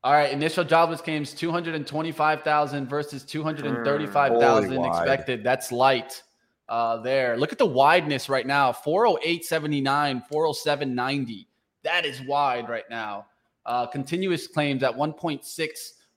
All 0.03 0.13
right, 0.13 0.31
initial 0.31 0.63
jobless 0.63 1.01
claims 1.01 1.33
two 1.33 1.51
hundred 1.51 1.75
and 1.75 1.85
twenty-five 1.85 2.43
thousand 2.43 2.87
versus 2.87 3.23
two 3.23 3.43
hundred 3.43 3.65
and 3.67 3.85
thirty-five 3.85 4.39
thousand 4.39 4.73
Holy 4.75 4.89
wide. 4.89 5.01
expected. 5.01 5.43
That's 5.43 5.71
light. 5.71 6.23
Uh, 6.69 6.97
there. 7.01 7.37
Look 7.37 7.51
at 7.51 7.57
the 7.57 7.65
wideness 7.65 8.29
right 8.29 8.47
now: 8.47 8.71
408.79, 8.71 10.23
407.90. 10.31 11.45
That 11.83 12.05
is 12.05 12.21
wide 12.21 12.69
right 12.69 12.89
now. 12.89 13.25
Uh, 13.65 13.85
continuous 13.85 14.47
claims 14.47 14.81
at 14.81 14.95
1.6 14.95 15.69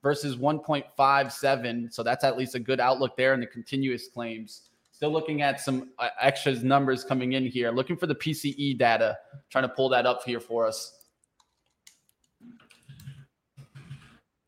versus 0.03 0.37
1.57. 0.37 1.93
So 1.93 2.03
that's 2.03 2.23
at 2.25 2.39
least 2.39 2.55
a 2.55 2.61
good 2.61 2.79
outlook 2.79 3.17
there 3.17 3.35
in 3.35 3.41
the 3.41 3.47
continuous 3.47 4.09
claims. 4.09 4.63
Still 4.93 5.11
looking 5.11 5.43
at 5.43 5.61
some 5.61 5.91
uh, 5.99 6.09
extras 6.21 6.63
numbers 6.63 7.03
coming 7.03 7.33
in 7.33 7.47
here. 7.47 7.73
Looking 7.73 7.97
for 7.97 8.07
the 8.07 8.15
PCE 8.15 8.79
data. 8.79 9.19
Trying 9.51 9.65
to 9.65 9.75
pull 9.75 9.89
that 9.89 10.07
up 10.07 10.23
here 10.25 10.39
for 10.41 10.67
us. 10.69 10.94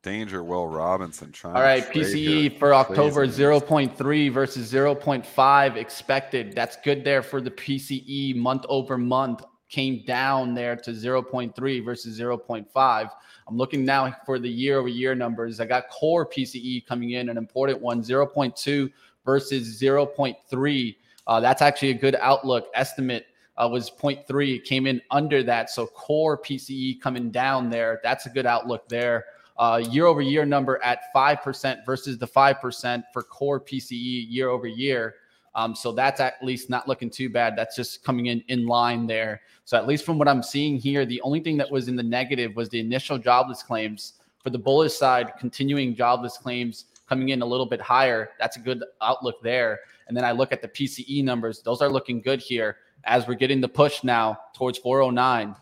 Danger, 0.07 0.45
Will 0.45 0.69
Robinson 0.69 1.33
trying. 1.33 1.57
All 1.57 1.63
right, 1.63 1.83
PCE 1.83 2.15
here. 2.15 2.51
for 2.61 2.73
October 2.73 3.27
Crazy. 3.27 3.43
0.3 3.43 4.33
versus 4.33 4.73
0.5 4.73 5.77
expected. 5.77 6.55
That's 6.55 6.77
good 6.77 7.03
there 7.03 7.25
for 7.25 7.41
the 7.41 7.51
PCE 7.51 8.37
month 8.37 8.65
over 8.69 8.97
month. 8.97 9.43
came 9.69 10.05
down 10.07 10.55
there 10.55 10.77
to 10.77 10.93
0.3 10.93 11.85
versus 11.85 12.21
0.5. 12.21 13.11
I'm 13.49 13.57
looking 13.57 13.85
now 13.85 14.15
for 14.25 14.39
the 14.39 14.49
year 14.49 14.79
over 14.79 14.87
year 14.87 15.17
numbers. 15.17 15.59
I 15.59 15.67
got 15.67 15.91
core 15.91 16.25
PCE 16.25 16.87
coming 16.87 17.11
in, 17.11 17.29
an 17.29 17.37
important 17.37 17.81
one 17.81 18.01
0.2 18.01 18.89
versus 19.25 19.83
0.3. 19.83 20.97
Uh, 21.27 21.41
that's 21.41 21.63
actually 21.63 21.91
a 21.91 21.95
good 21.95 22.15
outlook 22.21 22.69
estimate. 22.75 23.27
Uh, 23.57 23.69
was 23.73 23.91
0.3. 23.91 24.55
It 24.55 24.63
came 24.63 24.87
in 24.87 25.03
under 25.11 25.43
that. 25.43 25.69
So 25.69 25.89
core 25.89 26.39
PCE 26.39 27.01
coming 27.01 27.33
down 27.33 27.71
there. 27.71 27.99
That's 28.05 28.27
a 28.27 28.31
good 28.31 28.47
outlook 28.47 28.89
there. 28.89 29.25
Uh, 29.59 29.83
year 29.91 30.07
over 30.07 30.21
year 30.21 30.45
number 30.45 30.83
at 30.83 31.13
5% 31.15 31.87
versus 31.87 32.19
the 32.19 32.27
5% 32.27 33.05
for 33.13 33.23
core 33.23 33.61
PCE 33.61 34.27
year 34.29 34.51
over 34.51 34.67
year. 34.67 35.15
Um, 35.55 35.75
so 35.75 35.91
that's 35.93 36.21
at 36.21 36.35
least 36.43 36.69
not 36.69 36.87
looking 36.87 37.09
too 37.09 37.31
bad. 37.31 37.57
That's 37.57 37.75
just 37.75 38.05
coming 38.05 38.27
in 38.27 38.45
in 38.49 38.67
line 38.67 39.07
there. 39.07 39.41
So 39.65 39.79
at 39.79 39.87
least 39.87 40.05
from 40.05 40.19
what 40.19 40.29
I'm 40.29 40.43
seeing 40.43 40.77
here, 40.77 41.07
the 41.07 41.21
only 41.23 41.41
thing 41.41 41.57
that 41.57 41.71
was 41.71 41.89
in 41.89 41.97
the 41.97 42.03
negative 42.03 42.55
was 42.55 42.69
the 42.69 42.81
initial 42.81 43.19
jobless 43.19 43.63
claims. 43.63 44.15
For 44.43 44.51
the 44.51 44.59
bullish 44.59 44.93
side, 44.93 45.33
continuing 45.41 45.97
jobless 45.97 46.37
claims 46.37 46.85
coming 47.09 47.31
in 47.31 47.43
a 47.43 47.47
little 47.47 47.67
bit 47.67 47.81
higher. 47.81 48.31
That's 48.39 48.59
a 48.59 48.61
good 48.61 48.85
outlook 49.01 49.43
there. 49.43 49.81
And 50.07 50.17
then 50.17 50.25
I 50.25 50.33
look 50.33 50.53
at 50.53 50.63
the 50.63 50.69
PCE 50.69 51.25
numbers; 51.25 51.63
those 51.63 51.81
are 51.83 51.89
looking 51.89 52.21
good 52.21 52.41
here 52.41 52.77
as 53.05 53.27
we're 53.27 53.35
getting 53.35 53.61
the 53.61 53.69
push 53.69 54.05
now 54.05 54.39
towards 54.55 54.79
409 54.79 55.57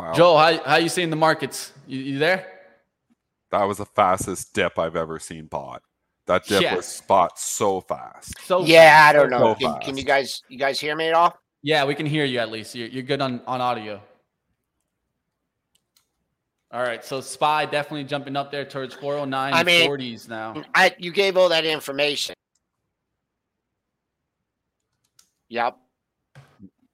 Wow. 0.00 0.12
Joel, 0.14 0.38
how 0.38 0.62
how 0.64 0.76
you 0.76 0.88
seeing 0.88 1.10
the 1.10 1.16
markets? 1.16 1.72
You, 1.86 2.00
you 2.00 2.18
there? 2.18 2.46
That 3.50 3.64
was 3.64 3.78
the 3.78 3.84
fastest 3.84 4.54
dip 4.54 4.78
I've 4.78 4.96
ever 4.96 5.18
seen 5.18 5.46
pot. 5.46 5.82
That 6.26 6.46
dip 6.46 6.62
yeah. 6.62 6.74
was 6.74 6.86
spot 6.86 7.38
so 7.38 7.80
fast. 7.82 8.34
So 8.46 8.64
yeah, 8.64 9.06
I 9.08 9.12
don't 9.12 9.28
know. 9.28 9.38
So 9.38 9.54
can, 9.56 9.80
can, 9.80 9.96
you 9.98 10.04
guys 10.04 10.42
you 10.48 10.56
guys 10.56 10.80
hear 10.80 10.96
me 10.96 11.08
at 11.08 11.14
all? 11.14 11.36
Yeah, 11.62 11.84
we 11.84 11.94
can 11.94 12.06
hear 12.06 12.24
you 12.24 12.38
at 12.38 12.50
least. 12.50 12.74
You're, 12.74 12.88
you're 12.88 13.02
good 13.02 13.20
on 13.20 13.42
on 13.46 13.60
audio. 13.60 14.00
All 16.72 16.82
right, 16.82 17.04
so 17.04 17.20
Spy 17.20 17.66
definitely 17.66 18.04
jumping 18.04 18.36
up 18.36 18.52
there 18.52 18.64
towards 18.64 18.94
409 18.94 19.52
I 19.52 19.64
mean, 19.64 19.90
40s 19.90 20.28
now. 20.28 20.62
I 20.72 20.94
you 20.98 21.10
gave 21.12 21.36
all 21.36 21.48
that 21.48 21.64
information. 21.64 22.34
Yep. 25.48 25.76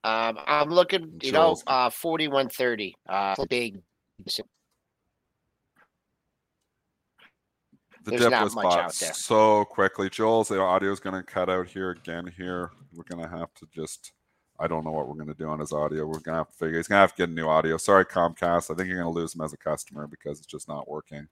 Um, 0.07 0.39
I'm 0.47 0.71
looking, 0.71 1.19
you 1.21 1.33
know, 1.33 1.57
uh, 1.67 1.91
4130. 1.91 2.95
Uh, 3.09 3.35
big. 3.51 3.83
The 4.25 4.45
There's 8.05 8.21
dip 8.21 8.41
was 8.41 8.55
bought 8.55 8.95
so 8.95 9.65
quickly. 9.65 10.09
Joel's 10.09 10.47
the 10.47 10.61
audio 10.61 10.93
is 10.93 11.01
going 11.01 11.17
to 11.17 11.25
cut 11.25 11.51
out 11.51 11.67
here 11.67 11.91
again. 11.91 12.33
Here, 12.37 12.71
we're 12.95 13.03
going 13.03 13.29
to 13.29 13.37
have 13.37 13.53
to 13.55 13.67
just. 13.75 14.13
I 14.61 14.69
don't 14.69 14.85
know 14.85 14.93
what 14.93 15.09
we're 15.09 15.17
going 15.17 15.27
to 15.27 15.35
do 15.35 15.49
on 15.49 15.59
his 15.59 15.73
audio. 15.73 16.07
We're 16.07 16.21
going 16.21 16.35
to 16.35 16.39
have 16.39 16.51
to 16.51 16.55
figure. 16.55 16.77
He's 16.77 16.87
going 16.87 16.99
to 16.99 17.01
have 17.01 17.17
to 17.17 17.17
get 17.17 17.29
a 17.29 17.33
new 17.33 17.49
audio. 17.49 17.77
Sorry, 17.77 18.07
Comcast. 18.07 18.71
I 18.71 18.75
think 18.75 18.89
you're 18.89 19.03
going 19.03 19.13
to 19.13 19.21
lose 19.21 19.35
him 19.35 19.41
as 19.41 19.53
a 19.53 19.57
customer 19.59 20.07
because 20.07 20.39
it's 20.39 20.47
just 20.47 20.69
not 20.69 20.89
working. 20.89 21.27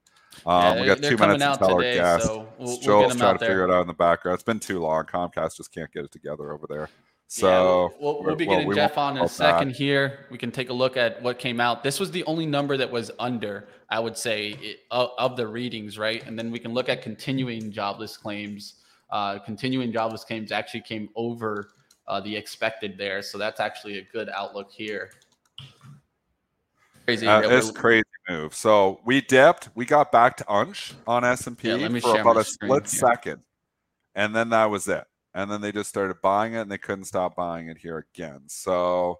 Um, 0.45 0.75
yeah, 0.75 0.81
we 0.81 0.85
got 0.85 1.01
two 1.01 1.15
minutes 1.15 1.43
until 1.43 1.75
our 1.75 1.81
guest. 1.81 2.25
So 2.25 2.47
we'll, 2.59 2.77
Joel's 2.81 3.13
we'll 3.13 3.19
trying 3.19 3.35
to 3.35 3.39
there. 3.39 3.49
figure 3.49 3.63
it 3.69 3.71
out 3.71 3.81
in 3.81 3.87
the 3.87 3.93
background. 3.93 4.35
It's 4.35 4.43
been 4.43 4.59
too 4.59 4.79
long. 4.79 5.05
Comcast 5.05 5.55
just 5.55 5.73
can't 5.73 5.91
get 5.93 6.03
it 6.03 6.11
together 6.11 6.51
over 6.51 6.67
there. 6.67 6.89
So 7.27 7.91
yeah, 7.91 7.97
we'll, 7.99 8.23
we'll, 8.23 8.35
be 8.35 8.45
getting 8.45 8.59
well, 8.59 8.67
we 8.67 8.75
Jeff 8.75 8.97
on 8.97 9.17
in 9.17 9.23
a 9.23 9.27
second 9.27 9.69
that. 9.69 9.77
here. 9.77 10.25
We 10.29 10.37
can 10.37 10.51
take 10.51 10.69
a 10.69 10.73
look 10.73 10.95
at 10.95 11.21
what 11.21 11.39
came 11.39 11.59
out. 11.59 11.83
This 11.83 11.99
was 11.99 12.11
the 12.11 12.23
only 12.25 12.45
number 12.45 12.77
that 12.77 12.89
was 12.89 13.09
under, 13.17 13.67
I 13.89 13.99
would 13.99 14.15
say, 14.15 14.49
it, 14.61 14.79
of, 14.91 15.09
of, 15.17 15.35
the 15.35 15.47
readings, 15.47 15.97
right? 15.97 16.25
And 16.25 16.37
then 16.37 16.51
we 16.51 16.59
can 16.59 16.73
look 16.73 16.87
at 16.87 17.01
continuing 17.01 17.71
jobless 17.71 18.15
claims. 18.15 18.75
Uh, 19.09 19.39
continuing 19.39 19.91
jobless 19.91 20.23
claims 20.23 20.51
actually 20.51 20.81
came 20.81 21.09
over 21.15 21.69
uh, 22.07 22.19
the 22.21 22.35
expected 22.35 22.95
there, 22.97 23.23
so 23.23 23.37
that's 23.37 23.59
actually 23.59 23.97
a 23.97 24.03
good 24.13 24.29
outlook 24.29 24.71
here. 24.71 25.09
Crazy, 27.05 27.27
uh, 27.27 27.41
it's 27.41 27.71
crazy 27.71 28.03
move. 28.29 28.53
So 28.53 28.99
we 29.03 29.21
dipped, 29.21 29.69
we 29.75 29.85
got 29.85 30.11
back 30.11 30.37
to 30.37 30.43
unch 30.45 30.93
on 31.07 31.23
S 31.23 31.47
and 31.47 31.57
P 31.57 31.69
for 31.99 32.19
about 32.19 32.37
a 32.37 32.43
split 32.43 32.87
second, 32.87 33.41
and 34.13 34.35
then 34.35 34.49
that 34.49 34.69
was 34.69 34.87
it 34.87 35.05
and 35.35 35.51
then 35.51 35.61
they 35.61 35.71
just 35.71 35.89
started 35.89 36.15
buying 36.23 36.53
it 36.53 36.61
and 36.61 36.71
they 36.71 36.77
couldn't 36.77 37.03
stop 37.03 37.35
buying 37.35 37.67
it 37.67 37.77
here 37.77 38.07
again. 38.15 38.41
So 38.47 39.19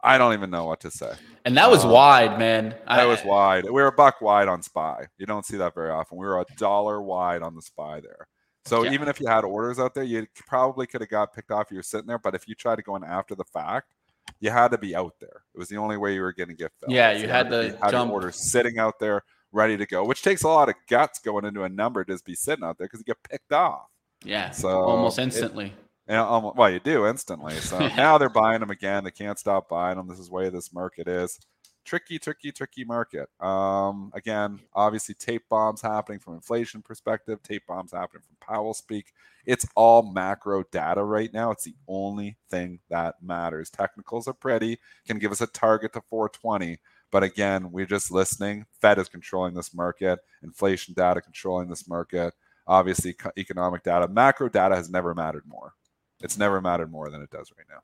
I 0.00 0.18
don't 0.18 0.34
even 0.34 0.50
know 0.50 0.66
what 0.66 0.80
to 0.80 0.90
say. 0.90 1.12
And 1.46 1.56
that 1.56 1.70
was 1.70 1.84
um, 1.84 1.90
wide, 1.90 2.38
man. 2.38 2.70
That 2.86 3.00
I, 3.00 3.06
was 3.06 3.24
wide. 3.24 3.64
We 3.64 3.72
were 3.72 3.86
a 3.86 3.92
buck 3.92 4.20
wide 4.20 4.46
on 4.46 4.62
SPY. 4.62 5.06
You 5.16 5.24
don't 5.24 5.46
see 5.46 5.56
that 5.56 5.74
very 5.74 5.90
often. 5.90 6.18
We 6.18 6.26
were 6.26 6.38
a 6.38 6.44
dollar 6.56 7.00
wide 7.00 7.42
on 7.42 7.56
the 7.56 7.62
SPY 7.62 8.00
there. 8.00 8.28
So 8.66 8.84
yeah. 8.84 8.92
even 8.92 9.08
if 9.08 9.20
you 9.20 9.26
had 9.26 9.44
orders 9.44 9.78
out 9.78 9.94
there, 9.94 10.04
you 10.04 10.26
probably 10.46 10.86
could 10.86 11.00
have 11.00 11.08
got 11.08 11.32
picked 11.32 11.50
off. 11.50 11.70
You 11.70 11.78
were 11.78 11.82
sitting 11.82 12.06
there, 12.06 12.18
but 12.18 12.34
if 12.34 12.46
you 12.46 12.54
tried 12.54 12.76
to 12.76 12.82
go 12.82 12.94
in 12.96 13.02
after 13.02 13.34
the 13.34 13.44
fact, 13.44 13.94
you 14.40 14.50
had 14.50 14.70
to 14.72 14.78
be 14.78 14.94
out 14.94 15.14
there. 15.18 15.44
It 15.54 15.58
was 15.58 15.68
the 15.68 15.78
only 15.78 15.96
way 15.96 16.14
you 16.14 16.20
were 16.20 16.34
going 16.34 16.50
to 16.50 16.54
get 16.54 16.72
filled. 16.78 16.92
Yeah, 16.92 17.12
you, 17.12 17.22
you 17.22 17.28
had, 17.28 17.46
had, 17.46 17.50
the 17.50 17.78
had 17.80 17.92
jump. 17.92 18.12
orders 18.12 18.50
sitting 18.52 18.78
out 18.78 18.98
there 19.00 19.22
ready 19.52 19.78
to 19.78 19.86
go, 19.86 20.04
which 20.04 20.22
takes 20.22 20.42
a 20.42 20.48
lot 20.48 20.68
of 20.68 20.74
guts 20.90 21.18
going 21.20 21.46
into 21.46 21.62
a 21.62 21.68
number 21.70 22.04
to 22.04 22.12
just 22.12 22.26
be 22.26 22.34
sitting 22.34 22.62
out 22.62 22.76
there 22.76 22.86
because 22.86 23.00
you 23.00 23.04
get 23.04 23.22
picked 23.22 23.54
off. 23.54 23.86
Yeah. 24.24 24.50
So 24.50 24.68
almost 24.68 25.18
instantly. 25.18 25.66
It, 25.66 25.72
yeah, 26.08 26.50
well, 26.54 26.70
you 26.70 26.80
do 26.80 27.06
instantly. 27.06 27.54
So 27.56 27.78
now 27.96 28.18
they're 28.18 28.30
buying 28.30 28.60
them 28.60 28.70
again. 28.70 29.04
They 29.04 29.10
can't 29.10 29.38
stop 29.38 29.68
buying 29.68 29.96
them. 29.96 30.08
This 30.08 30.18
is 30.18 30.28
the 30.28 30.34
way 30.34 30.48
this 30.48 30.72
market 30.72 31.06
is. 31.06 31.38
Tricky, 31.84 32.18
tricky, 32.18 32.52
tricky 32.52 32.84
market. 32.84 33.28
Um, 33.40 34.10
again, 34.14 34.60
obviously, 34.74 35.14
tape 35.14 35.44
bombs 35.48 35.80
happening 35.80 36.18
from 36.18 36.34
inflation 36.34 36.82
perspective. 36.82 37.42
Tape 37.42 37.66
bombs 37.66 37.92
happening 37.92 38.22
from 38.26 38.36
Powell 38.40 38.74
speak. 38.74 39.12
It's 39.46 39.66
all 39.74 40.02
macro 40.02 40.64
data 40.70 41.02
right 41.02 41.32
now. 41.32 41.50
It's 41.50 41.64
the 41.64 41.76
only 41.86 42.36
thing 42.50 42.80
that 42.90 43.14
matters. 43.22 43.70
Technicals 43.70 44.28
are 44.28 44.34
pretty, 44.34 44.78
can 45.06 45.18
give 45.18 45.32
us 45.32 45.40
a 45.40 45.46
target 45.46 45.94
to 45.94 46.02
420. 46.02 46.78
But 47.10 47.22
again, 47.22 47.72
we're 47.72 47.86
just 47.86 48.10
listening. 48.10 48.66
Fed 48.82 48.98
is 48.98 49.08
controlling 49.08 49.54
this 49.54 49.72
market. 49.72 50.18
Inflation 50.42 50.92
data 50.92 51.22
controlling 51.22 51.70
this 51.70 51.88
market 51.88 52.34
obviously 52.68 53.16
economic 53.36 53.82
data. 53.82 54.06
Macro 54.06 54.48
data 54.48 54.76
has 54.76 54.90
never 54.90 55.14
mattered 55.14 55.44
more. 55.46 55.74
It's 56.20 56.36
never 56.36 56.60
mattered 56.60 56.92
more 56.92 57.10
than 57.10 57.22
it 57.22 57.30
does 57.30 57.50
right 57.56 57.66
now. 57.68 57.80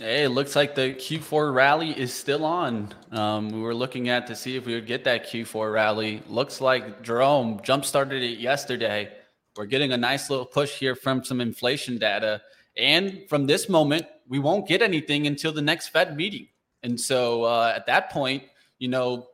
Hey, 0.00 0.24
it 0.24 0.28
looks 0.28 0.54
like 0.54 0.76
the 0.76 0.94
Q4 0.94 1.52
rally 1.52 1.90
is 1.90 2.14
still 2.14 2.44
on. 2.44 2.94
Um, 3.10 3.50
we 3.50 3.60
were 3.60 3.74
looking 3.74 4.10
at 4.10 4.28
to 4.28 4.36
see 4.36 4.56
if 4.56 4.64
we 4.64 4.74
would 4.74 4.86
get 4.86 5.02
that 5.04 5.28
Q4 5.28 5.72
rally. 5.72 6.22
Looks 6.28 6.60
like 6.60 7.02
Jerome 7.02 7.60
jump 7.64 7.84
started 7.84 8.22
it 8.22 8.38
yesterday. 8.38 9.10
We're 9.56 9.66
getting 9.66 9.92
a 9.92 9.96
nice 9.96 10.30
little 10.30 10.46
push 10.46 10.78
here 10.78 10.94
from 10.94 11.24
some 11.24 11.40
inflation 11.40 11.98
data. 11.98 12.40
And 12.76 13.24
from 13.28 13.46
this 13.46 13.68
moment, 13.68 14.06
we 14.28 14.38
won't 14.38 14.68
get 14.68 14.82
anything 14.82 15.26
until 15.26 15.50
the 15.50 15.62
next 15.62 15.88
Fed 15.88 16.16
meeting. 16.16 16.46
And 16.84 17.00
so 17.00 17.42
uh, 17.42 17.72
at 17.74 17.84
that 17.86 18.10
point, 18.10 18.44
you 18.78 18.86
know, 18.86 19.26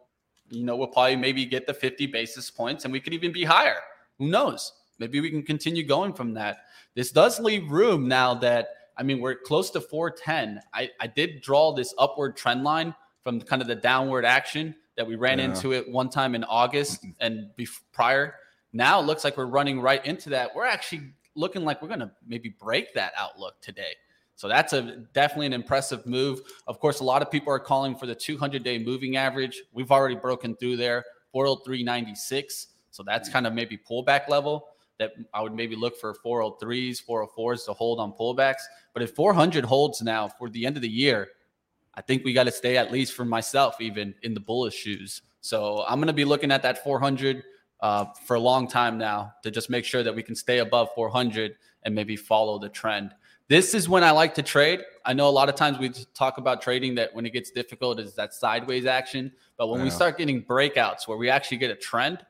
you 0.49 0.64
know, 0.64 0.77
we'll 0.77 0.87
probably 0.87 1.17
maybe 1.17 1.45
get 1.45 1.67
the 1.67 1.75
50 1.75 2.07
basis 2.07 2.51
points 2.51 2.85
and 2.85 2.93
we 2.93 3.01
could 3.01 3.12
even 3.12 3.33
be 3.33 3.45
higher. 3.45 3.77
Who 4.19 4.29
knows? 4.29 4.73
Maybe 4.98 5.20
we 5.20 5.30
can 5.30 5.42
continue 5.42 5.85
going 5.85 6.12
from 6.12 6.35
that. 6.35 6.59
This 6.94 7.11
does 7.11 7.40
leave 7.40 7.70
room 7.70 8.09
now 8.09 8.35
that 8.35 8.68
I 8.96 9.02
mean 9.02 9.20
we're 9.20 9.35
close 9.35 9.70
to 9.70 9.80
410. 9.80 10.61
I, 10.72 10.90
I 11.00 11.07
did 11.07 11.40
draw 11.40 11.72
this 11.72 11.94
upward 11.98 12.37
trend 12.37 12.64
line 12.64 12.94
from 13.22 13.40
kind 13.40 13.62
of 13.62 13.68
the 13.68 13.74
downward 13.74 14.24
action 14.24 14.74
that 14.96 15.07
we 15.07 15.16
ran 15.16 15.38
yeah. 15.38 15.46
into 15.46 15.72
it 15.72 15.90
one 15.90 16.09
time 16.09 16.35
in 16.35 16.44
August 16.44 17.02
mm-hmm. 17.02 17.11
and 17.20 17.50
bef- 17.59 17.80
prior. 17.92 18.37
Now 18.72 19.00
it 19.00 19.07
looks 19.07 19.24
like 19.24 19.37
we're 19.37 19.46
running 19.46 19.80
right 19.80 20.04
into 20.04 20.30
that. 20.30 20.54
We're 20.54 20.66
actually 20.66 21.12
looking 21.35 21.64
like 21.64 21.83
we're 21.83 21.88
going 21.88 22.00
to 22.00 22.11
maybe 22.26 22.48
break 22.48 22.94
that 22.94 23.12
outlook 23.18 23.54
today. 23.61 23.94
So 24.37 24.48
that's 24.48 24.72
a 24.72 25.04
definitely 25.12 25.46
an 25.46 25.52
impressive 25.52 26.07
move. 26.07 26.40
Of 26.66 26.80
course, 26.80 27.00
a 27.00 27.04
lot 27.04 27.22
of 27.22 27.30
people 27.30 27.52
are 27.52 27.61
calling 27.61 27.94
for 27.94 28.07
the 28.07 28.16
200-day 28.16 28.78
moving 28.80 29.16
average. 29.16 29.62
We've 29.72 29.92
already 29.92 30.16
broken 30.16 30.57
through 30.57 30.76
there, 30.76 31.04
403.96. 31.35 32.66
So 32.90 33.04
that's 33.04 33.28
mm. 33.28 33.33
kind 33.33 33.46
of 33.46 33.52
maybe 33.52 33.78
pullback 33.78 34.28
level 34.28 34.66
that 34.98 35.12
I 35.33 35.42
would 35.42 35.54
maybe 35.54 35.76
look 35.76 35.98
for 35.98 36.14
403s, 36.24 37.04
404s 37.04 37.66
to 37.66 37.72
hold 37.72 38.00
on 38.00 38.12
pullbacks. 38.12 38.62
But 38.92 39.02
if 39.02 39.14
400 39.14 39.64
holds 39.64 40.02
now 40.02 40.28
for 40.28 40.48
the 40.48 40.66
end 40.66 40.76
of 40.76 40.83
the 40.83 40.88
year, 40.88 41.28
I 41.94 42.00
think 42.00 42.24
we 42.24 42.33
got 42.33 42.44
to 42.44 42.52
stay 42.52 42.76
at 42.76 42.92
least 42.92 43.12
for 43.14 43.24
myself, 43.24 43.80
even 43.80 44.14
in 44.22 44.35
the 44.35 44.40
bullish 44.40 44.74
shoes. 44.74 45.22
So 45.40 45.85
I'm 45.88 45.98
going 45.98 46.09
to 46.09 46.12
be 46.12 46.24
looking 46.24 46.50
at 46.50 46.62
that 46.62 46.83
400 46.83 47.42
uh, 47.80 48.07
for 48.24 48.37
a 48.37 48.40
long 48.40 48.68
time 48.68 48.98
now 48.98 49.35
to 49.42 49.50
just 49.50 49.68
make 49.68 49.85
sure 49.85 50.02
that 50.02 50.14
we 50.14 50.22
can 50.22 50.35
stay 50.35 50.59
above 50.59 50.88
400 50.94 51.57
and 51.85 51.94
maybe 51.94 52.16
follow 52.16 52.59
the 52.59 52.68
trend. 52.68 53.14
This 53.48 53.74
is 53.74 53.88
when 53.88 54.02
I 54.02 54.11
like 54.11 54.35
to 54.37 54.42
trade. 54.42 54.81
I 55.04 55.12
know 55.12 55.29
a 55.29 55.31
lot 55.31 55.50
of 55.50 55.54
times 55.54 55.79
we 55.79 55.90
talk 56.14 56.38
about 56.38 56.62
trading 56.62 56.94
that 56.94 57.14
when 57.14 57.27
it 57.27 57.31
gets 57.35 57.50
difficult 57.50 58.00
is 58.00 58.14
that 58.14 58.33
sideways 58.33 58.87
action. 58.87 59.31
But 59.58 59.69
when 59.69 59.81
yeah. 59.81 59.85
we 59.85 59.90
start 59.90 60.16
getting 60.16 60.42
breakouts 60.42 61.06
where 61.06 61.19
we 61.19 61.29
actually 61.29 61.58
get 61.58 61.71
a 61.71 61.77
trend, 61.77 62.25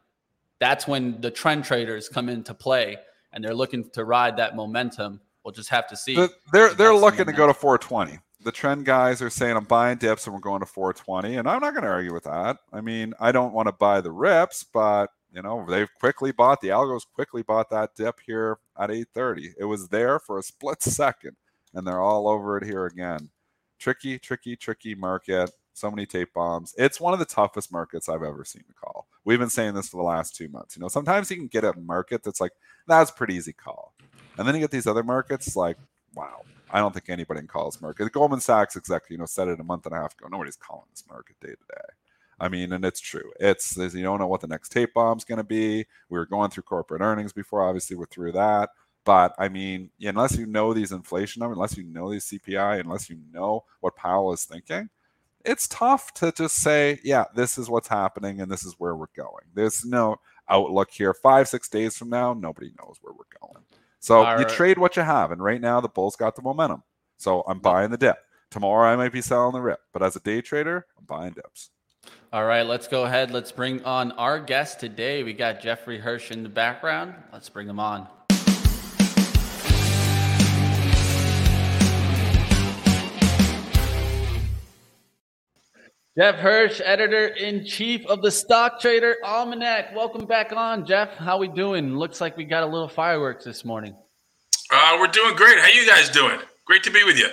that's 0.64 0.88
when 0.88 1.20
the 1.20 1.30
trend 1.30 1.62
traders 1.62 2.08
come 2.08 2.30
into 2.30 2.54
play 2.54 2.96
and 3.34 3.44
they're 3.44 3.54
looking 3.54 3.90
to 3.90 4.02
ride 4.02 4.38
that 4.38 4.56
momentum. 4.56 5.20
We'll 5.44 5.52
just 5.52 5.68
have 5.68 5.86
to 5.88 5.96
see. 5.96 6.14
They're 6.54 6.72
they're 6.72 6.94
looking 6.94 7.26
to 7.26 7.32
go 7.32 7.46
to 7.46 7.52
420. 7.52 8.18
The 8.40 8.50
trend 8.50 8.86
guys 8.86 9.20
are 9.20 9.28
saying 9.28 9.58
I'm 9.58 9.64
buying 9.64 9.98
dips 9.98 10.26
and 10.26 10.32
we're 10.32 10.40
going 10.40 10.60
to 10.60 10.66
420, 10.66 11.36
and 11.36 11.46
I'm 11.46 11.60
not 11.60 11.74
going 11.74 11.84
to 11.84 11.90
argue 11.90 12.14
with 12.14 12.24
that. 12.24 12.56
I 12.72 12.80
mean, 12.80 13.12
I 13.20 13.30
don't 13.30 13.52
want 13.52 13.68
to 13.68 13.72
buy 13.72 14.00
the 14.00 14.10
rips, 14.10 14.64
but 14.64 15.10
you 15.34 15.42
know 15.42 15.66
they've 15.68 15.92
quickly 16.00 16.32
bought 16.32 16.62
the 16.62 16.68
algos 16.68 17.02
quickly 17.14 17.42
bought 17.42 17.68
that 17.68 17.94
dip 17.94 18.20
here 18.24 18.56
at 18.78 18.88
8:30. 18.88 19.50
It 19.58 19.64
was 19.66 19.88
there 19.88 20.18
for 20.18 20.38
a 20.38 20.42
split 20.42 20.82
second, 20.82 21.36
and 21.74 21.86
they're 21.86 22.00
all 22.00 22.26
over 22.26 22.56
it 22.56 22.64
here 22.64 22.86
again. 22.86 23.28
Tricky, 23.78 24.18
tricky, 24.18 24.56
tricky 24.56 24.94
market. 24.94 25.50
So 25.74 25.90
many 25.90 26.06
tape 26.06 26.32
bombs. 26.32 26.74
It's 26.78 27.00
one 27.00 27.12
of 27.12 27.18
the 27.18 27.26
toughest 27.26 27.70
markets 27.70 28.08
I've 28.08 28.22
ever 28.22 28.46
seen 28.46 28.62
to 28.68 28.72
call. 28.72 29.08
We've 29.24 29.38
been 29.38 29.50
saying 29.50 29.74
this 29.74 29.88
for 29.88 29.96
the 29.96 30.02
last 30.02 30.36
two 30.36 30.48
months. 30.48 30.76
You 30.76 30.82
know, 30.82 30.88
sometimes 30.88 31.30
you 31.30 31.36
can 31.36 31.46
get 31.46 31.64
a 31.64 31.72
market 31.78 32.22
that's 32.22 32.40
like, 32.40 32.52
that's 32.86 33.10
pretty 33.10 33.34
easy 33.34 33.52
call. 33.52 33.94
And 34.36 34.46
then 34.46 34.54
you 34.54 34.60
get 34.60 34.70
these 34.70 34.86
other 34.86 35.02
markets 35.02 35.56
like, 35.56 35.76
wow, 36.14 36.42
I 36.70 36.80
don't 36.80 36.92
think 36.92 37.08
anybody 37.08 37.40
can 37.40 37.48
call 37.48 37.66
this 37.66 37.80
market. 37.80 38.12
Goldman 38.12 38.40
Sachs 38.40 38.76
executive, 38.76 39.12
you 39.12 39.18
know, 39.18 39.26
said 39.26 39.48
it 39.48 39.60
a 39.60 39.64
month 39.64 39.86
and 39.86 39.94
a 39.94 39.98
half 39.98 40.14
ago. 40.14 40.28
Nobody's 40.30 40.56
calling 40.56 40.86
this 40.90 41.04
market 41.08 41.36
day 41.40 41.48
to 41.48 41.54
day. 41.54 41.94
I 42.40 42.48
mean, 42.48 42.72
and 42.72 42.84
it's 42.84 43.00
true. 43.00 43.30
It's 43.38 43.76
you 43.76 44.02
don't 44.02 44.18
know 44.18 44.26
what 44.26 44.40
the 44.40 44.48
next 44.48 44.70
tape 44.70 44.92
bomb's 44.94 45.24
going 45.24 45.38
to 45.38 45.44
be. 45.44 45.86
We 46.08 46.18
were 46.18 46.26
going 46.26 46.50
through 46.50 46.64
corporate 46.64 47.00
earnings 47.00 47.32
before. 47.32 47.62
Obviously, 47.62 47.96
we're 47.96 48.06
through 48.06 48.32
that. 48.32 48.70
But 49.04 49.34
I 49.38 49.48
mean, 49.48 49.90
unless 50.00 50.36
you 50.36 50.46
know 50.46 50.72
these 50.72 50.92
inflation 50.92 51.40
numbers, 51.40 51.56
unless 51.56 51.76
you 51.76 51.84
know 51.84 52.10
these 52.10 52.24
CPI, 52.24 52.80
unless 52.80 53.08
you 53.08 53.18
know 53.32 53.64
what 53.80 53.96
Powell 53.96 54.32
is 54.32 54.44
thinking, 54.44 54.88
it's 55.44 55.68
tough 55.68 56.12
to 56.14 56.32
just 56.32 56.56
say, 56.56 57.00
yeah, 57.04 57.24
this 57.34 57.58
is 57.58 57.68
what's 57.68 57.88
happening 57.88 58.40
and 58.40 58.50
this 58.50 58.64
is 58.64 58.74
where 58.78 58.96
we're 58.96 59.06
going. 59.16 59.44
There's 59.54 59.84
no 59.84 60.16
outlook 60.48 60.90
here. 60.90 61.14
Five, 61.14 61.48
six 61.48 61.68
days 61.68 61.96
from 61.96 62.10
now, 62.10 62.34
nobody 62.34 62.70
knows 62.78 62.96
where 63.00 63.12
we're 63.12 63.38
going. 63.40 63.64
So 64.00 64.24
All 64.24 64.38
you 64.38 64.44
right. 64.44 64.48
trade 64.48 64.78
what 64.78 64.96
you 64.96 65.02
have. 65.02 65.30
And 65.30 65.42
right 65.42 65.60
now, 65.60 65.80
the 65.80 65.88
Bulls 65.88 66.16
got 66.16 66.36
the 66.36 66.42
momentum. 66.42 66.82
So 67.16 67.42
I'm 67.46 67.58
buying 67.58 67.90
the 67.90 67.96
dip. 67.96 68.18
Tomorrow, 68.50 68.88
I 68.88 68.96
might 68.96 69.12
be 69.12 69.22
selling 69.22 69.52
the 69.52 69.60
rip. 69.60 69.80
But 69.92 70.02
as 70.02 70.14
a 70.16 70.20
day 70.20 70.40
trader, 70.40 70.86
I'm 70.98 71.04
buying 71.06 71.32
dips. 71.32 71.70
All 72.32 72.44
right, 72.44 72.66
let's 72.66 72.86
go 72.86 73.04
ahead. 73.04 73.30
Let's 73.30 73.52
bring 73.52 73.82
on 73.84 74.12
our 74.12 74.38
guest 74.38 74.80
today. 74.80 75.22
We 75.22 75.32
got 75.32 75.60
Jeffrey 75.60 75.98
Hirsch 75.98 76.30
in 76.30 76.42
the 76.42 76.48
background. 76.48 77.14
Let's 77.32 77.48
bring 77.48 77.68
him 77.68 77.80
on. 77.80 78.06
Jeff 86.16 86.36
Hirsch, 86.36 86.80
editor 86.84 87.26
in 87.26 87.64
chief 87.64 88.06
of 88.06 88.22
the 88.22 88.30
Stock 88.30 88.78
Trader 88.78 89.16
Almanac. 89.24 89.96
Welcome 89.96 90.26
back 90.26 90.52
on, 90.52 90.86
Jeff. 90.86 91.16
How 91.16 91.38
we 91.38 91.48
doing? 91.48 91.96
Looks 91.96 92.20
like 92.20 92.36
we 92.36 92.44
got 92.44 92.62
a 92.62 92.66
little 92.66 92.86
fireworks 92.86 93.44
this 93.44 93.64
morning. 93.64 93.96
Uh, 94.70 94.96
we're 95.00 95.08
doing 95.08 95.34
great. 95.34 95.58
How 95.58 95.66
you 95.66 95.84
guys 95.84 96.08
doing? 96.10 96.38
Great 96.66 96.84
to 96.84 96.92
be 96.92 97.02
with 97.02 97.18
you. 97.18 97.30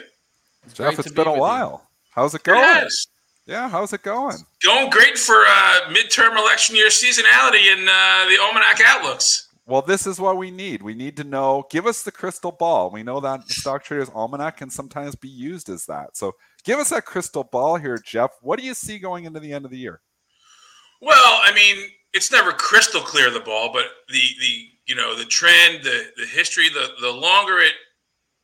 It's 0.66 0.74
Jeff, 0.74 0.98
it's 0.98 1.12
been 1.12 1.28
a 1.28 1.38
while. 1.38 1.84
You. 1.84 1.98
How's 2.10 2.34
it 2.34 2.42
going? 2.42 2.58
Yes. 2.58 3.06
Yeah, 3.46 3.70
how's 3.70 3.94
it 3.94 4.02
going? 4.02 4.38
Going 4.64 4.90
great 4.90 5.16
for 5.16 5.46
uh, 5.48 5.82
midterm 5.90 6.36
election 6.36 6.76
year 6.76 6.88
seasonality 6.88 7.72
and 7.72 7.88
uh, 7.88 8.26
the 8.30 8.40
Almanac 8.42 8.80
outlooks. 8.84 9.48
Well, 9.68 9.84
this 9.84 10.08
is 10.08 10.20
what 10.20 10.38
we 10.38 10.50
need. 10.50 10.82
We 10.82 10.96
need 10.96 11.16
to 11.18 11.24
know. 11.24 11.68
Give 11.70 11.86
us 11.86 12.02
the 12.02 12.12
crystal 12.12 12.52
ball. 12.52 12.90
We 12.90 13.04
know 13.04 13.20
that 13.20 13.48
the 13.48 13.54
Stock 13.54 13.84
Traders 13.84 14.10
Almanac 14.10 14.58
can 14.58 14.72
sometimes 14.72 15.16
be 15.16 15.30
used 15.30 15.70
as 15.70 15.86
that. 15.86 16.18
So 16.18 16.34
Give 16.64 16.80
us 16.80 16.90
that 16.90 17.06
crystal 17.06 17.44
ball 17.44 17.78
here, 17.78 17.98
Jeff. 17.98 18.32
What 18.42 18.60
do 18.60 18.66
you 18.66 18.74
see 18.74 19.00
going 19.00 19.26
into 19.26 19.40
the 19.40 19.52
end 19.52 19.66
of 19.66 19.72
the 19.72 19.78
year? 19.78 20.02
Well, 21.02 21.42
I 21.44 21.52
mean, 21.54 21.90
it's 22.14 22.32
never 22.32 22.52
crystal 22.52 23.02
clear 23.02 23.32
the 23.32 23.40
ball, 23.40 23.72
but 23.74 23.86
the 24.10 24.22
the 24.40 24.68
you 24.86 24.96
know 24.96 25.16
the 25.16 25.26
trend, 25.26 25.84
the 25.84 26.12
the 26.18 26.26
history, 26.26 26.70
the 26.70 26.90
the 27.02 27.12
longer 27.12 27.60
it 27.60 27.74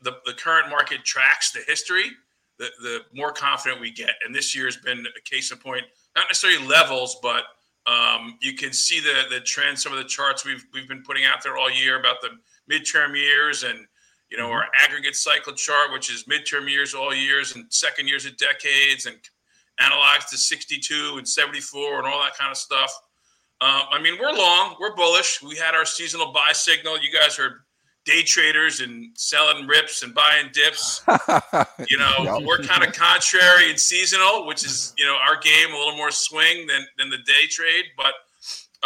the, 0.02 0.14
the 0.26 0.34
current 0.34 0.70
market 0.70 1.04
tracks 1.04 1.52
the 1.52 1.62
history, 1.68 2.12
the 2.58 2.70
the 2.82 3.00
more 3.14 3.32
confident 3.32 3.82
we 3.82 3.92
get. 3.92 4.12
And 4.26 4.34
this 4.34 4.56
year 4.56 4.66
has 4.66 4.78
been 4.78 5.00
a 5.00 5.30
case 5.30 5.52
in 5.52 5.58
point, 5.58 5.84
not 6.16 6.26
necessarily 6.30 6.66
levels, 6.68 7.18
but 7.22 7.44
um, 7.86 8.38
you 8.42 8.54
can 8.54 8.74
see 8.74 9.00
the 9.00 9.24
the 9.30 9.42
trend. 9.42 9.78
Some 9.78 9.92
of 9.92 10.00
the 10.00 10.06
charts 10.06 10.46
we've 10.46 10.66
we've 10.74 10.88
been 10.88 11.04
putting 11.04 11.26
out 11.26 11.44
there 11.44 11.58
all 11.58 11.72
year 11.72 12.00
about 12.00 12.18
the 12.22 12.30
midterm 12.72 13.16
years 13.16 13.64
and 13.64 13.86
you 14.30 14.38
know, 14.38 14.46
mm-hmm. 14.46 14.54
our 14.54 14.66
aggregate 14.84 15.16
cycle 15.16 15.54
chart, 15.54 15.92
which 15.92 16.12
is 16.12 16.26
midterm 16.26 16.70
years, 16.70 16.94
all 16.94 17.14
years, 17.14 17.56
and 17.56 17.66
second 17.70 18.08
years 18.08 18.26
of 18.26 18.36
decades, 18.38 19.06
and 19.06 19.18
analyzed 19.80 20.30
to 20.30 20.38
62 20.38 21.16
and 21.18 21.28
74 21.28 22.00
and 22.00 22.08
all 22.08 22.20
that 22.22 22.36
kind 22.38 22.52
of 22.52 22.58
stuff. 22.58 22.92
Um, 23.60 23.84
I 23.92 24.02
mean, 24.02 24.18
we're 24.20 24.34
long, 24.34 24.76
we're 24.80 24.96
bullish. 24.96 25.42
We 25.42 25.56
had 25.56 25.74
our 25.74 25.86
seasonal 25.86 26.32
buy 26.32 26.52
signal. 26.54 27.02
You 27.02 27.12
guys 27.12 27.40
are 27.40 27.66
day 28.06 28.22
traders 28.24 28.82
and 28.82 29.10
selling 29.16 29.68
rips 29.68 30.04
and 30.04 30.14
buying 30.14 30.50
dips. 30.54 31.02
you 31.90 31.98
know, 31.98 32.40
we're 32.46 32.60
kind 32.60 32.84
of 32.84 32.94
contrary 32.94 33.70
and 33.70 33.80
seasonal, 33.80 34.46
which 34.46 34.64
is 34.64 34.94
you 34.98 35.06
know 35.06 35.16
our 35.16 35.40
game 35.40 35.74
a 35.74 35.78
little 35.78 35.98
more 35.98 36.12
swing 36.12 36.68
than 36.68 36.86
than 36.98 37.10
the 37.10 37.18
day 37.18 37.48
trade. 37.50 37.86
But 37.96 38.14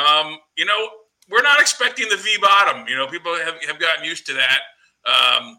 um, 0.01 0.37
you 0.57 0.65
know, 0.65 0.89
we're 1.29 1.43
not 1.43 1.59
expecting 1.59 2.07
the 2.09 2.17
V 2.17 2.37
bottom. 2.41 2.87
You 2.87 2.95
know, 2.95 3.07
people 3.07 3.35
have, 3.35 3.55
have 3.67 3.79
gotten 3.79 4.05
used 4.05 4.25
to 4.27 4.33
that 4.33 4.59
um, 5.05 5.57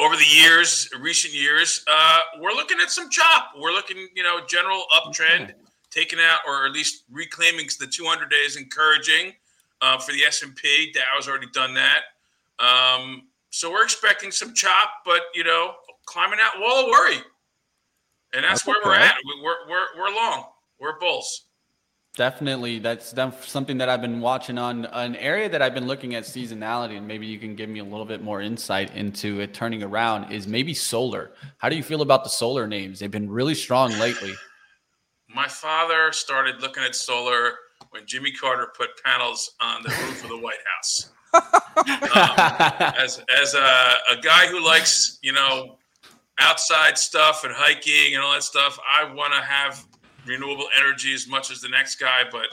over 0.00 0.16
the 0.16 0.24
years, 0.24 0.88
recent 1.00 1.34
years, 1.34 1.84
uh, 1.90 2.20
we're 2.40 2.52
looking 2.52 2.78
at 2.80 2.90
some 2.90 3.10
chop. 3.10 3.52
We're 3.58 3.72
looking, 3.72 4.08
you 4.14 4.22
know, 4.22 4.40
general 4.46 4.84
uptrend, 4.94 5.52
taking 5.90 6.18
out 6.20 6.40
or 6.46 6.66
at 6.66 6.72
least 6.72 7.04
reclaiming 7.10 7.68
the 7.80 7.86
200 7.86 8.30
days, 8.30 8.56
encouraging 8.56 9.34
uh, 9.80 9.98
for 9.98 10.12
the 10.12 10.22
S&P. 10.22 10.92
Dow's 10.92 11.28
already 11.28 11.48
done 11.52 11.74
that. 11.74 12.02
Um, 12.58 13.24
so 13.50 13.70
we're 13.70 13.84
expecting 13.84 14.30
some 14.30 14.54
chop, 14.54 14.90
but 15.04 15.22
you 15.34 15.44
know, 15.44 15.74
climbing 16.04 16.38
that 16.38 16.54
wall 16.58 16.84
of 16.84 16.90
worry, 16.90 17.16
and 18.34 18.44
that's, 18.44 18.62
that's 18.62 18.66
where 18.66 18.76
okay. 18.78 18.88
we're 18.88 18.94
at. 18.94 19.14
We're, 19.42 19.68
we're 19.68 19.86
we're 19.98 20.14
long. 20.14 20.44
We're 20.78 20.98
bulls. 20.98 21.46
Definitely, 22.18 22.80
that's 22.80 23.14
something 23.46 23.78
that 23.78 23.88
I've 23.88 24.00
been 24.00 24.18
watching 24.18 24.58
on 24.58 24.86
an 24.86 25.14
area 25.14 25.48
that 25.48 25.62
I've 25.62 25.72
been 25.72 25.86
looking 25.86 26.16
at 26.16 26.24
seasonality, 26.24 26.96
and 26.96 27.06
maybe 27.06 27.28
you 27.28 27.38
can 27.38 27.54
give 27.54 27.70
me 27.70 27.78
a 27.78 27.84
little 27.84 28.04
bit 28.04 28.24
more 28.24 28.40
insight 28.42 28.92
into 28.96 29.38
it 29.38 29.54
turning 29.54 29.84
around. 29.84 30.32
Is 30.32 30.48
maybe 30.48 30.74
solar. 30.74 31.30
How 31.58 31.68
do 31.68 31.76
you 31.76 31.82
feel 31.84 32.02
about 32.02 32.24
the 32.24 32.28
solar 32.28 32.66
names? 32.66 32.98
They've 32.98 33.08
been 33.08 33.30
really 33.30 33.54
strong 33.54 33.96
lately. 34.00 34.34
My 35.32 35.46
father 35.46 36.10
started 36.10 36.60
looking 36.60 36.82
at 36.82 36.96
solar 36.96 37.52
when 37.90 38.04
Jimmy 38.04 38.32
Carter 38.32 38.72
put 38.76 38.88
panels 39.04 39.54
on 39.60 39.84
the 39.84 39.90
roof 39.90 40.24
of 40.24 40.30
the 40.30 40.38
White 40.38 40.58
House. 40.74 41.10
um, 41.34 42.94
as 42.98 43.22
as 43.40 43.54
a, 43.54 43.92
a 44.10 44.20
guy 44.20 44.48
who 44.48 44.60
likes 44.66 45.20
you 45.22 45.30
know 45.30 45.78
outside 46.40 46.98
stuff 46.98 47.44
and 47.44 47.54
hiking 47.54 48.16
and 48.16 48.24
all 48.24 48.32
that 48.32 48.42
stuff, 48.42 48.76
I 48.90 49.04
want 49.04 49.34
to 49.34 49.40
have 49.40 49.86
renewable 50.28 50.68
energy 50.78 51.14
as 51.14 51.26
much 51.26 51.50
as 51.50 51.60
the 51.60 51.68
next 51.68 51.96
guy, 51.96 52.22
but 52.30 52.46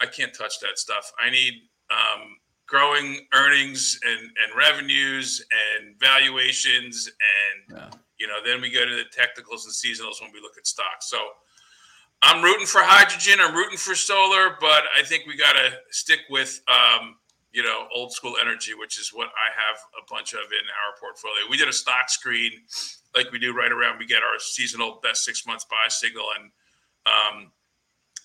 I 0.00 0.06
can't 0.06 0.32
touch 0.34 0.60
that 0.60 0.78
stuff. 0.78 1.12
I 1.20 1.30
need 1.30 1.54
um, 1.90 2.36
growing 2.66 3.26
earnings 3.34 3.98
and, 4.06 4.20
and 4.20 4.56
revenues 4.56 5.44
and 5.50 5.98
valuations 5.98 7.08
and 7.08 7.78
yeah. 7.78 7.90
you 8.18 8.26
know 8.26 8.38
then 8.44 8.60
we 8.60 8.70
go 8.70 8.84
to 8.84 8.94
the 8.94 9.04
technicals 9.10 9.64
and 9.64 9.74
seasonals 9.74 10.20
when 10.20 10.30
we 10.32 10.40
look 10.40 10.56
at 10.56 10.66
stocks. 10.66 11.08
So 11.08 11.18
I'm 12.22 12.42
rooting 12.42 12.66
for 12.66 12.80
hydrogen. 12.82 13.38
I'm 13.40 13.54
rooting 13.54 13.78
for 13.78 13.94
solar, 13.94 14.56
but 14.60 14.84
I 14.96 15.02
think 15.04 15.24
we 15.26 15.36
got 15.36 15.52
to 15.52 15.70
stick 15.90 16.20
with 16.30 16.60
um, 16.68 17.16
you 17.52 17.62
know 17.62 17.86
old 17.94 18.12
school 18.12 18.34
energy, 18.40 18.74
which 18.74 19.00
is 19.00 19.10
what 19.12 19.28
I 19.28 19.48
have 19.54 19.78
a 19.98 20.12
bunch 20.12 20.34
of 20.34 20.40
in 20.40 20.66
our 20.86 20.98
portfolio. 21.00 21.48
We 21.50 21.56
did 21.56 21.68
a 21.68 21.72
stock 21.72 22.10
screen 22.10 22.52
like 23.16 23.32
we 23.32 23.38
do 23.38 23.54
right 23.54 23.72
around 23.72 23.98
we 23.98 24.06
get 24.06 24.22
our 24.22 24.38
seasonal 24.38 25.00
best 25.02 25.24
six 25.24 25.46
months 25.46 25.64
buy 25.64 25.88
signal 25.88 26.26
and 26.38 26.50
um, 27.08 27.52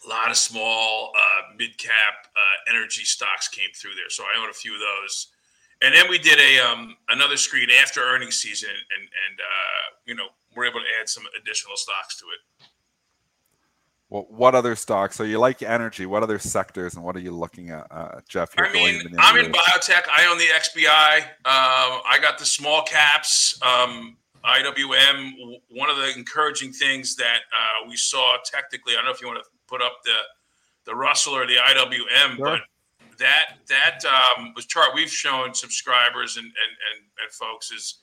a 0.05 0.09
lot 0.09 0.29
of 0.29 0.37
small 0.37 1.11
uh, 1.15 1.53
mid 1.57 1.77
cap 1.77 2.27
uh, 2.35 2.71
energy 2.73 3.03
stocks 3.03 3.47
came 3.47 3.69
through 3.75 3.95
there, 3.95 4.09
so 4.09 4.23
I 4.23 4.41
own 4.41 4.49
a 4.49 4.53
few 4.53 4.73
of 4.73 4.79
those. 4.79 5.27
And 5.81 5.93
then 5.93 6.09
we 6.09 6.17
did 6.17 6.39
a 6.39 6.59
um, 6.59 6.95
another 7.09 7.37
screen 7.37 7.69
after 7.81 8.01
earnings 8.01 8.37
season, 8.37 8.69
and 8.69 9.01
and 9.01 9.39
uh, 9.39 9.95
you 10.05 10.15
know 10.15 10.27
we're 10.55 10.65
able 10.65 10.79
to 10.79 10.85
add 10.99 11.09
some 11.09 11.23
additional 11.39 11.75
stocks 11.75 12.17
to 12.19 12.25
it. 12.25 12.69
Well, 14.09 14.27
what 14.29 14.53
other 14.53 14.75
stocks? 14.75 15.15
So 15.15 15.23
you 15.23 15.39
like 15.39 15.63
energy? 15.63 16.05
What 16.05 16.21
other 16.21 16.37
sectors, 16.37 16.95
and 16.95 17.03
what 17.03 17.15
are 17.15 17.19
you 17.19 17.31
looking 17.31 17.71
at, 17.71 17.87
uh, 17.89 18.21
Jeff? 18.29 18.53
I 18.59 18.71
mean, 18.71 19.01
I'm 19.17 19.43
in 19.43 19.51
biotech. 19.51 20.03
I 20.11 20.27
own 20.27 20.37
the 20.37 20.45
XBI. 20.45 21.23
Um, 21.23 22.01
I 22.07 22.19
got 22.21 22.37
the 22.37 22.45
small 22.45 22.83
caps. 22.83 23.59
Um, 23.63 24.17
IWM, 24.45 25.61
one 25.69 25.89
of 25.89 25.97
the 25.97 26.13
encouraging 26.17 26.73
things 26.73 27.15
that 27.15 27.39
uh, 27.51 27.87
we 27.87 27.95
saw 27.95 28.37
technically, 28.43 28.93
I 28.93 28.97
don't 28.97 29.05
know 29.05 29.11
if 29.11 29.21
you 29.21 29.27
want 29.27 29.43
to 29.43 29.49
put 29.67 29.81
up 29.81 29.97
the 30.03 30.15
the 30.85 30.93
Russell 30.93 31.33
or 31.33 31.47
the 31.47 31.55
IWM, 31.55 32.35
sure. 32.35 32.45
but 32.45 32.61
that 33.17 33.55
that 33.69 33.99
um, 34.05 34.53
was 34.55 34.65
chart 34.65 34.89
we've 34.93 35.09
shown 35.09 35.53
subscribers 35.53 36.35
and, 36.37 36.45
and 36.45 36.53
and 36.53 37.05
and 37.23 37.31
folks 37.31 37.71
is 37.71 37.99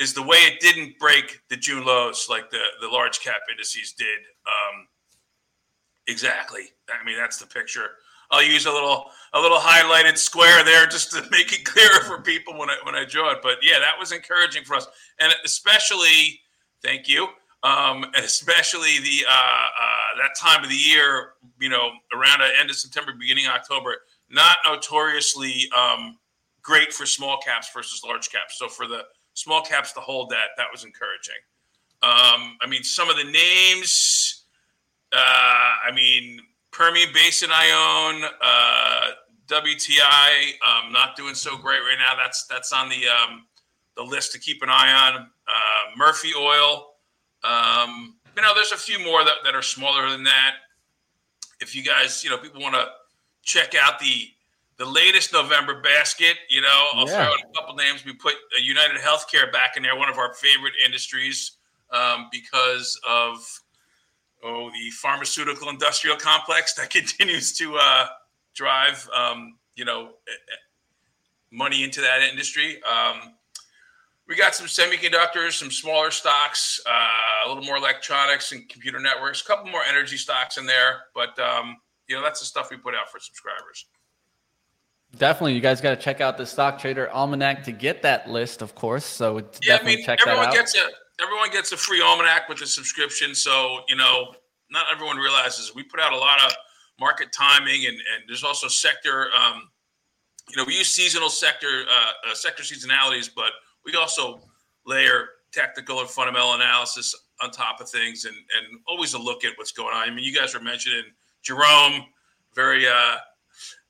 is 0.00 0.14
the 0.14 0.22
way 0.22 0.38
it 0.38 0.60
didn't 0.60 0.98
break 0.98 1.40
the 1.50 1.56
June 1.56 1.84
lows 1.84 2.26
like 2.28 2.50
the 2.50 2.62
the 2.80 2.88
large 2.88 3.20
cap 3.20 3.42
indices 3.50 3.92
did. 3.92 4.18
Um, 4.46 4.88
exactly. 6.08 6.72
I 6.88 7.04
mean, 7.04 7.16
that's 7.16 7.38
the 7.38 7.46
picture. 7.46 7.90
I'll 8.30 8.42
use 8.42 8.66
a 8.66 8.72
little 8.72 9.06
a 9.32 9.40
little 9.40 9.58
highlighted 9.58 10.18
square 10.18 10.64
there 10.64 10.86
just 10.86 11.12
to 11.12 11.22
make 11.30 11.52
it 11.52 11.64
clearer 11.64 12.00
for 12.04 12.20
people 12.20 12.58
when 12.58 12.70
I 12.70 12.76
when 12.84 12.94
I 12.94 13.04
draw 13.04 13.32
it. 13.32 13.38
But 13.42 13.58
yeah, 13.62 13.78
that 13.78 13.98
was 13.98 14.12
encouraging 14.12 14.64
for 14.64 14.76
us, 14.76 14.86
and 15.18 15.32
especially 15.44 16.40
thank 16.82 17.08
you, 17.08 17.28
um, 17.62 18.04
and 18.14 18.24
especially 18.24 18.98
the 19.00 19.24
uh, 19.28 19.32
uh, 19.32 20.22
that 20.22 20.36
time 20.38 20.62
of 20.62 20.70
the 20.70 20.76
year, 20.76 21.32
you 21.60 21.68
know, 21.68 21.90
around 22.14 22.40
the 22.40 22.48
end 22.58 22.70
of 22.70 22.76
September, 22.76 23.12
beginning 23.18 23.46
of 23.46 23.52
October, 23.52 23.96
not 24.30 24.56
notoriously 24.66 25.68
um, 25.76 26.18
great 26.62 26.92
for 26.92 27.06
small 27.06 27.38
caps 27.38 27.70
versus 27.74 28.02
large 28.04 28.30
caps. 28.30 28.58
So 28.58 28.68
for 28.68 28.86
the 28.86 29.02
small 29.34 29.62
caps 29.62 29.92
to 29.92 30.00
hold 30.00 30.30
that. 30.30 30.50
That 30.56 30.66
was 30.70 30.84
encouraging. 30.84 31.40
Um, 32.02 32.56
I 32.62 32.66
mean, 32.68 32.82
some 32.82 33.08
of 33.08 33.16
the 33.16 33.24
names. 33.24 34.44
Uh, 35.12 35.18
I 35.88 35.90
mean, 35.92 36.40
Permian 36.72 37.10
Basin 37.12 37.50
I 37.52 38.12
own. 38.12 38.30
Uh, 38.40 39.10
WTI 39.50 40.52
um, 40.62 40.92
not 40.92 41.16
doing 41.16 41.34
so 41.34 41.56
great 41.56 41.80
right 41.80 41.96
now. 41.98 42.16
That's 42.16 42.46
that's 42.46 42.72
on 42.72 42.88
the 42.88 43.02
um, 43.08 43.46
the 43.96 44.02
list 44.02 44.32
to 44.32 44.38
keep 44.38 44.62
an 44.62 44.68
eye 44.70 44.92
on. 44.92 45.22
Uh, 45.22 45.96
Murphy 45.96 46.30
Oil. 46.38 46.86
Um, 47.42 48.16
you 48.36 48.42
know, 48.42 48.54
there's 48.54 48.72
a 48.72 48.76
few 48.76 49.04
more 49.04 49.24
that, 49.24 49.36
that 49.44 49.54
are 49.54 49.62
smaller 49.62 50.08
than 50.08 50.22
that. 50.24 50.54
If 51.60 51.74
you 51.74 51.82
guys, 51.82 52.22
you 52.22 52.30
know, 52.30 52.38
people 52.38 52.62
want 52.62 52.74
to 52.74 52.86
check 53.42 53.74
out 53.74 53.98
the 53.98 54.28
the 54.78 54.86
latest 54.86 55.34
November 55.34 55.82
basket, 55.82 56.36
you 56.48 56.62
know, 56.62 56.86
I'll 56.94 57.06
yeah. 57.06 57.16
throw 57.16 57.24
out 57.24 57.38
a 57.38 57.54
couple 57.54 57.74
names. 57.74 58.02
We 58.02 58.14
put 58.14 58.32
uh, 58.32 58.62
United 58.62 58.96
Healthcare 58.96 59.52
back 59.52 59.76
in 59.76 59.82
there, 59.82 59.94
one 59.94 60.08
of 60.08 60.16
our 60.16 60.32
favorite 60.32 60.72
industries, 60.82 61.58
um, 61.92 62.28
because 62.32 62.98
of 63.06 63.46
oh 64.42 64.70
the 64.70 64.90
pharmaceutical 64.90 65.68
industrial 65.68 66.16
complex 66.16 66.74
that 66.74 66.90
continues 66.98 67.52
to 67.58 67.76
uh, 67.76 68.06
drive, 68.54 69.08
um, 69.14 69.56
you 69.74 69.84
know, 69.84 70.02
eh, 70.28 70.32
eh, 70.32 70.56
money 71.50 71.84
into 71.84 72.00
that 72.00 72.22
industry. 72.22 72.80
Um, 72.84 73.34
we 74.28 74.36
got 74.36 74.54
some 74.54 74.66
semiconductors, 74.66 75.52
some 75.52 75.70
smaller 75.70 76.12
stocks, 76.12 76.80
uh, 76.86 77.46
a 77.46 77.48
little 77.48 77.64
more 77.64 77.76
electronics 77.76 78.52
and 78.52 78.68
computer 78.68 79.00
networks, 79.00 79.42
a 79.42 79.44
couple 79.44 79.70
more 79.70 79.82
energy 79.88 80.16
stocks 80.16 80.56
in 80.56 80.66
there. 80.66 81.00
But 81.14 81.36
um, 81.38 81.76
you 82.06 82.16
know, 82.16 82.22
that's 82.22 82.40
the 82.40 82.46
stuff 82.46 82.70
we 82.70 82.76
put 82.76 82.94
out 82.94 83.10
for 83.10 83.18
subscribers. 83.18 83.86
Definitely, 85.16 85.54
you 85.54 85.60
guys 85.60 85.80
got 85.80 85.90
to 85.90 85.96
check 85.96 86.20
out 86.20 86.38
the 86.38 86.46
Stock 86.46 86.78
Trader 86.78 87.10
Almanac 87.10 87.64
to 87.64 87.72
get 87.72 88.02
that 88.02 88.30
list, 88.30 88.62
of 88.62 88.76
course. 88.76 89.04
So 89.04 89.42
yeah, 89.62 89.78
I 89.80 89.84
mean, 89.84 90.04
everyone 90.06 90.52
gets 90.52 90.76
a 90.76 90.86
everyone 91.22 91.50
gets 91.50 91.72
a 91.72 91.76
free 91.76 92.02
almanac 92.02 92.48
with 92.48 92.60
a 92.62 92.66
subscription. 92.66 93.34
So 93.34 93.80
you 93.88 93.96
know, 93.96 94.34
not 94.70 94.86
everyone 94.92 95.16
realizes 95.16 95.74
we 95.74 95.82
put 95.82 96.00
out 96.00 96.12
a 96.12 96.18
lot 96.18 96.42
of 96.44 96.52
market 96.98 97.32
timing, 97.32 97.86
and 97.86 97.94
and 97.94 98.24
there's 98.28 98.44
also 98.44 98.68
sector. 98.68 99.28
Um, 99.38 99.68
you 100.48 100.56
know, 100.56 100.64
we 100.66 100.76
use 100.76 100.88
seasonal 100.88 101.28
sector 101.28 101.84
uh, 101.88 102.30
uh, 102.30 102.34
sector 102.34 102.62
seasonalities, 102.62 103.30
but 103.34 103.52
we 103.84 103.94
also 103.94 104.40
layer 104.86 105.28
technical 105.52 106.00
and 106.00 106.08
fundamental 106.08 106.54
analysis 106.54 107.14
on 107.42 107.50
top 107.50 107.80
of 107.80 107.88
things 107.88 108.24
and, 108.24 108.34
and 108.36 108.80
always 108.86 109.14
a 109.14 109.18
look 109.18 109.44
at 109.44 109.52
what's 109.56 109.72
going 109.72 109.94
on. 109.94 110.08
I 110.08 110.10
mean, 110.10 110.24
you 110.24 110.34
guys 110.34 110.54
were 110.54 110.60
mentioning 110.60 111.04
Jerome, 111.42 112.06
very, 112.54 112.86
uh, 112.86 113.16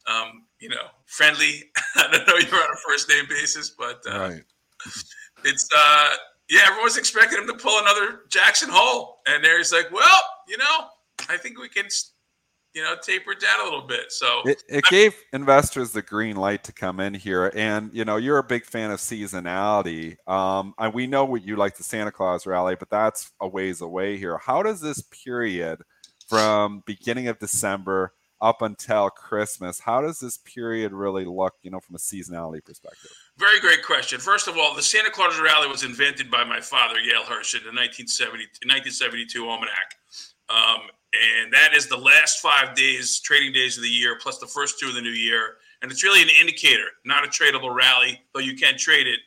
um, 0.07 0.47
you 0.61 0.68
know, 0.68 0.87
friendly. 1.07 1.64
I 1.97 2.09
don't 2.11 2.26
know 2.26 2.35
you're 2.37 2.55
on 2.55 2.70
a 2.70 2.89
first 2.89 3.09
name 3.09 3.26
basis, 3.28 3.70
but 3.70 4.03
uh, 4.09 4.18
right. 4.18 4.43
it's, 5.45 5.68
uh, 5.76 6.09
yeah, 6.51 6.62
everyone's 6.66 6.96
expecting 6.96 7.38
him 7.38 7.46
to 7.46 7.55
pull 7.55 7.78
another 7.80 8.22
Jackson 8.28 8.68
Hole. 8.70 9.20
And 9.26 9.42
there 9.42 9.59
he's 9.59 9.72
like, 9.72 9.90
well, 9.92 10.20
you 10.48 10.59
know, 10.59 10.88
I 11.28 11.36
think 11.36 11.59
we 11.59 11.68
can 11.68 11.86
you 12.74 12.82
know, 12.82 12.94
taper 13.03 13.34
down 13.34 13.61
a 13.61 13.64
little 13.64 13.86
bit. 13.86 14.12
So 14.12 14.42
it, 14.44 14.62
it 14.68 14.84
gave 14.90 15.14
investors 15.32 15.90
the 15.90 16.03
green 16.03 16.36
light 16.36 16.62
to 16.64 16.72
come 16.72 17.01
in 17.01 17.14
here. 17.14 17.51
And, 17.57 17.90
you 17.92 18.05
know, 18.05 18.16
you're 18.16 18.38
a 18.38 18.44
big 18.44 18.64
fan 18.64 18.92
of 18.92 19.01
seasonality. 19.01 20.16
Um, 20.28 20.74
and 20.78 20.94
we 20.94 21.07
know 21.07 21.24
what 21.24 21.42
you 21.42 21.57
like 21.57 21.76
the 21.76 21.82
Santa 21.82 22.12
Claus 22.12 22.46
rally, 22.46 22.76
but 22.78 22.90
that's 22.90 23.32
a 23.40 23.48
ways 23.48 23.80
away 23.80 24.18
here. 24.18 24.38
How 24.38 24.62
does 24.62 24.80
this 24.80 25.03
period 25.24 25.82
from 26.28 26.84
beginning 26.86 27.26
of 27.26 27.40
December 27.40 28.12
up 28.40 28.62
until 28.62 29.11
Christmas, 29.11 29.80
how 29.80 30.01
does 30.01 30.18
this 30.18 30.38
period 30.38 30.92
really 30.92 31.24
look, 31.24 31.55
you 31.62 31.70
know, 31.70 31.80
from 31.80 31.96
a 31.96 31.98
seasonality 31.98 32.64
perspective? 32.64 33.11
Very 33.41 33.59
great 33.59 33.82
question. 33.82 34.20
First 34.20 34.49
of 34.49 34.59
all, 34.59 34.74
the 34.74 34.82
Santa 34.82 35.09
Claus 35.09 35.41
rally 35.41 35.66
was 35.66 35.82
invented 35.82 36.30
by 36.30 36.45
my 36.45 36.61
father, 36.61 37.01
Yale 37.01 37.24
Hirsch, 37.24 37.55
in 37.55 37.62
the 37.62 37.72
1970, 37.72 38.45
1972 38.68 39.49
almanac. 39.49 39.97
Um, 40.51 40.91
and 41.16 41.51
that 41.51 41.74
is 41.74 41.86
the 41.86 41.97
last 41.97 42.41
five 42.41 42.74
days, 42.74 43.18
trading 43.20 43.55
days 43.55 43.78
of 43.78 43.82
the 43.82 43.88
year, 43.88 44.18
plus 44.20 44.36
the 44.36 44.47
first 44.47 44.78
two 44.78 44.88
of 44.88 44.95
the 44.95 45.01
new 45.01 45.09
year. 45.09 45.57
And 45.80 45.91
it's 45.91 46.05
really 46.05 46.20
an 46.20 46.28
indicator, 46.38 46.84
not 47.07 47.24
a 47.24 47.28
tradable 47.28 47.74
rally, 47.74 48.20
though 48.34 48.41
you 48.41 48.57
can 48.57 48.76
trade 48.76 49.07
it. 49.07 49.20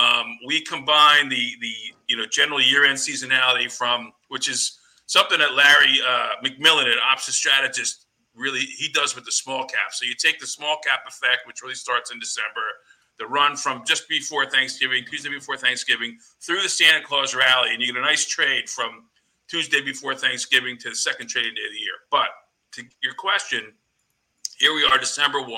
Um, 0.00 0.36
we 0.48 0.62
combine 0.62 1.28
the 1.28 1.54
the 1.60 1.72
you 2.08 2.16
know 2.16 2.26
general 2.26 2.60
year-end 2.60 2.98
seasonality 2.98 3.70
from 3.70 4.10
which 4.28 4.48
is 4.48 4.80
something 5.06 5.38
that 5.38 5.54
Larry 5.54 6.00
uh, 6.04 6.30
McMillan, 6.44 6.86
an 6.86 6.98
options 7.04 7.36
strategist, 7.36 8.06
really 8.34 8.60
he 8.60 8.88
does 8.88 9.14
with 9.14 9.26
the 9.26 9.32
small 9.32 9.64
cap. 9.64 9.92
So 9.92 10.06
you 10.06 10.14
take 10.14 10.40
the 10.40 10.46
small 10.46 10.78
cap 10.84 11.00
effect, 11.06 11.46
which 11.46 11.62
really 11.62 11.76
starts 11.76 12.10
in 12.10 12.18
December, 12.18 12.62
the 13.20 13.26
run 13.26 13.54
from 13.54 13.84
just 13.86 14.08
before 14.08 14.46
Thanksgiving, 14.46 15.04
Tuesday 15.08 15.28
before 15.28 15.56
Thanksgiving, 15.56 16.18
through 16.40 16.62
the 16.62 16.68
Santa 16.68 17.04
Claus 17.04 17.34
rally, 17.34 17.72
and 17.72 17.80
you 17.80 17.92
get 17.92 18.00
a 18.00 18.04
nice 18.04 18.26
trade 18.26 18.68
from 18.68 19.04
Tuesday 19.46 19.82
before 19.82 20.14
Thanksgiving 20.14 20.78
to 20.78 20.88
the 20.88 20.96
second 20.96 21.28
trading 21.28 21.54
day 21.54 21.66
of 21.66 21.72
the 21.72 21.78
year. 21.78 22.00
But 22.10 22.28
to 22.72 22.82
your 23.02 23.12
question, 23.14 23.74
here 24.58 24.74
we 24.74 24.84
are, 24.84 24.98
December 24.98 25.42
1. 25.42 25.50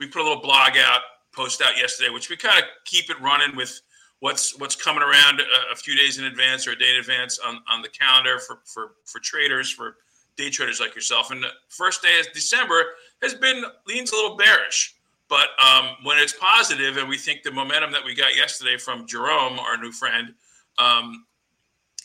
We 0.00 0.08
put 0.08 0.22
a 0.22 0.24
little 0.24 0.42
blog 0.42 0.72
out, 0.76 1.02
post 1.32 1.62
out 1.62 1.76
yesterday, 1.78 2.10
which 2.10 2.28
we 2.28 2.36
kind 2.36 2.58
of 2.58 2.64
keep 2.84 3.10
it 3.10 3.20
running 3.20 3.54
with 3.54 3.80
what's 4.18 4.58
what's 4.58 4.74
coming 4.74 5.02
around 5.02 5.40
a, 5.40 5.72
a, 5.72 5.76
few 5.76 5.96
days 5.96 6.18
in 6.18 6.24
advance 6.24 6.66
or 6.66 6.72
a 6.72 6.78
day 6.78 6.90
in 6.90 6.96
advance 6.96 7.38
on, 7.38 7.60
on 7.68 7.82
the 7.82 7.88
calendar 7.88 8.38
for, 8.38 8.58
for, 8.64 8.92
for 9.04 9.20
traders, 9.20 9.70
for 9.70 9.96
day 10.36 10.50
traders 10.50 10.80
like 10.80 10.94
yourself. 10.96 11.30
And 11.30 11.42
the 11.42 11.50
first 11.68 12.02
day 12.02 12.18
of 12.20 12.26
December 12.32 12.82
has 13.22 13.34
been 13.34 13.64
leans 13.86 14.10
a 14.10 14.16
little 14.16 14.36
bearish. 14.36 14.96
But 15.28 15.48
um, 15.58 15.96
when 16.02 16.18
it's 16.18 16.34
positive, 16.34 16.96
and 16.98 17.08
we 17.08 17.16
think 17.16 17.42
the 17.42 17.50
momentum 17.50 17.92
that 17.92 18.04
we 18.04 18.14
got 18.14 18.36
yesterday 18.36 18.76
from 18.76 19.06
Jerome, 19.06 19.58
our 19.58 19.76
new 19.78 19.92
friend, 19.92 20.34
um, 20.78 21.24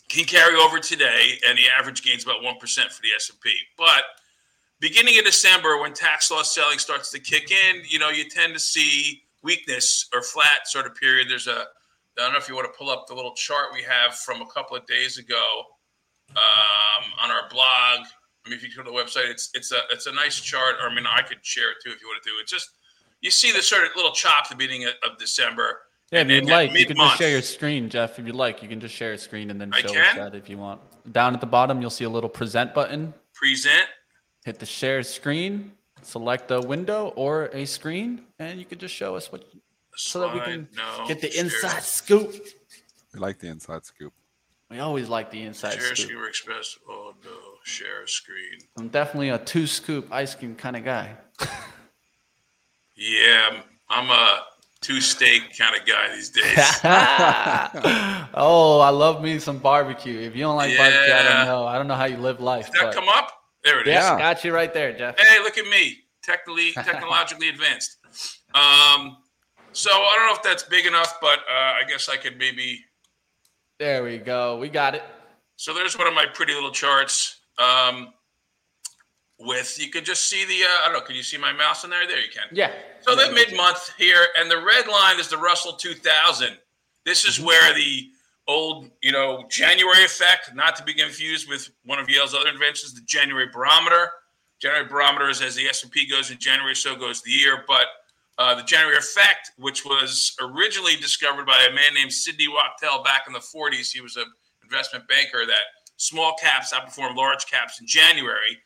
can 0.09 0.23
carry 0.23 0.55
over 0.55 0.79
today, 0.79 1.39
and 1.45 1.57
the 1.57 1.65
average 1.77 2.03
gains 2.03 2.23
about 2.23 2.41
one 2.41 2.57
percent 2.57 2.91
for 2.91 3.01
the 3.01 3.09
S 3.15 3.29
and 3.29 3.39
P. 3.41 3.53
But 3.77 4.03
beginning 4.79 5.19
of 5.19 5.25
December, 5.25 5.79
when 5.81 5.93
tax 5.93 6.31
loss 6.31 6.53
selling 6.53 6.79
starts 6.79 7.11
to 7.11 7.19
kick 7.19 7.51
in, 7.51 7.81
you 7.87 7.99
know 7.99 8.09
you 8.09 8.29
tend 8.29 8.53
to 8.53 8.59
see 8.59 9.23
weakness 9.43 10.07
or 10.13 10.21
flat 10.21 10.67
sort 10.67 10.85
of 10.85 10.95
period. 10.95 11.29
There's 11.29 11.47
a 11.47 11.65
I 12.17 12.23
don't 12.23 12.31
know 12.31 12.39
if 12.39 12.49
you 12.49 12.55
want 12.55 12.71
to 12.71 12.77
pull 12.77 12.89
up 12.89 13.07
the 13.07 13.13
little 13.13 13.33
chart 13.33 13.67
we 13.73 13.83
have 13.83 14.15
from 14.15 14.41
a 14.41 14.47
couple 14.47 14.75
of 14.75 14.85
days 14.87 15.17
ago 15.17 15.63
um, 16.31 17.03
on 17.21 17.29
our 17.29 17.47
blog. 17.49 18.07
I 18.45 18.49
mean, 18.49 18.57
if 18.57 18.63
you 18.63 18.69
go 18.75 18.83
to 18.83 18.89
the 18.89 18.95
website, 18.95 19.29
it's 19.29 19.49
it's 19.53 19.71
a 19.71 19.81
it's 19.91 20.07
a 20.07 20.11
nice 20.11 20.39
chart. 20.39 20.75
I 20.81 20.93
mean, 20.93 21.05
I 21.05 21.21
could 21.21 21.39
share 21.41 21.71
it 21.71 21.77
too 21.83 21.91
if 21.91 22.01
you 22.01 22.07
want 22.07 22.23
to 22.23 22.29
do 22.29 22.35
it. 22.41 22.47
Just 22.47 22.71
you 23.21 23.31
see 23.31 23.51
the 23.51 23.61
sort 23.61 23.83
of 23.83 23.89
little 23.95 24.11
chop 24.11 24.45
at 24.45 24.49
the 24.49 24.55
beginning 24.55 24.85
of, 24.85 24.93
of 25.09 25.17
December 25.17 25.79
yeah, 26.11 26.21
if 26.21 26.29
you'd 26.29 26.45
like, 26.45 26.73
you 26.73 26.85
can 26.85 26.95
just 26.95 27.17
share 27.17 27.29
your 27.31 27.41
screen, 27.41 27.89
Jeff. 27.89 28.17
If 28.17 28.25
you'd 28.25 28.35
like, 28.35 28.63
you 28.63 28.69
can 28.69 28.79
just 28.79 28.95
share 28.95 29.13
a 29.13 29.17
screen 29.17 29.51
and 29.51 29.59
then 29.59 29.71
show 29.73 29.89
us 29.89 30.15
that 30.15 30.35
if 30.35 30.49
you 30.49 30.57
want. 30.57 30.79
Down 31.11 31.33
at 31.33 31.41
the 31.41 31.47
bottom, 31.47 31.81
you'll 31.81 31.89
see 31.89 32.05
a 32.05 32.09
little 32.09 32.29
present 32.29 32.73
button. 32.73 33.13
Present. 33.33 33.87
Hit 34.45 34.59
the 34.59 34.65
share 34.65 35.03
screen, 35.03 35.73
select 36.01 36.49
a 36.51 36.61
window 36.61 37.11
or 37.17 37.47
a 37.47 37.65
screen, 37.65 38.21
and 38.39 38.57
you 38.57 38.65
can 38.65 38.79
just 38.79 38.95
show 38.95 39.15
us 39.17 39.31
what 39.31 39.43
so 39.97 40.21
that 40.21 40.33
we 40.33 40.39
can 40.39 40.69
no, 40.77 41.07
get 41.07 41.19
the 41.19 41.37
inside 41.37 41.83
scoop. 41.83 42.33
We 43.13 43.19
like 43.19 43.39
the 43.39 43.47
inside 43.47 43.83
scoop. 43.83 44.13
We 44.69 44.79
always 44.79 45.09
like 45.09 45.29
the 45.31 45.41
inside 45.41 45.73
share 45.73 45.95
scoop. 45.95 46.09
Share 46.09 46.27
express. 46.27 46.77
Oh 46.87 47.13
no, 47.25 47.31
share 47.63 48.07
screen. 48.07 48.59
I'm 48.77 48.87
definitely 48.87 49.29
a 49.29 49.39
two 49.39 49.67
scoop 49.67 50.07
ice 50.09 50.35
cream 50.35 50.55
kind 50.55 50.77
of 50.77 50.85
guy. 50.85 51.17
yeah, 52.97 53.61
I'm 53.89 54.09
a 54.09 54.41
two 54.81 55.01
steak 55.01 55.57
kind 55.57 55.75
of 55.75 55.85
guy 55.85 56.15
these 56.15 56.29
days. 56.29 56.43
oh, 58.33 58.79
I 58.81 58.89
love 58.89 59.21
me 59.21 59.39
some 59.39 59.59
barbecue. 59.59 60.19
If 60.19 60.35
you 60.35 60.43
don't 60.43 60.55
like 60.55 60.71
yeah. 60.71 60.77
barbecue, 60.77 61.13
I 61.13 61.23
don't 61.23 61.45
know. 61.45 61.67
I 61.67 61.77
don't 61.77 61.87
know 61.87 61.95
how 61.95 62.05
you 62.05 62.17
live 62.17 62.41
life. 62.41 62.65
Did 62.65 62.81
that 62.81 62.85
but... 62.85 62.95
come 62.95 63.09
up? 63.09 63.31
There 63.63 63.81
it 63.81 63.87
yeah. 63.87 64.13
is. 64.13 64.19
Got 64.19 64.43
you 64.43 64.53
right 64.53 64.73
there, 64.73 64.93
Jeff. 64.93 65.19
Hey, 65.19 65.39
look 65.39 65.57
at 65.57 65.67
me, 65.67 65.97
technically 66.23 66.71
technologically 66.73 67.49
advanced. 67.49 67.97
Um, 68.53 69.17
so 69.73 69.91
I 69.91 70.15
don't 70.17 70.27
know 70.27 70.33
if 70.35 70.43
that's 70.43 70.63
big 70.63 70.85
enough, 70.85 71.17
but 71.21 71.39
uh, 71.39 71.51
I 71.51 71.81
guess 71.87 72.09
I 72.09 72.17
could 72.17 72.37
maybe. 72.37 72.79
There 73.79 74.03
we 74.03 74.17
go. 74.17 74.57
We 74.57 74.69
got 74.69 74.95
it. 74.95 75.03
So 75.55 75.73
there's 75.73 75.97
one 75.97 76.07
of 76.07 76.13
my 76.13 76.25
pretty 76.33 76.53
little 76.53 76.71
charts. 76.71 77.41
Um, 77.57 78.13
with 79.39 79.77
you 79.79 79.89
can 79.89 80.03
just 80.03 80.27
see 80.27 80.45
the 80.45 80.63
uh, 80.63 80.81
I 80.81 80.85
don't 80.85 80.93
know. 80.93 81.05
Can 81.05 81.15
you 81.15 81.23
see 81.23 81.37
my 81.37 81.53
mouse 81.53 81.83
in 81.83 81.89
there? 81.89 82.07
There 82.07 82.19
you 82.19 82.29
can. 82.33 82.45
Yeah. 82.51 82.71
So 83.01 83.15
the 83.15 83.31
mid 83.31 83.55
month 83.55 83.93
here, 83.97 84.27
and 84.37 84.49
the 84.49 84.57
red 84.57 84.87
line 84.87 85.19
is 85.19 85.27
the 85.27 85.37
Russell 85.37 85.73
2000. 85.73 86.57
This 87.05 87.25
is 87.25 87.37
mm-hmm. 87.37 87.45
where 87.45 87.73
the 87.73 88.09
old, 88.47 88.89
you 89.01 89.11
know, 89.11 89.43
January 89.49 90.03
effect, 90.03 90.55
not 90.55 90.75
to 90.77 90.83
be 90.83 90.93
confused 90.93 91.49
with 91.49 91.69
one 91.85 91.99
of 91.99 92.09
Yale's 92.09 92.33
other 92.33 92.49
inventions, 92.49 92.93
the 92.93 93.01
January 93.05 93.47
barometer. 93.51 94.09
January 94.59 94.87
barometer 94.87 95.29
is 95.29 95.41
as 95.41 95.55
the 95.55 95.67
S&P 95.67 96.07
goes 96.07 96.31
in 96.31 96.37
January, 96.39 96.75
so 96.75 96.95
goes 96.95 97.21
the 97.21 97.31
year. 97.31 97.63
But 97.67 97.85
uh, 98.37 98.55
the 98.55 98.63
January 98.63 98.97
effect, 98.97 99.51
which 99.57 99.85
was 99.85 100.35
originally 100.41 100.95
discovered 100.95 101.45
by 101.45 101.67
a 101.69 101.73
man 101.73 101.93
named 101.93 102.11
Sidney 102.11 102.47
Wachtel 102.47 103.03
back 103.03 103.23
in 103.27 103.33
the 103.33 103.39
40s, 103.39 103.91
he 103.91 104.01
was 104.01 104.15
an 104.15 104.25
investment 104.63 105.07
banker 105.07 105.45
that 105.45 105.61
small 105.97 106.35
caps 106.41 106.73
outperformed 106.73 107.15
large 107.15 107.45
caps 107.45 107.79
in 107.79 107.87
January. 107.87 108.57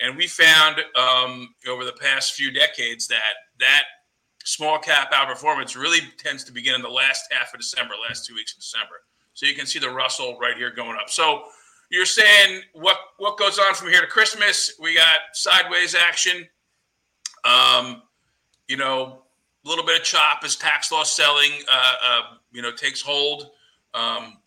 And 0.00 0.16
we 0.16 0.26
found 0.26 0.80
um, 0.96 1.54
over 1.68 1.84
the 1.84 1.92
past 1.92 2.34
few 2.34 2.50
decades 2.52 3.08
that 3.08 3.34
that 3.58 3.82
small 4.44 4.78
cap 4.78 5.12
outperformance 5.12 5.76
really 5.76 6.00
tends 6.16 6.44
to 6.44 6.52
begin 6.52 6.74
in 6.74 6.82
the 6.82 6.88
last 6.88 7.32
half 7.32 7.52
of 7.52 7.60
December, 7.60 7.94
last 8.08 8.24
two 8.24 8.34
weeks 8.34 8.52
of 8.52 8.60
December. 8.60 9.02
So 9.34 9.46
you 9.46 9.54
can 9.54 9.66
see 9.66 9.78
the 9.78 9.90
Russell 9.90 10.38
right 10.40 10.56
here 10.56 10.70
going 10.70 10.96
up. 11.00 11.10
So 11.10 11.44
you're 11.90 12.06
saying 12.06 12.62
what 12.72 12.96
what 13.18 13.38
goes 13.38 13.58
on 13.58 13.74
from 13.74 13.88
here 13.88 14.00
to 14.00 14.06
Christmas? 14.06 14.74
We 14.80 14.94
got 14.94 15.18
sideways 15.32 15.94
action. 15.94 16.46
Um, 17.44 18.02
you 18.66 18.76
know, 18.76 19.22
a 19.64 19.68
little 19.68 19.84
bit 19.84 20.00
of 20.00 20.04
chop 20.04 20.40
as 20.44 20.56
tax 20.56 20.92
loss 20.92 21.14
selling, 21.14 21.50
uh, 21.70 21.92
uh, 22.04 22.20
you 22.52 22.62
know, 22.62 22.72
takes 22.72 23.00
hold. 23.00 23.50
Um, 23.94 24.38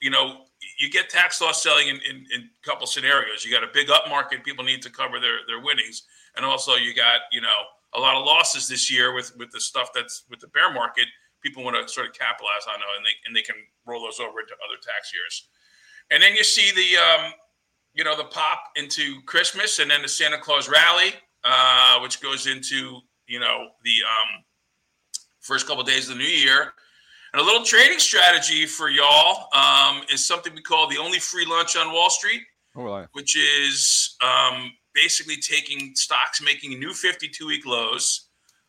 you 0.00 0.10
know, 0.10 0.46
you 0.78 0.88
get 0.88 1.10
tax 1.10 1.40
loss 1.40 1.62
selling 1.62 1.88
in, 1.88 1.96
in, 2.08 2.16
in, 2.32 2.42
a 2.42 2.66
couple 2.66 2.86
scenarios. 2.86 3.44
You 3.44 3.50
got 3.50 3.64
a 3.64 3.72
big 3.72 3.90
up 3.90 4.04
market; 4.08 4.44
people 4.44 4.64
need 4.64 4.80
to 4.82 4.90
cover 4.90 5.18
their 5.20 5.38
their 5.46 5.60
winnings, 5.60 6.04
and 6.36 6.46
also 6.46 6.76
you 6.76 6.94
got 6.94 7.22
you 7.32 7.40
know 7.40 7.58
a 7.94 8.00
lot 8.00 8.16
of 8.16 8.24
losses 8.24 8.68
this 8.68 8.90
year 8.90 9.12
with 9.12 9.36
with 9.36 9.50
the 9.50 9.60
stuff 9.60 9.90
that's 9.94 10.24
with 10.30 10.40
the 10.40 10.48
bear 10.48 10.72
market. 10.72 11.06
People 11.42 11.64
want 11.64 11.76
to 11.76 11.92
sort 11.92 12.06
of 12.06 12.14
capitalize 12.14 12.66
on 12.68 12.76
it, 12.76 12.86
and 12.96 13.04
they 13.04 13.10
and 13.26 13.36
they 13.36 13.42
can 13.42 13.56
roll 13.86 14.02
those 14.02 14.20
over 14.20 14.40
into 14.40 14.54
other 14.54 14.80
tax 14.80 15.12
years. 15.12 15.48
And 16.10 16.22
then 16.22 16.34
you 16.34 16.44
see 16.44 16.70
the 16.72 16.96
um, 16.96 17.32
you 17.94 18.04
know 18.04 18.16
the 18.16 18.24
pop 18.24 18.60
into 18.76 19.20
Christmas, 19.26 19.80
and 19.80 19.90
then 19.90 20.02
the 20.02 20.08
Santa 20.08 20.38
Claus 20.38 20.68
rally, 20.68 21.12
uh, 21.44 21.98
which 22.00 22.22
goes 22.22 22.46
into 22.46 23.00
you 23.26 23.40
know 23.40 23.68
the 23.82 23.96
um, 24.04 24.44
first 25.40 25.66
couple 25.66 25.82
of 25.82 25.88
days 25.88 26.08
of 26.08 26.16
the 26.16 26.22
new 26.22 26.28
year. 26.28 26.72
And 27.32 27.42
a 27.42 27.44
little 27.44 27.64
trading 27.64 27.98
strategy 27.98 28.64
for 28.64 28.88
y'all 28.88 29.48
um, 29.52 30.02
is 30.12 30.24
something 30.24 30.54
we 30.54 30.62
call 30.62 30.88
the 30.88 30.96
only 30.96 31.18
free 31.18 31.44
lunch 31.44 31.76
on 31.76 31.92
Wall 31.92 32.08
Street, 32.08 32.40
oh, 32.76 33.04
which 33.12 33.36
is 33.36 34.16
um, 34.22 34.72
basically 34.94 35.36
taking 35.36 35.94
stocks 35.94 36.40
making 36.40 36.78
new 36.78 36.94
52 36.94 37.46
week 37.46 37.66
lows. 37.66 38.28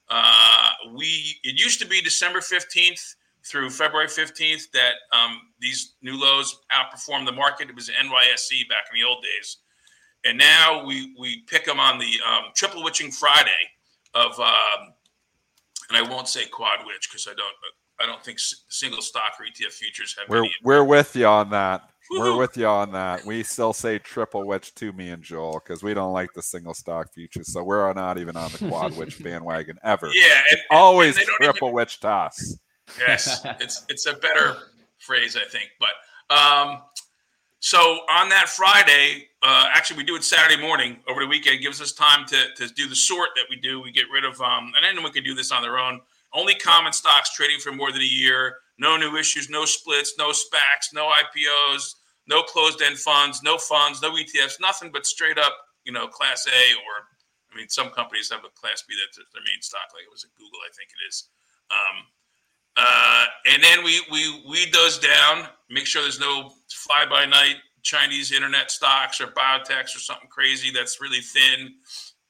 Uh, 0.09 0.71
we 0.93 1.37
it 1.43 1.59
used 1.59 1.79
to 1.79 1.87
be 1.87 2.01
December 2.01 2.39
15th 2.39 3.15
through 3.45 3.69
February 3.69 4.07
15th 4.07 4.69
that 4.71 4.95
um, 5.13 5.39
these 5.59 5.95
new 6.01 6.19
lows 6.19 6.59
outperformed 6.73 7.25
the 7.25 7.31
market. 7.31 7.69
It 7.69 7.75
was 7.75 7.89
NYSE 7.89 8.67
back 8.67 8.87
in 8.91 8.99
the 8.99 9.07
old 9.07 9.23
days, 9.23 9.57
and 10.25 10.37
now 10.37 10.83
we 10.85 11.15
we 11.17 11.43
pick 11.47 11.65
them 11.65 11.79
on 11.79 11.97
the 11.97 12.19
um, 12.27 12.51
triple 12.55 12.83
witching 12.83 13.11
Friday 13.11 13.51
of, 14.15 14.37
um, 14.39 14.93
and 15.87 15.97
I 15.97 16.01
won't 16.01 16.27
say 16.27 16.45
quad 16.45 16.79
witch 16.85 17.07
because 17.09 17.27
I 17.27 17.35
don't 17.35 17.55
I 18.01 18.05
don't 18.05 18.23
think 18.23 18.39
single 18.39 19.01
stock 19.01 19.33
or 19.39 19.45
ETF 19.45 19.73
futures 19.73 20.15
have. 20.17 20.29
We're 20.29 20.47
we're 20.63 20.83
with 20.83 21.15
you 21.15 21.25
on 21.25 21.49
that. 21.51 21.89
Woo-hoo. 22.09 22.23
We're 22.23 22.37
with 22.39 22.57
you 22.57 22.65
on 22.65 22.91
that. 22.93 23.23
We 23.23 23.43
still 23.43 23.71
say 23.71 23.99
triple 23.99 24.47
witch 24.47 24.73
to 24.75 24.91
me 24.93 25.09
and 25.09 25.21
Joel 25.21 25.61
because 25.63 25.83
we 25.83 25.93
don't 25.93 26.11
like 26.11 26.33
the 26.33 26.41
single 26.41 26.73
stock 26.73 27.13
futures. 27.13 27.53
So 27.53 27.63
we're 27.63 27.93
not 27.93 28.17
even 28.17 28.35
on 28.35 28.51
the 28.51 28.57
quad 28.67 28.97
witch 28.97 29.21
bandwagon 29.23 29.77
ever. 29.83 30.07
Yeah, 30.07 30.41
and, 30.51 30.59
always 30.71 31.17
and 31.17 31.27
triple 31.27 31.67
even... 31.67 31.75
witch 31.75 31.99
toss. 31.99 32.57
Yes, 32.99 33.45
it's 33.59 33.85
it's 33.89 34.05
a 34.07 34.13
better 34.13 34.57
phrase, 34.97 35.35
I 35.35 35.47
think. 35.49 35.69
But 35.79 36.35
um, 36.35 36.81
so 37.59 37.79
on 38.09 38.29
that 38.29 38.47
Friday, 38.49 39.27
uh, 39.43 39.67
actually, 39.73 39.97
we 39.97 40.03
do 40.03 40.15
it 40.15 40.23
Saturday 40.23 40.61
morning 40.61 40.97
over 41.07 41.21
the 41.21 41.27
weekend. 41.27 41.57
It 41.57 41.61
gives 41.61 41.81
us 41.81 41.91
time 41.91 42.25
to, 42.27 42.37
to 42.55 42.73
do 42.73 42.87
the 42.87 42.95
sort 42.95 43.29
that 43.35 43.45
we 43.49 43.57
do. 43.57 43.81
We 43.81 43.91
get 43.91 44.05
rid 44.11 44.25
of, 44.25 44.39
um, 44.41 44.71
and 44.75 44.85
anyone 44.85 45.11
can 45.11 45.23
do 45.23 45.33
this 45.33 45.51
on 45.51 45.61
their 45.61 45.77
own. 45.77 46.01
Only 46.33 46.55
common 46.55 46.93
stocks 46.93 47.33
trading 47.33 47.59
for 47.59 47.71
more 47.71 47.91
than 47.91 48.01
a 48.01 48.05
year. 48.05 48.57
No 48.77 48.97
new 48.97 49.17
issues, 49.17 49.49
no 49.49 49.65
splits, 49.65 50.13
no 50.17 50.29
SPACs, 50.29 50.93
no 50.93 51.09
IPOs, 51.09 51.95
no 52.27 52.43
closed-end 52.43 52.97
funds, 52.97 53.41
no 53.43 53.57
funds, 53.57 54.01
no 54.01 54.11
ETFs, 54.11 54.59
nothing 54.61 54.91
but 54.91 55.05
straight 55.05 55.37
up, 55.37 55.53
you 55.83 55.91
know, 55.91 56.07
Class 56.07 56.47
A 56.47 56.73
or, 56.75 56.93
I 57.51 57.57
mean, 57.57 57.67
some 57.67 57.89
companies 57.89 58.29
have 58.31 58.45
a 58.45 58.59
Class 58.59 58.83
B 58.87 58.95
that's 58.99 59.17
their 59.17 59.43
main 59.43 59.61
stock, 59.61 59.89
like 59.93 60.03
it 60.03 60.11
was 60.11 60.23
at 60.23 60.35
Google, 60.37 60.59
I 60.63 60.71
think 60.77 60.89
it 60.91 61.07
is. 61.09 61.27
Um, 61.71 62.05
uh, 62.77 63.25
and 63.51 63.63
then 63.63 63.83
we 63.83 63.99
we 64.11 64.43
weed 64.47 64.71
those 64.71 64.99
down, 64.99 65.47
make 65.69 65.85
sure 65.85 66.01
there's 66.01 66.19
no 66.19 66.51
fly-by-night 66.71 67.57
Chinese 67.81 68.31
internet 68.31 68.71
stocks 68.71 69.19
or 69.19 69.27
biotechs 69.27 69.95
or 69.95 69.99
something 69.99 70.29
crazy 70.29 70.71
that's 70.71 71.01
really 71.01 71.21
thin. 71.21 71.73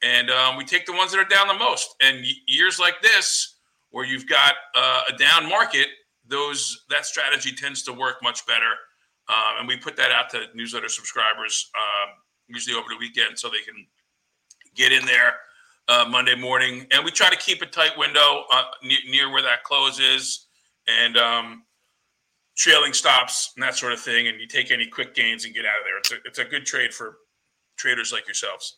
And 0.01 0.29
um, 0.29 0.57
we 0.57 0.63
take 0.63 0.85
the 0.85 0.93
ones 0.93 1.11
that 1.11 1.19
are 1.19 1.27
down 1.27 1.47
the 1.47 1.53
most. 1.53 1.93
And 2.01 2.25
years 2.47 2.79
like 2.79 3.01
this, 3.01 3.58
where 3.91 4.05
you've 4.05 4.27
got 4.27 4.55
uh, 4.75 5.01
a 5.13 5.17
down 5.17 5.47
market, 5.49 5.87
those 6.27 6.85
that 6.89 7.05
strategy 7.05 7.51
tends 7.51 7.83
to 7.83 7.93
work 7.93 8.17
much 8.21 8.45
better. 8.45 8.71
Um, 9.27 9.59
and 9.59 9.67
we 9.67 9.77
put 9.77 9.95
that 9.97 10.11
out 10.11 10.29
to 10.31 10.45
newsletter 10.55 10.89
subscribers 10.89 11.69
um, 11.75 12.13
usually 12.47 12.75
over 12.75 12.87
the 12.89 12.97
weekend 12.97 13.37
so 13.37 13.49
they 13.49 13.61
can 13.61 13.85
get 14.75 14.91
in 14.91 15.05
there 15.05 15.33
uh, 15.87 16.05
Monday 16.09 16.35
morning. 16.35 16.87
And 16.91 17.03
we 17.03 17.11
try 17.11 17.29
to 17.29 17.37
keep 17.37 17.61
a 17.61 17.65
tight 17.65 17.97
window 17.97 18.43
uh, 18.51 18.63
near 18.83 19.31
where 19.31 19.41
that 19.41 19.63
close 19.63 19.99
is 19.99 20.47
and 20.87 21.17
um, 21.17 21.63
trailing 22.55 22.93
stops 22.93 23.53
and 23.55 23.63
that 23.63 23.75
sort 23.75 23.93
of 23.93 23.99
thing. 23.99 24.27
And 24.27 24.39
you 24.39 24.47
take 24.47 24.71
any 24.71 24.87
quick 24.87 25.13
gains 25.13 25.45
and 25.45 25.53
get 25.53 25.65
out 25.65 25.79
of 25.79 25.85
there. 25.85 25.97
It's 25.97 26.11
a, 26.11 26.15
it's 26.25 26.39
a 26.39 26.45
good 26.45 26.65
trade 26.65 26.93
for 26.93 27.17
traders 27.77 28.11
like 28.11 28.27
yourselves. 28.27 28.77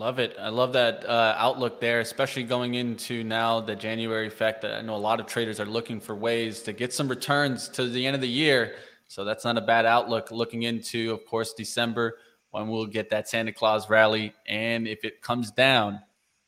Love 0.00 0.18
it. 0.18 0.34
I 0.40 0.48
love 0.48 0.72
that 0.72 1.04
uh, 1.04 1.34
outlook 1.36 1.78
there, 1.78 2.00
especially 2.00 2.44
going 2.44 2.76
into 2.76 3.22
now 3.22 3.60
the 3.60 3.76
January 3.76 4.26
effect. 4.26 4.62
That 4.62 4.72
I 4.72 4.80
know 4.80 4.94
a 4.94 4.96
lot 4.96 5.20
of 5.20 5.26
traders 5.26 5.60
are 5.60 5.66
looking 5.66 6.00
for 6.00 6.14
ways 6.14 6.62
to 6.62 6.72
get 6.72 6.94
some 6.94 7.06
returns 7.06 7.68
to 7.68 7.86
the 7.86 8.06
end 8.06 8.14
of 8.14 8.22
the 8.22 8.28
year. 8.28 8.76
So 9.08 9.26
that's 9.26 9.44
not 9.44 9.58
a 9.58 9.60
bad 9.60 9.84
outlook 9.84 10.30
looking 10.30 10.62
into, 10.62 11.12
of 11.12 11.26
course, 11.26 11.52
December 11.52 12.16
when 12.50 12.68
we'll 12.68 12.86
get 12.86 13.10
that 13.10 13.28
Santa 13.28 13.52
Claus 13.52 13.90
rally. 13.90 14.32
And 14.48 14.88
if 14.88 15.04
it 15.04 15.20
comes 15.20 15.50
down, 15.50 16.00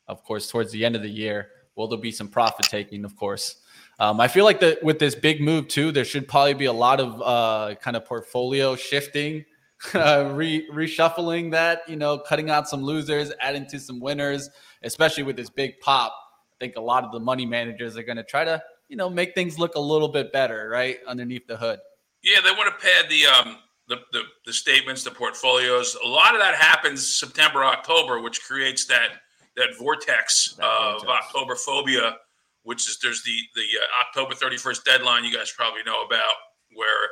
of 0.07 0.23
course, 0.23 0.49
towards 0.49 0.71
the 0.71 0.83
end 0.83 0.95
of 0.95 1.03
the 1.03 1.11
year, 1.11 1.49
will 1.75 1.87
there 1.87 1.99
be 1.99 2.11
some 2.11 2.29
profit 2.29 2.65
taking, 2.65 3.05
of 3.05 3.15
course. 3.15 3.57
Um, 3.99 4.19
I 4.19 4.29
feel 4.29 4.45
like 4.45 4.61
that 4.61 4.81
with 4.81 4.97
this 4.97 5.13
big 5.13 5.41
move 5.41 5.67
too, 5.67 5.91
there 5.91 6.05
should 6.05 6.27
probably 6.27 6.55
be 6.55 6.65
a 6.65 6.73
lot 6.73 6.99
of 6.99 7.21
uh, 7.21 7.75
kind 7.75 7.95
of 7.95 8.03
portfolio 8.03 8.75
shifting 8.75 9.45
uh, 9.93 10.31
re- 10.33 10.67
reshuffling 10.71 11.51
that, 11.51 11.81
you 11.87 11.95
know, 11.95 12.17
cutting 12.17 12.49
out 12.49 12.67
some 12.67 12.81
losers, 12.81 13.31
adding 13.39 13.65
to 13.67 13.79
some 13.79 13.99
winners, 13.99 14.49
especially 14.83 15.23
with 15.23 15.35
this 15.35 15.49
big 15.49 15.79
pop. 15.79 16.13
I 16.53 16.55
think 16.59 16.75
a 16.75 16.81
lot 16.81 17.03
of 17.03 17.11
the 17.11 17.19
money 17.19 17.45
managers 17.45 17.97
are 17.97 18.03
going 18.03 18.17
to 18.17 18.23
try 18.23 18.43
to, 18.43 18.61
you 18.87 18.95
know, 18.95 19.09
make 19.09 19.33
things 19.33 19.59
look 19.59 19.75
a 19.75 19.79
little 19.79 20.07
bit 20.07 20.31
better, 20.31 20.69
right, 20.69 20.99
underneath 21.07 21.47
the 21.47 21.57
hood. 21.57 21.79
Yeah, 22.23 22.39
they 22.41 22.51
want 22.51 22.73
to 22.73 22.85
pad 22.85 23.09
the 23.09 23.25
um 23.25 23.57
the, 23.87 23.97
the, 24.13 24.21
the 24.45 24.53
statements, 24.53 25.03
the 25.03 25.11
portfolios. 25.11 25.97
A 26.03 26.07
lot 26.07 26.33
of 26.35 26.41
that 26.41 26.55
happens 26.55 27.05
September, 27.05 27.65
October, 27.65 28.21
which 28.21 28.41
creates 28.41 28.85
that 28.85 29.09
that 29.55 29.75
vortex 29.77 30.55
that 30.57 30.65
of 30.65 31.03
October 31.07 31.55
phobia, 31.55 32.17
which 32.63 32.87
is 32.87 32.97
there's 33.03 33.23
the 33.23 33.37
the 33.55 33.61
uh, 33.61 34.07
October 34.07 34.33
31st 34.33 34.83
deadline 34.83 35.23
you 35.25 35.35
guys 35.35 35.51
probably 35.51 35.83
know 35.85 36.03
about, 36.03 36.33
where 36.75 37.09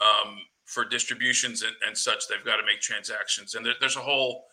um, 0.00 0.36
for 0.70 0.84
distributions 0.84 1.62
and, 1.62 1.74
and 1.86 1.96
such, 1.96 2.28
they've 2.28 2.44
got 2.44 2.56
to 2.56 2.64
make 2.64 2.80
transactions. 2.80 3.54
And 3.54 3.66
there, 3.66 3.74
there's 3.80 3.96
a 3.96 4.00
whole 4.00 4.44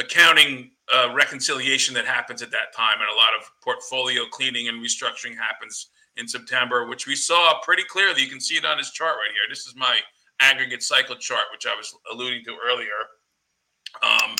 accounting 0.00 0.70
uh, 0.94 1.12
reconciliation 1.12 1.94
that 1.94 2.06
happens 2.06 2.42
at 2.42 2.50
that 2.52 2.72
time. 2.74 2.98
And 3.00 3.10
a 3.10 3.14
lot 3.14 3.30
of 3.38 3.50
portfolio 3.62 4.22
cleaning 4.30 4.68
and 4.68 4.82
restructuring 4.82 5.36
happens 5.36 5.88
in 6.16 6.28
September, 6.28 6.86
which 6.86 7.06
we 7.06 7.16
saw 7.16 7.60
pretty 7.62 7.82
clearly. 7.84 8.22
You 8.22 8.28
can 8.28 8.40
see 8.40 8.54
it 8.54 8.64
on 8.64 8.78
this 8.78 8.92
chart 8.92 9.16
right 9.16 9.32
here. 9.32 9.42
This 9.48 9.66
is 9.66 9.74
my 9.76 9.98
aggregate 10.40 10.82
cycle 10.82 11.16
chart, 11.16 11.46
which 11.50 11.66
I 11.66 11.74
was 11.74 11.94
alluding 12.12 12.44
to 12.44 12.56
earlier. 12.64 13.00
Um, 14.02 14.36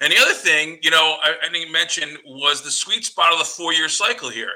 and 0.00 0.12
the 0.12 0.18
other 0.18 0.34
thing, 0.34 0.78
you 0.82 0.90
know, 0.90 1.16
I, 1.22 1.34
I 1.42 1.52
didn't 1.52 1.72
mention 1.72 2.16
was 2.26 2.62
the 2.62 2.70
sweet 2.70 3.04
spot 3.04 3.32
of 3.32 3.38
the 3.38 3.44
four-year 3.44 3.88
cycle 3.88 4.30
here. 4.30 4.52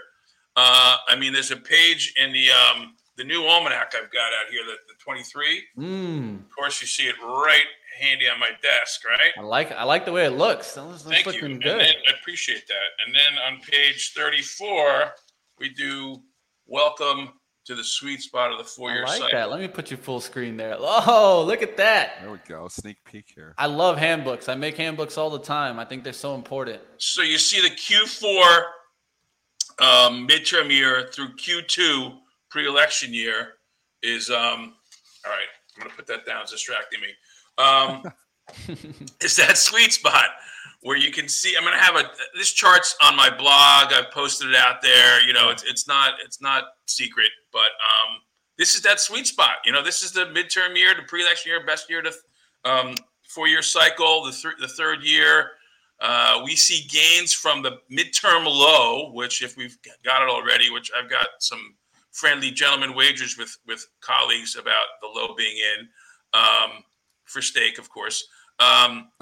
Uh, 0.57 0.97
I 1.09 1.17
mean, 1.17 1.33
there's 1.33 1.51
a 1.51 1.57
page 1.57 2.15
in 2.17 2.33
the 2.33 2.49
um, 2.51 2.95
the 3.19 3.25
new 3.25 3.45
almanac 3.45 3.93
I've 3.95 4.11
got 4.13 4.33
out 4.33 4.51
here, 4.51 4.63
the, 4.65 4.77
the 4.87 4.95
23. 5.05 5.63
Mm. 5.77 6.41
Of 6.41 6.57
course, 6.57 6.81
you 6.81 6.87
see 6.87 7.09
it 7.09 7.17
right 7.21 7.67
handy 8.01 8.29
on 8.29 8.39
my 8.39 8.51
desk, 8.63 9.05
right? 9.05 9.33
I 9.37 9.43
like 9.43 9.73
I 9.73 9.83
like 9.83 10.05
the 10.05 10.13
way 10.13 10.25
it 10.25 10.31
looks. 10.31 10.73
That's, 10.73 11.03
Thank 11.03 11.27
looking 11.27 11.51
you. 11.51 11.59
good. 11.59 11.81
Then, 11.81 11.95
I 12.09 12.21
appreciate 12.21 12.67
that. 12.69 13.05
And 13.05 13.15
then 13.15 13.43
on 13.43 13.61
page 13.61 14.13
34, 14.17 15.13
we 15.59 15.71
do 15.71 16.23
welcome 16.67 17.33
to 17.65 17.75
the 17.75 17.83
sweet 17.83 18.23
spot 18.23 18.53
of 18.53 18.59
the 18.59 18.65
four-year 18.65 19.05
I 19.05 19.09
like 19.09 19.19
cycle. 19.19 19.39
that. 19.39 19.51
Let 19.51 19.61
me 19.61 19.69
put 19.69 19.91
you 19.91 19.97
full 19.97 20.21
screen 20.21 20.57
there. 20.57 20.77
Oh, 20.79 21.45
look 21.47 21.61
at 21.61 21.77
that. 21.77 22.19
There 22.23 22.31
we 22.31 22.39
go. 22.49 22.69
Sneak 22.69 22.97
peek 23.05 23.27
here. 23.35 23.53
I 23.59 23.67
love 23.67 23.99
handbooks. 23.99 24.49
I 24.49 24.55
make 24.55 24.77
handbooks 24.77 25.19
all 25.19 25.29
the 25.29 25.41
time. 25.41 25.79
I 25.79 25.85
think 25.85 26.05
they're 26.05 26.13
so 26.13 26.37
important. 26.37 26.81
So 26.99 27.23
you 27.23 27.37
see 27.37 27.61
the 27.61 27.75
Q4 27.75 28.63
um, 29.81 30.27
midterm 30.27 30.71
year 30.71 31.11
through 31.13 31.35
Q2 31.37 32.17
pre-election 32.51 33.13
year 33.13 33.55
is 34.03 34.31
um 34.31 34.75
all 35.25 35.33
right 35.33 35.49
i'm 35.77 35.83
gonna 35.83 35.95
put 35.95 36.07
that 36.07 36.25
down 36.27 36.43
it's 36.43 36.53
distracting 36.53 37.01
me. 37.01 37.09
Um 37.59 38.03
is 39.23 39.37
that 39.37 39.59
sweet 39.59 39.93
spot 39.93 40.27
where 40.83 40.97
you 40.97 41.11
can 41.11 41.29
see 41.29 41.55
i'm 41.57 41.65
gonna 41.65 41.77
have 41.77 41.97
a 41.97 42.11
this 42.37 42.53
chart's 42.53 42.97
on 43.03 43.17
my 43.17 43.29
blog 43.29 43.93
i've 43.93 44.11
posted 44.11 44.49
it 44.49 44.57
out 44.57 44.81
there 44.81 45.23
you 45.27 45.33
know 45.33 45.51
it's, 45.51 45.65
it's 45.65 45.87
not 45.87 46.15
it's 46.25 46.41
not 46.41 46.65
secret 46.87 47.29
but 47.53 47.61
um 47.61 48.21
this 48.57 48.75
is 48.75 48.83
that 48.83 48.99
sweet 49.01 49.27
spot 49.27 49.57
you 49.65 49.73
know 49.73 49.83
this 49.83 50.03
is 50.03 50.13
the 50.13 50.25
midterm 50.27 50.77
year 50.77 50.95
the 50.95 51.03
pre-election 51.03 51.51
year 51.51 51.67
best 51.67 51.91
year 51.91 52.01
to 52.01 52.13
um 52.65 52.95
four 53.29 53.47
year 53.47 53.63
cycle 53.63 54.25
the, 54.25 54.33
th- 54.33 54.55
the 54.61 54.69
third 54.69 55.05
year. 55.05 55.51
Uh, 56.01 56.43
we 56.45 56.55
see 56.55 56.87
gains 56.89 57.33
from 57.33 57.63
the 57.63 57.79
midterm 57.91 58.45
low, 58.45 59.11
which 59.13 59.43
if 59.43 59.57
we've 59.57 59.77
got 60.05 60.23
it 60.23 60.29
already, 60.29 60.71
which 60.71 60.91
I've 60.97 61.11
got 61.11 61.27
some 61.41 61.75
friendly 62.19 62.51
gentlemen 62.51 62.95
wagers 62.95 63.39
with 63.39 63.57
with 63.67 63.87
colleagues 64.01 64.57
about 64.57 64.87
the 65.01 65.09
low 65.09 65.35
being 65.37 65.57
in 65.57 65.89
um, 66.35 66.83
for 67.25 67.41
stake, 67.41 67.79
of 67.79 67.89
course. 67.91 68.27
Um, 68.61 69.11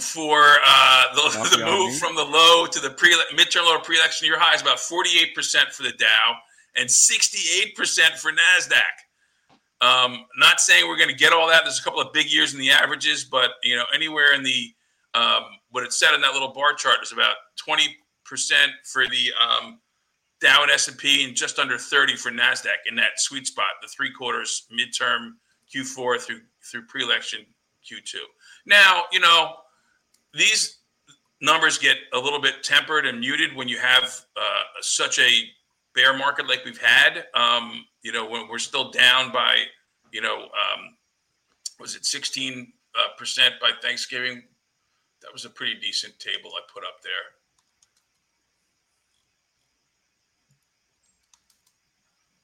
for 0.00 0.56
uh, 0.64 1.14
the, 1.14 1.56
the 1.58 1.64
move 1.66 1.98
from 1.98 2.14
the 2.16 2.24
low 2.24 2.66
to 2.66 2.80
the 2.80 2.90
pre 2.90 3.14
midterm 3.34 3.66
low 3.66 3.78
pre-election 3.80 4.26
year 4.26 4.38
high 4.38 4.54
is 4.54 4.62
about 4.62 4.78
48% 4.78 5.70
for 5.70 5.82
the 5.82 5.92
Dow 5.92 6.36
and 6.76 6.88
68% 6.88 8.18
for 8.18 8.32
NASDAQ. 8.32 9.86
Um, 9.86 10.24
not 10.38 10.60
saying 10.60 10.88
we're 10.88 10.96
going 10.96 11.10
to 11.10 11.14
get 11.14 11.34
all 11.34 11.46
that. 11.48 11.64
There's 11.64 11.78
a 11.78 11.82
couple 11.82 12.00
of 12.00 12.12
big 12.14 12.32
years 12.32 12.54
in 12.54 12.60
the 12.60 12.70
averages, 12.70 13.24
but 13.24 13.50
you 13.62 13.76
know, 13.76 13.84
anywhere 13.94 14.32
in 14.32 14.42
the 14.42 14.72
um, 15.14 15.42
what 15.70 15.84
it 15.84 15.92
said 15.92 16.14
in 16.14 16.22
that 16.22 16.32
little 16.32 16.54
bar 16.54 16.72
chart 16.72 16.98
is 17.02 17.12
about 17.12 17.34
20% 17.68 17.88
for 18.84 19.06
the 19.08 19.30
um, 19.38 19.78
Dow 20.42 20.62
and 20.62 20.72
S&P 20.72 21.24
and 21.24 21.36
just 21.36 21.60
under 21.60 21.78
30 21.78 22.16
for 22.16 22.30
NASDAQ 22.32 22.74
in 22.88 22.96
that 22.96 23.18
sweet 23.18 23.46
spot, 23.46 23.68
the 23.80 23.88
three 23.88 24.12
quarters 24.12 24.66
midterm 24.72 25.34
Q4 25.74 26.20
through 26.20 26.40
through 26.70 26.86
pre-election 26.86 27.46
Q2. 27.90 28.16
Now, 28.66 29.04
you 29.12 29.20
know, 29.20 29.54
these 30.34 30.78
numbers 31.40 31.78
get 31.78 31.96
a 32.12 32.18
little 32.18 32.40
bit 32.40 32.62
tempered 32.62 33.06
and 33.06 33.20
muted 33.20 33.54
when 33.54 33.68
you 33.68 33.78
have 33.78 34.04
uh, 34.36 34.62
such 34.80 35.18
a 35.18 35.30
bear 35.94 36.16
market 36.16 36.48
like 36.48 36.64
we've 36.64 36.80
had. 36.80 37.24
Um, 37.34 37.84
you 38.02 38.12
know, 38.12 38.28
when 38.28 38.48
we're 38.48 38.58
still 38.58 38.90
down 38.90 39.32
by, 39.32 39.56
you 40.12 40.20
know, 40.20 40.42
um, 40.42 40.96
was 41.78 41.96
it 41.96 42.04
16 42.04 42.72
uh, 42.94 43.16
percent 43.16 43.54
by 43.60 43.70
Thanksgiving? 43.80 44.42
That 45.22 45.32
was 45.32 45.44
a 45.44 45.50
pretty 45.50 45.74
decent 45.80 46.18
table 46.18 46.50
I 46.56 46.62
put 46.72 46.84
up 46.84 47.02
there. 47.02 47.41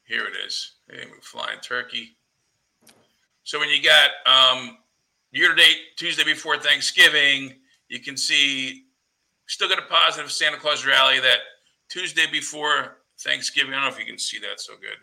Here 0.09 0.25
it 0.25 0.33
is. 0.47 0.77
Hey, 0.91 1.05
we're 1.11 1.21
flying 1.21 1.61
turkey. 1.61 2.17
So 3.45 3.59
when 3.59 3.69
you 3.69 3.83
got 3.83 4.11
um, 4.25 4.79
year 5.33 5.51
to 5.51 5.55
date 5.55 5.77
Tuesday 5.97 6.25
before 6.25 6.57
Thanksgiving, 6.57 7.57
you 7.89 8.01
can 8.01 8.17
see 8.17 8.85
still 9.49 9.69
got 9.69 9.79
a 9.79 9.83
positive 9.83 10.33
Santa 10.33 10.57
Claus 10.57 10.87
rally 10.87 11.21
that 11.21 11.41
Tuesday 11.91 12.25
before 12.33 12.97
Thanksgiving. 13.21 13.75
I 13.75 13.77
don't 13.77 13.85
know 13.85 13.91
if 13.91 13.99
you 13.99 14.07
can 14.07 14.19
see 14.19 14.39
that 14.39 14.61
so 14.61 14.77
good. 14.81 14.97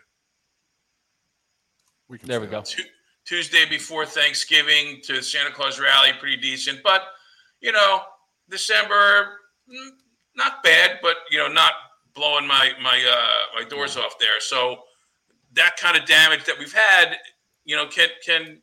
We 2.08 2.18
can 2.18 2.28
there 2.28 2.40
we 2.40 2.48
go. 2.48 2.64
Tuesday 3.24 3.64
before 3.68 4.06
Thanksgiving 4.06 5.00
to 5.04 5.22
Santa 5.22 5.52
Claus 5.52 5.78
rally, 5.78 6.10
pretty 6.18 6.36
decent. 6.36 6.82
But 6.82 7.02
you 7.60 7.70
know, 7.70 8.02
December 8.50 9.38
mm, 9.72 9.90
not 10.34 10.64
bad, 10.64 10.98
but 11.00 11.18
you 11.30 11.38
know, 11.38 11.46
not 11.46 11.74
blowing 12.12 12.46
my 12.46 12.72
my 12.82 13.00
uh, 13.08 13.60
my 13.60 13.68
doors 13.68 13.96
off 13.96 14.18
there. 14.18 14.40
So 14.40 14.80
that 15.56 15.76
kind 15.76 15.96
of 15.96 16.06
damage 16.06 16.44
that 16.44 16.58
we've 16.58 16.72
had, 16.72 17.16
you 17.64 17.76
know, 17.76 17.86
can 17.86 18.08
can 18.24 18.60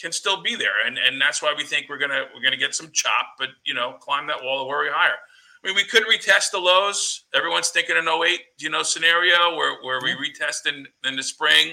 can 0.00 0.12
still 0.12 0.42
be 0.42 0.56
there, 0.56 0.86
and 0.86 0.98
and 0.98 1.20
that's 1.20 1.42
why 1.42 1.54
we 1.56 1.64
think 1.64 1.86
we're 1.88 1.98
gonna 1.98 2.24
we're 2.34 2.42
gonna 2.42 2.56
get 2.56 2.74
some 2.74 2.90
chop, 2.92 3.34
but 3.38 3.48
you 3.64 3.74
know, 3.74 3.94
climb 4.00 4.26
that 4.28 4.42
wall 4.42 4.62
of 4.62 4.68
worry 4.68 4.88
higher. 4.90 5.16
I 5.64 5.68
mean, 5.68 5.76
we 5.76 5.84
could 5.84 6.04
retest 6.04 6.52
the 6.52 6.58
lows. 6.58 7.24
Everyone's 7.34 7.70
thinking 7.70 7.96
an 7.96 8.06
08, 8.08 8.40
you 8.58 8.70
know, 8.70 8.82
scenario 8.82 9.56
where, 9.56 9.82
where 9.82 10.00
we 10.00 10.12
retest 10.12 10.66
in, 10.66 10.86
in 11.04 11.16
the 11.16 11.22
spring. 11.22 11.70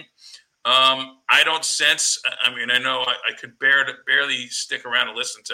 Um, 0.66 1.20
I 1.30 1.44
don't 1.44 1.66
sense. 1.66 2.20
I 2.42 2.56
mean, 2.56 2.72
I 2.72 2.80
know 2.80 3.02
I, 3.02 3.14
I 3.30 3.34
could 3.40 3.60
bear 3.60 3.84
to 3.84 3.94
barely 4.08 4.48
stick 4.48 4.86
around 4.86 5.10
and 5.10 5.18
listen 5.18 5.44
to 5.44 5.54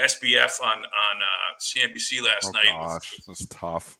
SBF 0.00 0.60
on 0.62 0.78
on 0.78 0.82
uh, 0.82 1.58
CNBC 1.60 2.22
last 2.22 2.46
oh, 2.46 2.50
night. 2.52 2.72
Gosh, 2.72 3.14
this 3.26 3.40
is 3.42 3.46
tough. 3.48 3.98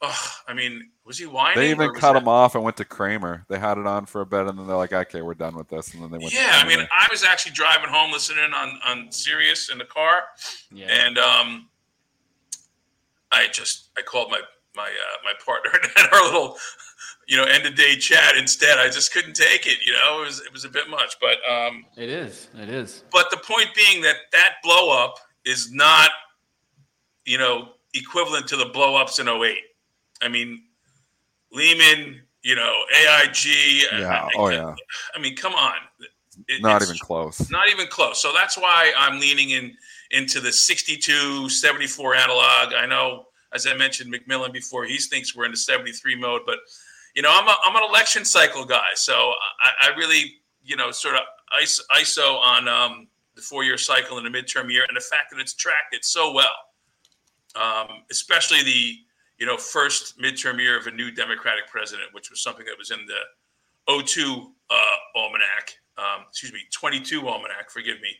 Oh, 0.00 0.30
I 0.46 0.54
mean, 0.54 0.90
was 1.04 1.18
he 1.18 1.26
whining? 1.26 1.58
They 1.58 1.70
even 1.70 1.92
cut 1.92 2.12
that... 2.12 2.22
him 2.22 2.28
off 2.28 2.54
and 2.54 2.62
went 2.62 2.76
to 2.76 2.84
Cramer. 2.84 3.44
They 3.48 3.58
had 3.58 3.78
it 3.78 3.86
on 3.86 4.06
for 4.06 4.20
a 4.20 4.26
bit, 4.26 4.46
and 4.46 4.56
then 4.56 4.68
they're 4.68 4.76
like, 4.76 4.92
"Okay, 4.92 5.22
we're 5.22 5.34
done 5.34 5.56
with 5.56 5.68
this." 5.68 5.92
And 5.92 6.02
then 6.02 6.10
they 6.10 6.18
went. 6.18 6.32
Yeah, 6.32 6.52
I 6.52 6.68
mean, 6.68 6.78
I 6.78 7.08
was 7.10 7.24
actually 7.24 7.52
driving 7.52 7.90
home 7.90 8.12
listening 8.12 8.52
on 8.54 8.78
on 8.84 9.10
Sirius 9.10 9.70
in 9.70 9.78
the 9.78 9.84
car, 9.84 10.22
yeah. 10.70 10.86
and 10.86 11.18
um, 11.18 11.68
I 13.32 13.48
just 13.48 13.90
I 13.98 14.02
called 14.02 14.30
my 14.30 14.40
my 14.76 14.84
uh, 14.84 15.16
my 15.24 15.32
partner 15.44 15.70
and 15.82 15.90
had 15.96 16.12
our 16.12 16.24
little 16.24 16.56
you 17.26 17.36
know 17.36 17.44
end 17.44 17.66
of 17.66 17.74
day 17.74 17.96
chat 17.96 18.36
instead. 18.36 18.78
I 18.78 18.88
just 18.88 19.12
couldn't 19.12 19.34
take 19.34 19.66
it. 19.66 19.78
You 19.84 19.94
know, 19.94 20.22
it 20.22 20.26
was 20.26 20.40
it 20.40 20.52
was 20.52 20.64
a 20.64 20.68
bit 20.70 20.88
much, 20.88 21.16
but 21.20 21.38
um, 21.50 21.84
it 21.96 22.08
is 22.08 22.48
it 22.56 22.68
is. 22.68 23.02
But 23.10 23.30
the 23.32 23.38
point 23.38 23.68
being 23.74 24.00
that 24.02 24.16
that 24.30 24.54
blow 24.62 24.90
up 24.90 25.16
is 25.44 25.72
not 25.72 26.10
you 27.24 27.38
know 27.38 27.70
equivalent 27.94 28.46
to 28.48 28.56
the 28.56 28.66
blow 28.66 28.94
ups 28.94 29.18
in 29.18 29.28
08. 29.28 29.56
I 30.20 30.28
mean, 30.28 30.62
Lehman, 31.52 32.20
you 32.42 32.54
know, 32.54 32.72
AIG. 32.94 33.84
Yeah. 33.92 34.08
I, 34.08 34.30
oh 34.36 34.48
yeah. 34.48 34.74
I 35.14 35.18
mean, 35.18 35.36
come 35.36 35.54
on. 35.54 35.74
It, 36.46 36.62
not 36.62 36.82
even 36.82 36.96
close. 36.98 37.50
Not 37.50 37.68
even 37.68 37.88
close. 37.88 38.22
So 38.22 38.32
that's 38.32 38.56
why 38.56 38.92
I'm 38.96 39.18
leaning 39.18 39.50
in 39.50 39.76
into 40.10 40.40
the 40.40 40.52
62, 40.52 41.48
74 41.48 42.14
analog. 42.14 42.74
I 42.74 42.86
know, 42.86 43.26
as 43.52 43.66
I 43.66 43.74
mentioned, 43.74 44.12
McMillan 44.12 44.52
before, 44.52 44.84
he 44.84 44.96
thinks 44.96 45.36
we're 45.36 45.44
in 45.44 45.50
the 45.50 45.56
73 45.56 46.16
mode, 46.16 46.42
but 46.46 46.58
you 47.14 47.22
know, 47.22 47.30
I'm 47.32 47.48
a, 47.48 47.56
I'm 47.64 47.76
an 47.76 47.82
election 47.88 48.24
cycle 48.24 48.64
guy, 48.64 48.90
so 48.94 49.32
I, 49.60 49.88
I 49.88 49.96
really, 49.96 50.34
you 50.62 50.76
know, 50.76 50.90
sort 50.90 51.16
of 51.16 51.22
ISO, 51.60 51.80
ISO 51.98 52.40
on 52.40 52.68
um, 52.68 53.08
the 53.34 53.42
four 53.42 53.64
year 53.64 53.76
cycle 53.76 54.18
and 54.18 54.26
the 54.26 54.30
midterm 54.30 54.70
year, 54.70 54.84
and 54.86 54.96
the 54.96 55.00
fact 55.00 55.30
that 55.32 55.40
it's 55.40 55.54
tracked 55.54 55.94
it 55.94 56.04
so 56.04 56.32
well, 56.32 56.46
um, 57.56 58.02
especially 58.10 58.62
the 58.62 58.98
you 59.38 59.46
know 59.46 59.56
first 59.56 60.18
midterm 60.18 60.58
year 60.58 60.78
of 60.78 60.86
a 60.86 60.90
new 60.90 61.10
Democratic 61.10 61.68
president, 61.68 62.08
which 62.12 62.30
was 62.30 62.40
something 62.40 62.66
that 62.66 62.76
was 62.78 62.90
in 62.90 62.98
the 63.06 64.02
02 64.02 64.52
uh, 64.70 64.74
almanac, 65.16 65.78
um, 65.96 66.24
excuse 66.28 66.52
me, 66.52 66.60
22 66.72 67.26
almanac, 67.26 67.70
forgive 67.70 68.00
me. 68.00 68.10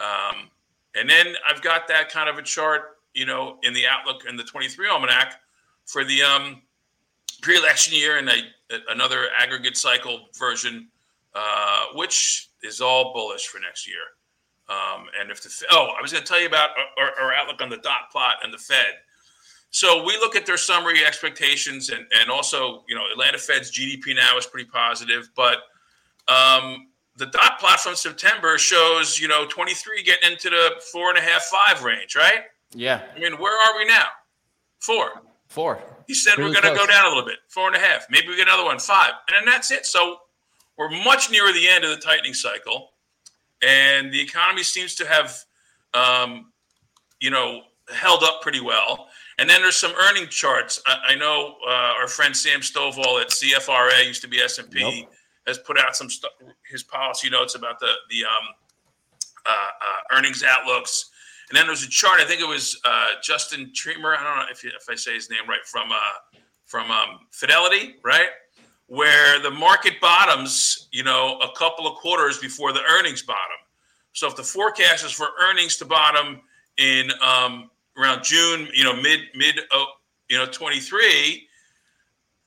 Um, 0.00 0.50
and 0.94 1.08
then 1.08 1.34
I've 1.48 1.62
got 1.62 1.86
that 1.88 2.10
kind 2.10 2.28
of 2.28 2.38
a 2.38 2.42
chart, 2.42 2.98
you 3.14 3.24
know, 3.24 3.58
in 3.62 3.72
the 3.72 3.86
outlook 3.86 4.24
in 4.28 4.36
the 4.36 4.42
23 4.42 4.88
almanac 4.88 5.40
for 5.86 6.04
the 6.04 6.22
um, 6.22 6.62
pre-election 7.40 7.96
year 7.96 8.18
and 8.18 8.30
another 8.88 9.28
aggregate 9.38 9.76
cycle 9.76 10.28
version, 10.38 10.88
uh, 11.34 11.86
which 11.94 12.50
is 12.62 12.80
all 12.80 13.12
bullish 13.12 13.46
for 13.46 13.58
next 13.58 13.86
year. 13.86 13.96
Um, 14.68 15.06
and 15.20 15.30
if 15.30 15.42
the 15.42 15.50
oh, 15.70 15.88
I 15.98 16.00
was 16.00 16.12
going 16.12 16.24
to 16.24 16.28
tell 16.28 16.40
you 16.40 16.46
about 16.46 16.70
our, 16.98 17.10
our, 17.20 17.34
outlook 17.34 17.60
on 17.60 17.68
the 17.68 17.78
dot 17.78 18.10
plot 18.10 18.36
and 18.42 18.54
the 18.54 18.58
Fed. 18.58 18.94
So 19.72 20.04
we 20.04 20.12
look 20.18 20.36
at 20.36 20.46
their 20.46 20.58
summary 20.58 21.04
expectations, 21.04 21.88
and 21.88 22.06
and 22.20 22.30
also 22.30 22.84
you 22.88 22.94
know 22.94 23.02
Atlanta 23.10 23.38
Fed's 23.38 23.72
GDP 23.72 24.14
now 24.14 24.38
is 24.38 24.46
pretty 24.46 24.68
positive, 24.68 25.30
but 25.34 25.58
um, 26.28 26.88
the 27.16 27.26
dot 27.26 27.58
plot 27.58 27.80
from 27.80 27.94
September 27.94 28.58
shows, 28.58 29.18
you 29.18 29.28
know, 29.28 29.46
23 29.46 30.02
getting 30.02 30.32
into 30.32 30.50
the 30.50 30.80
four 30.92 31.10
and 31.10 31.18
a 31.18 31.20
half, 31.20 31.42
five 31.42 31.82
range, 31.82 32.16
right? 32.16 32.44
Yeah. 32.74 33.02
I 33.14 33.18
mean, 33.18 33.32
where 33.34 33.52
are 33.52 33.78
we 33.78 33.84
now? 33.84 34.06
Four. 34.78 35.22
Four. 35.48 35.82
He 36.06 36.14
said 36.14 36.38
we're 36.38 36.52
going 36.52 36.62
to 36.62 36.74
go 36.74 36.86
down 36.86 37.04
a 37.04 37.08
little 37.08 37.24
bit, 37.24 37.38
four 37.48 37.66
and 37.66 37.76
a 37.76 37.78
half. 37.78 38.06
Maybe 38.10 38.28
we 38.28 38.36
get 38.36 38.48
another 38.48 38.64
one, 38.64 38.78
five. 38.78 39.12
And 39.28 39.36
then 39.36 39.44
that's 39.44 39.70
it. 39.70 39.86
So 39.86 40.18
we're 40.76 40.90
much 40.90 41.30
nearer 41.30 41.52
the 41.52 41.68
end 41.68 41.84
of 41.84 41.90
the 41.90 41.98
tightening 41.98 42.34
cycle. 42.34 42.90
And 43.62 44.12
the 44.12 44.20
economy 44.20 44.62
seems 44.62 44.94
to 44.96 45.06
have, 45.06 45.38
um, 45.94 46.52
you 47.20 47.30
know, 47.30 47.62
held 47.94 48.22
up 48.22 48.42
pretty 48.42 48.60
well. 48.60 49.08
And 49.38 49.48
then 49.48 49.62
there's 49.62 49.76
some 49.76 49.92
earning 49.92 50.28
charts. 50.28 50.80
I, 50.86 50.98
I 51.08 51.14
know 51.14 51.56
uh, 51.66 51.94
our 52.00 52.08
friend 52.08 52.36
Sam 52.36 52.60
Stovall 52.60 53.20
at 53.20 53.28
CFRA 53.28 54.06
used 54.06 54.22
to 54.22 54.28
be 54.28 54.40
S&P. 54.40 54.80
Yep 54.80 55.08
has 55.46 55.58
put 55.58 55.78
out 55.78 55.96
some 55.96 56.08
stuff, 56.08 56.32
his 56.70 56.82
policy 56.82 57.28
notes 57.30 57.54
about 57.54 57.80
the 57.80 57.92
the 58.10 58.24
um, 58.24 58.48
uh, 59.46 59.50
uh, 59.50 60.16
earnings 60.16 60.42
outlooks. 60.44 61.10
And 61.50 61.58
then 61.58 61.66
there's 61.66 61.84
a 61.84 61.88
chart. 61.88 62.20
I 62.20 62.24
think 62.24 62.40
it 62.40 62.48
was 62.48 62.80
uh, 62.84 63.08
Justin 63.22 63.72
Tremer. 63.74 64.16
I 64.16 64.22
don't 64.22 64.36
know 64.36 64.44
if, 64.50 64.64
if 64.64 64.88
I 64.88 64.94
say 64.94 65.14
his 65.14 65.28
name 65.28 65.48
right 65.48 65.64
from 65.64 65.90
uh, 65.90 66.38
from 66.64 66.90
um, 66.90 67.20
Fidelity, 67.30 67.96
right? 68.04 68.28
Where 68.86 69.40
the 69.40 69.50
market 69.50 69.94
bottoms, 70.00 70.88
you 70.92 71.02
know, 71.02 71.38
a 71.40 71.50
couple 71.56 71.86
of 71.86 71.96
quarters 71.96 72.38
before 72.38 72.72
the 72.72 72.82
earnings 72.90 73.22
bottom. 73.22 73.56
So 74.12 74.28
if 74.28 74.36
the 74.36 74.42
forecast 74.42 75.04
is 75.04 75.12
for 75.12 75.28
earnings 75.40 75.76
to 75.78 75.86
bottom 75.86 76.42
in 76.76 77.10
um, 77.22 77.70
around 77.96 78.22
June, 78.22 78.68
you 78.74 78.84
know, 78.84 78.94
mid 78.94 79.20
mid, 79.34 79.60
oh, 79.72 79.86
you 80.28 80.38
know, 80.38 80.46
23, 80.46 81.46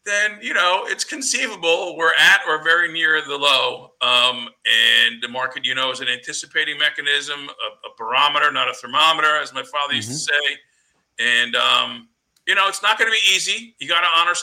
then 0.06 0.38
you 0.42 0.54
know 0.54 0.86
it's 0.88 1.04
conceivable 1.04 1.98
we're 1.98 2.14
at 2.20 2.42
or 2.48 2.64
very 2.64 2.92
near 2.92 3.22
the 3.26 3.36
low. 3.36 3.92
Um, 4.02 4.50
and 4.66 5.22
the 5.22 5.28
market, 5.28 5.66
you 5.66 5.76
know, 5.76 5.92
is 5.92 6.00
an 6.00 6.08
anticipating 6.08 6.78
mechanism, 6.78 7.40
a, 7.50 7.88
a 7.88 7.92
barometer, 7.98 8.52
not 8.52 8.70
a 8.70 8.74
thermometer, 8.74 9.38
as 9.38 9.54
my 9.54 9.64
father 9.64 9.94
mm-hmm. 9.94 9.96
used 9.96 10.28
to 10.28 10.34
mm-hmm. 10.34 10.54
say. 10.54 11.42
And 11.42 11.56
um, 11.56 12.10
you 12.48 12.56
know, 12.56 12.68
it's 12.68 12.84
not 12.84 12.98
going 12.98 13.10
to 13.10 13.16
be 13.16 13.36
easy. 13.36 13.76
You 13.80 13.88
got 13.88 14.02
to 14.02 14.20
honor 14.20 14.34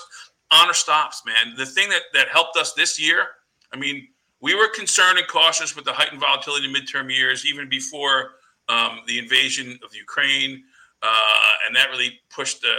honor 0.51 0.73
stops, 0.73 1.23
man. 1.25 1.55
The 1.57 1.67
thing 1.67 1.89
that 1.91 2.03
that 2.15 2.29
helped 2.29 2.57
us 2.57 2.73
this 2.73 3.01
year, 3.01 3.27
I 3.73 3.77
mean, 3.77 4.09
we 4.41 4.55
were 4.57 4.69
concerned 4.69 5.19
and 5.19 5.29
cautious 5.29 5.77
with 5.77 5.85
the 5.85 5.93
heightened 5.93 6.21
volatility 6.21 6.67
in 6.67 6.75
midterm 6.75 7.15
years, 7.15 7.47
even 7.47 7.69
before 7.69 8.33
um, 8.69 9.01
the 9.07 9.19
invasion 9.19 9.79
of 9.85 9.95
Ukraine, 9.95 10.65
uh, 11.03 11.67
and 11.67 11.75
that 11.75 11.91
really 11.91 12.21
pushed 12.31 12.63
the 12.63 12.75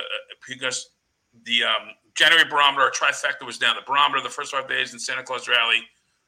because 0.47 0.89
the 1.45 1.63
um, 1.63 1.89
January 2.15 2.47
barometer, 2.49 2.83
our 2.83 2.91
trifecta 2.91 3.45
was 3.45 3.57
down. 3.57 3.75
The 3.75 3.81
barometer 3.85 4.21
the 4.21 4.29
first 4.29 4.51
five 4.51 4.67
days 4.67 4.93
in 4.93 4.99
Santa 4.99 5.23
Claus 5.23 5.47
Rally, 5.47 5.81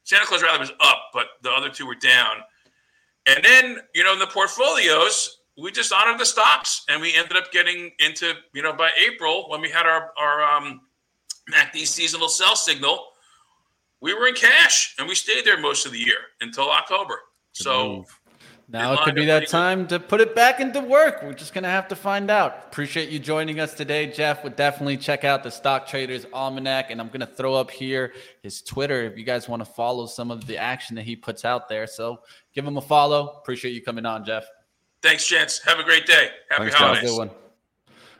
Santa 0.04 0.26
Claus 0.26 0.42
Rally 0.42 0.58
was 0.58 0.72
up, 0.80 1.10
but 1.12 1.26
the 1.42 1.50
other 1.50 1.68
two 1.68 1.86
were 1.86 1.94
down. 1.94 2.36
And 3.26 3.44
then, 3.44 3.78
you 3.94 4.04
know, 4.04 4.12
in 4.12 4.18
the 4.18 4.26
portfolios, 4.26 5.38
we 5.60 5.72
just 5.72 5.92
honored 5.92 6.20
the 6.20 6.26
stocks 6.26 6.84
and 6.88 7.00
we 7.00 7.14
ended 7.14 7.36
up 7.36 7.50
getting 7.50 7.90
into, 7.98 8.34
you 8.54 8.62
know, 8.62 8.72
by 8.72 8.90
April 9.04 9.48
when 9.48 9.60
we 9.60 9.70
had 9.70 9.86
our, 9.86 10.12
our 10.18 10.44
um, 10.44 10.80
MACD 11.52 11.86
seasonal 11.86 12.28
sell 12.28 12.54
signal, 12.54 13.04
we 14.00 14.14
were 14.14 14.28
in 14.28 14.34
cash 14.34 14.94
and 14.98 15.08
we 15.08 15.14
stayed 15.14 15.44
there 15.44 15.58
most 15.58 15.86
of 15.86 15.92
the 15.92 15.98
year 15.98 16.18
until 16.40 16.70
October. 16.70 17.18
So 17.52 18.04
now 18.68 18.92
it 18.92 19.00
could 19.04 19.14
be 19.14 19.26
that 19.26 19.48
time 19.48 19.86
to 19.88 20.00
put 20.00 20.20
it 20.20 20.34
back 20.34 20.60
into 20.60 20.80
work. 20.80 21.22
We're 21.22 21.34
just 21.34 21.54
going 21.54 21.64
to 21.64 21.70
have 21.70 21.86
to 21.88 21.96
find 21.96 22.30
out. 22.30 22.64
Appreciate 22.66 23.10
you 23.10 23.20
joining 23.20 23.60
us 23.60 23.74
today, 23.74 24.06
Jeff. 24.06 24.42
Would 24.42 24.56
definitely 24.56 24.96
check 24.96 25.24
out 25.24 25.44
the 25.44 25.50
Stock 25.50 25.86
Traders 25.86 26.26
Almanac. 26.32 26.90
And 26.90 27.00
I'm 27.00 27.08
going 27.08 27.20
to 27.20 27.26
throw 27.26 27.54
up 27.54 27.70
here 27.70 28.12
his 28.42 28.62
Twitter 28.62 29.04
if 29.04 29.16
you 29.16 29.24
guys 29.24 29.48
want 29.48 29.60
to 29.60 29.70
follow 29.70 30.06
some 30.06 30.32
of 30.32 30.46
the 30.46 30.58
action 30.58 30.96
that 30.96 31.04
he 31.04 31.14
puts 31.14 31.44
out 31.44 31.68
there. 31.68 31.86
So 31.86 32.20
give 32.54 32.66
him 32.66 32.76
a 32.76 32.82
follow. 32.82 33.38
Appreciate 33.40 33.72
you 33.72 33.82
coming 33.82 34.04
on, 34.04 34.24
Jeff. 34.24 34.44
Thanks, 35.02 35.28
gents. 35.28 35.64
Have 35.64 35.78
a 35.78 35.84
great 35.84 36.06
day. 36.06 36.30
Happy 36.50 36.64
Thanks, 36.64 36.74
holidays. 36.74 37.30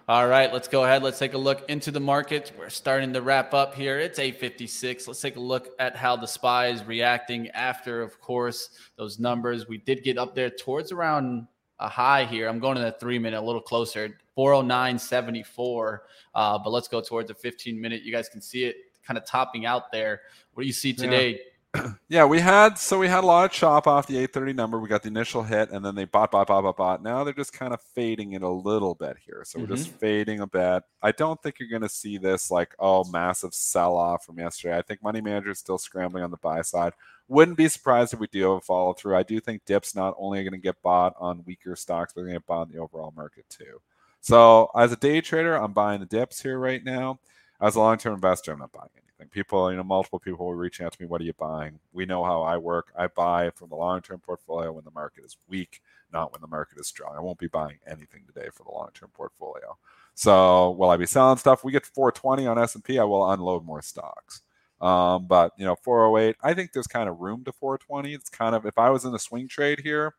All 0.09 0.29
right, 0.29 0.53
let's 0.53 0.69
go 0.69 0.85
ahead. 0.85 1.03
Let's 1.03 1.19
take 1.19 1.35
a 1.35 1.39
look 1.39 1.69
into 1.69 1.91
the 1.91 1.99
markets. 1.99 2.53
We're 2.57 2.69
starting 2.69 3.13
to 3.13 3.23
wrap 3.23 3.53
up 3.53 3.75
here. 3.75 3.99
It's 3.99 4.21
8:56. 4.21 5.09
Let's 5.09 5.21
take 5.21 5.35
a 5.35 5.41
look 5.41 5.71
at 5.81 5.97
how 5.97 6.15
the 6.15 6.29
SPY 6.29 6.69
is 6.69 6.85
reacting 6.85 7.51
after, 7.51 8.03
of 8.03 8.21
course, 8.21 8.71
those 8.95 9.19
numbers. 9.19 9.67
We 9.67 9.79
did 9.79 10.05
get 10.05 10.17
up 10.17 10.37
there 10.37 10.49
towards 10.49 10.93
around 10.93 11.49
a 11.81 11.89
high 11.89 12.25
here. 12.25 12.49
I'm 12.49 12.61
going 12.61 12.77
to 12.77 12.83
the 12.83 12.93
three 12.93 13.19
minute, 13.19 13.41
a 13.41 13.45
little 13.45 13.61
closer, 13.61 14.17
409.74. 14.39 15.99
Uh, 16.37 16.59
but 16.63 16.71
let's 16.71 16.87
go 16.87 17.01
towards 17.01 17.27
the 17.27 17.35
15 17.35 17.81
minute. 17.81 18.03
You 18.03 18.13
guys 18.13 18.29
can 18.29 18.41
see 18.41 18.63
it 18.63 18.77
kind 19.05 19.19
of 19.19 19.27
topping 19.27 19.67
out 19.67 19.91
there. 19.91 20.21
What 20.55 20.63
do 20.63 20.69
you 20.69 20.73
see 20.73 20.93
today? 20.93 21.31
Yeah 21.31 21.56
yeah, 22.09 22.24
we 22.24 22.41
had 22.41 22.79
so 22.79 22.99
we 22.99 23.09
had 23.09 23.24
a 23.24 23.27
lot 23.27 23.45
of 23.45 23.51
chop 23.51 23.87
off 23.87 24.07
the 24.07 24.16
830 24.16 24.53
number. 24.53 24.79
We 24.79 24.89
got 24.89 25.03
the 25.03 25.09
initial 25.09 25.43
hit, 25.43 25.70
and 25.70 25.85
then 25.85 25.95
they 25.95 26.05
bought, 26.05 26.31
bought, 26.31 26.49
bought, 26.49 26.62
bought, 26.62 26.77
bought. 26.77 27.03
Now 27.03 27.24
they're 27.24 27.35
just 27.35 27.53
kind 27.53 27.72
of 27.72 27.81
fading 27.81 28.33
it 28.33 28.43
a 28.43 28.49
little 28.49 28.95
bit 28.95 29.16
here. 29.24 29.43
So 29.45 29.59
mm-hmm. 29.59 29.68
we're 29.68 29.77
just 29.77 29.89
mm-hmm. 29.89 29.99
fading 29.99 30.41
a 30.41 30.47
bit. 30.47 30.83
I 31.03 31.12
don't 31.12 31.41
think 31.43 31.59
you're 31.59 31.68
going 31.68 31.83
to 31.83 31.89
see 31.89 32.18
this 32.18 32.51
like 32.51 32.74
oh 32.79 33.05
massive 33.05 33.55
sell 33.55 33.97
off 33.97 34.24
from 34.24 34.39
yesterday. 34.39 34.79
I 34.79 34.83
think 34.83 35.03
money 35.03 35.20
managers 35.20 35.59
still 35.59 35.79
scrambling 35.79 36.24
on 36.24 36.31
the 36.31 36.39
buy 36.39 36.62
side. 36.62 36.93
Wouldn't 37.29 37.57
be 37.57 37.68
surprised 37.68 38.14
if 38.14 38.20
we 38.20 38.29
do 38.29 38.43
have 38.43 38.59
a 38.59 38.61
follow 38.61 38.93
through. 38.93 39.16
I 39.16 39.22
do 39.22 39.41
think 39.41 39.64
dips 39.64 39.95
not 39.95 40.14
only 40.18 40.39
are 40.39 40.45
going 40.45 40.53
to 40.53 40.59
get 40.59 40.81
bought 40.83 41.14
on 41.18 41.43
weaker 41.45 41.74
stocks, 41.74 42.12
but 42.12 42.20
they're 42.20 42.29
going 42.29 42.37
to 42.37 42.41
get 42.41 42.47
bought 42.47 42.68
in 42.68 42.74
the 42.74 42.81
overall 42.81 43.12
market 43.16 43.47
too. 43.49 43.81
So 44.20 44.70
as 44.77 44.93
a 44.93 44.97
day 44.97 45.20
trader, 45.20 45.57
I'm 45.57 45.72
buying 45.72 46.01
the 46.01 46.07
dips 46.07 46.43
here 46.43 46.59
right 46.59 46.85
now. 46.85 47.18
As 47.61 47.74
a 47.74 47.81
long 47.81 47.97
term 47.97 48.14
investor, 48.14 48.53
I'm 48.53 48.59
not 48.59 48.72
buying 48.72 48.91
it 48.97 49.06
anything. 49.19 49.31
People, 49.31 49.71
you 49.71 49.77
know, 49.77 49.83
multiple 49.83 50.19
people 50.19 50.47
will 50.47 50.55
reach 50.55 50.81
out 50.81 50.93
to 50.93 51.03
me, 51.03 51.09
what 51.09 51.21
are 51.21 51.25
you 51.25 51.33
buying? 51.33 51.79
We 51.93 52.07
know 52.07 52.25
how 52.25 52.43
I 52.43 52.57
work. 52.57 52.93
I 52.97 53.07
buy 53.07 53.51
from 53.51 53.69
the 53.69 53.77
long 53.77 54.01
term 54.01 54.21
portfolio 54.21 54.73
when 54.73 54.85
the 54.85 54.91
market 54.91 55.25
is 55.25 55.37
weak, 55.49 55.81
not 56.12 56.33
when 56.33 56.41
the 56.41 56.47
market 56.47 56.79
is 56.79 56.87
strong. 56.87 57.14
I 57.17 57.21
won't 57.21 57.39
be 57.39 57.49
buying 57.49 57.79
anything 57.87 58.23
today 58.27 58.49
for 58.53 58.64
the 58.64 58.73
long 58.73 58.91
term 58.95 59.11
portfolio. 59.14 59.77
So 60.14 60.71
will 60.73 60.91
I 60.91 60.97
be 60.97 61.07
selling 61.07 61.39
stuff? 61.39 61.64
We 61.64 61.73
get 61.73 61.87
420 61.87 62.47
on 62.47 62.59
S&P, 62.59 62.99
I 62.99 63.05
will 63.05 63.31
unload 63.31 63.64
more 63.64 63.83
stocks. 63.83 64.43
Um, 64.81 65.27
but 65.27 65.53
you 65.57 65.64
know, 65.64 65.77
408, 65.77 66.37
I 66.43 66.55
think 66.55 66.73
there's 66.73 66.87
kind 66.87 67.09
of 67.09 67.21
room 67.21 67.45
to 67.45 67.53
420. 67.53 68.14
It's 68.14 68.29
kind 68.29 68.55
of 68.55 68.67
if 68.67 68.79
I 68.79 68.91
was 68.91 69.05
in 69.05 69.14
a 69.14 69.19
swing 69.19 69.49
trade 69.49 69.81
here, 69.81 70.14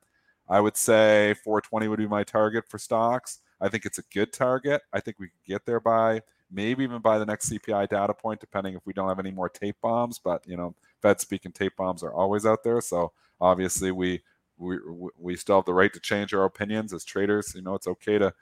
I 0.50 0.60
would 0.60 0.78
say 0.78 1.36
420 1.44 1.88
would 1.88 2.00
be 2.00 2.08
my 2.08 2.24
target 2.24 2.66
for 2.68 2.78
stocks. 2.78 3.40
I 3.60 3.70
think 3.70 3.86
it's 3.86 3.98
a 3.98 4.04
good 4.14 4.34
target. 4.34 4.82
I 4.94 5.00
think 5.00 5.20
we 5.20 5.28
can 5.28 5.38
get 5.46 5.66
there 5.66 5.80
by 5.80 6.22
maybe 6.52 6.84
even 6.84 7.02
by 7.02 7.18
the 7.18 7.26
next 7.26 7.50
CPI 7.50 7.90
data 7.90 8.14
point, 8.14 8.40
depending 8.40 8.76
if 8.76 8.86
we 8.86 8.94
don't 8.94 9.10
have 9.10 9.20
any 9.20 9.32
more 9.32 9.50
tape 9.50 9.78
bombs. 9.82 10.20
But 10.20 10.48
you 10.48 10.58
know, 10.58 10.76
Fed 11.02 11.20
speaking 11.20 11.52
tape 11.52 11.76
bombs 11.78 12.04
are 12.04 12.14
always 12.14 12.46
out 12.46 12.64
there. 12.64 12.82
So 12.82 13.12
obviously 13.40 13.92
we 13.92 14.22
we 14.58 14.78
we 15.18 15.36
still 15.36 15.58
have 15.58 15.66
the 15.66 15.74
right 15.74 15.94
to 15.94 16.00
change 16.00 16.34
our 16.34 16.46
opinions 16.46 16.94
as 16.94 17.04
traders. 17.04 17.54
You 17.56 17.62
know, 17.62 17.76
it's 17.76 17.88
okay 17.88 18.18
to 18.18 18.34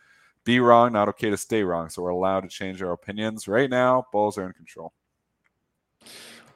be 0.44 0.60
wrong, 0.60 0.94
not 0.94 1.10
okay 1.10 1.30
to 1.30 1.38
stay 1.38 1.64
wrong. 1.64 1.90
So 1.90 2.04
we're 2.04 2.10
allowed 2.10 2.42
to 2.42 2.50
change 2.50 2.82
our 2.82 2.92
opinions. 2.92 3.48
Right 3.48 3.70
now, 3.70 4.08
bulls 4.12 4.38
are 4.38 4.46
in 4.46 4.54
control. 4.54 4.94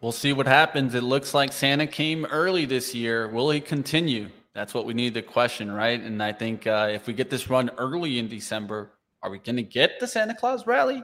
We'll 0.02 0.12
see 0.14 0.32
what 0.32 0.48
happens. 0.48 0.96
It 0.96 1.04
looks 1.04 1.34
like 1.34 1.52
Santa 1.52 1.88
came 1.88 2.26
early 2.26 2.64
this 2.66 2.96
year. 2.96 3.28
Will 3.28 3.50
he 3.50 3.60
continue? 3.60 4.30
That's 4.54 4.74
what 4.74 4.86
we 4.86 4.94
need 4.94 5.14
to 5.14 5.22
question, 5.22 5.72
right? 5.72 6.00
And 6.02 6.22
I 6.22 6.34
think 6.34 6.68
uh, 6.68 6.90
if 6.92 7.08
we 7.08 7.14
get 7.14 7.30
this 7.30 7.50
run 7.50 7.70
early 7.78 8.20
in 8.20 8.28
December, 8.28 8.92
are 9.22 9.30
we 9.30 9.40
going 9.40 9.58
to 9.58 9.64
get 9.64 10.00
the 10.00 10.08
Santa 10.08 10.34
Claus 10.34 10.66
rally? 10.66 11.04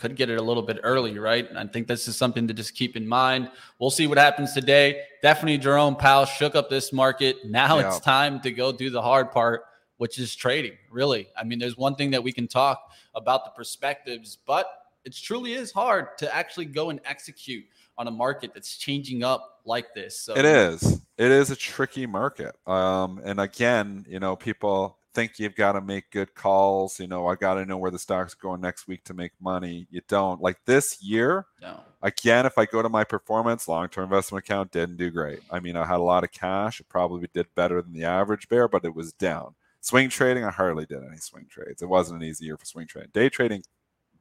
could 0.00 0.16
get 0.16 0.30
it 0.30 0.38
a 0.38 0.42
little 0.42 0.62
bit 0.62 0.78
early, 0.82 1.18
right? 1.18 1.46
I 1.54 1.66
think 1.66 1.86
this 1.86 2.08
is 2.08 2.16
something 2.16 2.48
to 2.48 2.54
just 2.54 2.74
keep 2.74 2.96
in 2.96 3.06
mind. 3.06 3.50
We'll 3.78 3.90
see 3.90 4.06
what 4.06 4.18
happens 4.18 4.54
today. 4.54 5.02
Definitely 5.22 5.58
Jerome 5.58 5.94
Powell 5.94 6.24
shook 6.24 6.54
up 6.54 6.70
this 6.70 6.92
market. 6.92 7.36
Now 7.44 7.78
yeah. 7.78 7.88
it's 7.88 8.00
time 8.00 8.40
to 8.40 8.50
go 8.50 8.72
do 8.72 8.88
the 8.88 9.02
hard 9.02 9.30
part, 9.30 9.62
which 9.98 10.18
is 10.18 10.34
trading, 10.34 10.72
really. 10.90 11.28
I 11.36 11.44
mean, 11.44 11.58
there's 11.58 11.76
one 11.76 11.94
thing 11.94 12.10
that 12.12 12.22
we 12.22 12.32
can 12.32 12.48
talk 12.48 12.90
about 13.14 13.44
the 13.44 13.50
perspectives, 13.50 14.38
but 14.46 14.66
it 15.04 15.14
truly 15.14 15.52
is 15.52 15.70
hard 15.70 16.16
to 16.18 16.34
actually 16.34 16.66
go 16.66 16.88
and 16.90 17.00
execute 17.04 17.64
on 18.00 18.08
a 18.08 18.10
market 18.10 18.52
that's 18.54 18.78
changing 18.78 19.22
up 19.22 19.60
like 19.66 19.92
this. 19.94 20.18
So 20.18 20.34
it 20.34 20.46
is. 20.46 21.02
It 21.18 21.30
is 21.30 21.50
a 21.50 21.56
tricky 21.56 22.06
market. 22.06 22.56
Um, 22.66 23.20
and 23.22 23.38
again, 23.38 24.06
you 24.08 24.18
know, 24.18 24.36
people 24.36 24.96
think 25.12 25.38
you've 25.38 25.54
got 25.54 25.72
to 25.72 25.82
make 25.82 26.10
good 26.10 26.34
calls. 26.34 26.98
You 26.98 27.08
know, 27.08 27.26
I 27.26 27.34
got 27.34 27.54
to 27.54 27.66
know 27.66 27.76
where 27.76 27.90
the 27.90 27.98
stock's 27.98 28.32
going 28.32 28.62
next 28.62 28.88
week 28.88 29.04
to 29.04 29.12
make 29.12 29.32
money. 29.38 29.86
You 29.90 30.00
don't. 30.08 30.40
Like 30.40 30.56
this 30.64 31.02
year, 31.02 31.44
no. 31.60 31.78
again, 32.00 32.46
if 32.46 32.56
I 32.56 32.64
go 32.64 32.80
to 32.80 32.88
my 32.88 33.04
performance, 33.04 33.68
long 33.68 33.88
term 33.88 34.04
investment 34.04 34.46
account 34.46 34.72
didn't 34.72 34.96
do 34.96 35.10
great. 35.10 35.40
I 35.50 35.60
mean, 35.60 35.76
I 35.76 35.84
had 35.84 35.98
a 35.98 36.02
lot 36.02 36.24
of 36.24 36.32
cash. 36.32 36.80
It 36.80 36.88
probably 36.88 37.28
did 37.34 37.54
better 37.54 37.82
than 37.82 37.92
the 37.92 38.04
average 38.04 38.48
bear, 38.48 38.66
but 38.66 38.86
it 38.86 38.94
was 38.94 39.12
down. 39.12 39.54
Swing 39.82 40.08
trading, 40.08 40.44
I 40.44 40.50
hardly 40.50 40.86
did 40.86 41.02
any 41.06 41.18
swing 41.18 41.48
trades. 41.50 41.82
It 41.82 41.88
wasn't 41.88 42.22
an 42.22 42.28
easy 42.28 42.46
year 42.46 42.56
for 42.56 42.64
swing 42.64 42.86
trading. 42.86 43.10
Day 43.12 43.28
trading, 43.28 43.62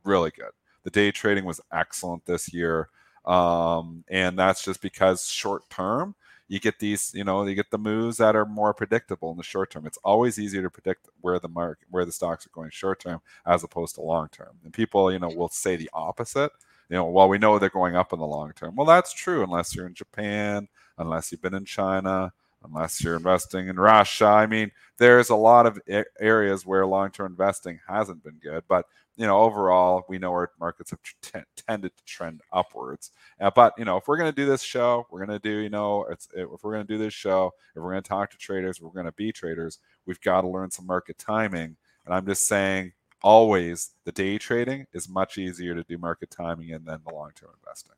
really 0.03 0.31
good. 0.31 0.51
The 0.83 0.89
day 0.89 1.11
trading 1.11 1.45
was 1.45 1.61
excellent 1.71 2.25
this 2.25 2.53
year. 2.53 2.89
Um, 3.25 4.03
and 4.07 4.37
that's 4.37 4.63
just 4.63 4.81
because 4.81 5.27
short 5.27 5.69
term, 5.69 6.15
you 6.47 6.59
get 6.59 6.79
these, 6.79 7.11
you 7.13 7.23
know, 7.23 7.45
you 7.45 7.53
get 7.53 7.69
the 7.69 7.77
moves 7.77 8.17
that 8.17 8.35
are 8.35 8.45
more 8.45 8.73
predictable 8.73 9.31
in 9.31 9.37
the 9.37 9.43
short 9.43 9.69
term. 9.69 9.85
It's 9.85 9.99
always 10.03 10.39
easier 10.39 10.63
to 10.63 10.69
predict 10.69 11.07
where 11.21 11.39
the 11.39 11.47
market, 11.47 11.87
where 11.91 12.05
the 12.05 12.11
stocks 12.11 12.45
are 12.45 12.49
going 12.49 12.71
short 12.71 12.99
term 12.99 13.21
as 13.45 13.63
opposed 13.63 13.95
to 13.95 14.01
long 14.01 14.29
term. 14.29 14.57
And 14.63 14.73
people, 14.73 15.11
you 15.11 15.19
know, 15.19 15.29
will 15.29 15.49
say 15.49 15.75
the 15.75 15.89
opposite. 15.93 16.51
You 16.89 16.95
know, 16.95 17.05
well, 17.05 17.29
we 17.29 17.37
know 17.37 17.59
they're 17.59 17.69
going 17.69 17.95
up 17.95 18.13
in 18.13 18.19
the 18.19 18.25
long 18.25 18.51
term. 18.53 18.75
Well, 18.75 18.87
that's 18.87 19.13
true 19.13 19.43
unless 19.43 19.75
you're 19.75 19.85
in 19.85 19.93
Japan, 19.93 20.67
unless 20.97 21.31
you've 21.31 21.41
been 21.41 21.53
in 21.53 21.65
China, 21.65 22.33
unless 22.63 23.03
you're 23.03 23.15
investing 23.15 23.67
in 23.67 23.77
Russia. 23.77 24.25
I 24.25 24.47
mean, 24.47 24.71
there's 24.97 25.29
a 25.29 25.35
lot 25.35 25.65
of 25.65 25.79
areas 26.19 26.65
where 26.65 26.85
long-term 26.85 27.31
investing 27.31 27.79
hasn't 27.87 28.23
been 28.23 28.39
good, 28.41 28.63
but 28.67 28.85
you 29.15 29.27
know, 29.27 29.41
overall, 29.41 30.05
we 30.07 30.17
know 30.17 30.31
our 30.31 30.49
markets 30.61 30.91
have 30.91 30.99
t- 31.21 31.39
tended 31.67 31.91
to 31.97 32.03
trend 32.05 32.39
upwards. 32.53 33.11
Uh, 33.41 33.51
but 33.53 33.73
you 33.77 33.83
know, 33.83 33.97
if 33.97 34.07
we're 34.07 34.15
going 34.15 34.31
to 34.31 34.35
do 34.35 34.45
this 34.45 34.63
show, 34.63 35.05
we're 35.11 35.25
going 35.25 35.37
to 35.37 35.49
do, 35.49 35.57
you 35.57 35.69
know, 35.69 36.05
it's 36.09 36.29
if 36.33 36.63
we're 36.63 36.71
going 36.73 36.87
to 36.87 36.93
do 36.93 36.97
this 36.97 37.13
show, 37.13 37.51
if 37.75 37.81
we're 37.81 37.91
going 37.91 38.01
to 38.01 38.07
talk 38.07 38.31
to 38.31 38.37
traders, 38.37 38.79
we're 38.79 38.91
going 38.91 39.05
to 39.05 39.11
be 39.11 39.33
traders. 39.33 39.79
We've 40.05 40.21
got 40.21 40.41
to 40.41 40.47
learn 40.47 40.71
some 40.71 40.85
market 40.85 41.17
timing. 41.17 41.75
And 42.05 42.15
I'm 42.15 42.25
just 42.25 42.47
saying, 42.47 42.93
always 43.21 43.91
the 44.05 44.13
day 44.13 44.37
trading 44.37 44.85
is 44.93 45.09
much 45.09 45.37
easier 45.37 45.75
to 45.75 45.83
do 45.83 45.97
market 45.97 46.31
timing 46.31 46.69
in 46.69 46.85
than 46.85 47.01
the 47.05 47.13
long-term 47.13 47.49
investing. 47.61 47.95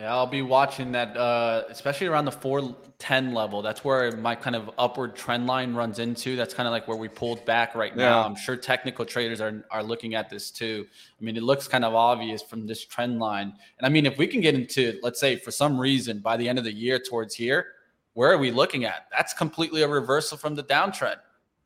Yeah, 0.00 0.14
I'll 0.14 0.26
be 0.26 0.40
watching 0.40 0.92
that, 0.92 1.14
uh, 1.14 1.64
especially 1.68 2.06
around 2.06 2.24
the 2.24 2.32
410 2.32 3.34
level. 3.34 3.60
That's 3.60 3.84
where 3.84 4.16
my 4.16 4.34
kind 4.34 4.56
of 4.56 4.70
upward 4.78 5.14
trend 5.14 5.46
line 5.46 5.74
runs 5.74 5.98
into. 5.98 6.36
That's 6.36 6.54
kind 6.54 6.66
of 6.66 6.72
like 6.72 6.88
where 6.88 6.96
we 6.96 7.06
pulled 7.06 7.44
back 7.44 7.74
right 7.74 7.92
yeah. 7.94 8.08
now. 8.08 8.24
I'm 8.24 8.34
sure 8.34 8.56
technical 8.56 9.04
traders 9.04 9.42
are, 9.42 9.62
are 9.70 9.82
looking 9.82 10.14
at 10.14 10.30
this 10.30 10.50
too. 10.50 10.86
I 10.88 11.22
mean, 11.22 11.36
it 11.36 11.42
looks 11.42 11.68
kind 11.68 11.84
of 11.84 11.94
obvious 11.94 12.40
from 12.40 12.66
this 12.66 12.82
trend 12.82 13.18
line. 13.18 13.52
And 13.76 13.86
I 13.86 13.90
mean, 13.90 14.06
if 14.06 14.16
we 14.16 14.26
can 14.26 14.40
get 14.40 14.54
into, 14.54 14.98
let's 15.02 15.20
say, 15.20 15.36
for 15.36 15.50
some 15.50 15.78
reason 15.78 16.20
by 16.20 16.38
the 16.38 16.48
end 16.48 16.56
of 16.56 16.64
the 16.64 16.72
year 16.72 16.98
towards 16.98 17.34
here, 17.34 17.66
where 18.14 18.32
are 18.32 18.38
we 18.38 18.50
looking 18.50 18.86
at? 18.86 19.06
That's 19.14 19.34
completely 19.34 19.82
a 19.82 19.88
reversal 19.88 20.38
from 20.38 20.54
the 20.54 20.64
downtrend 20.64 21.18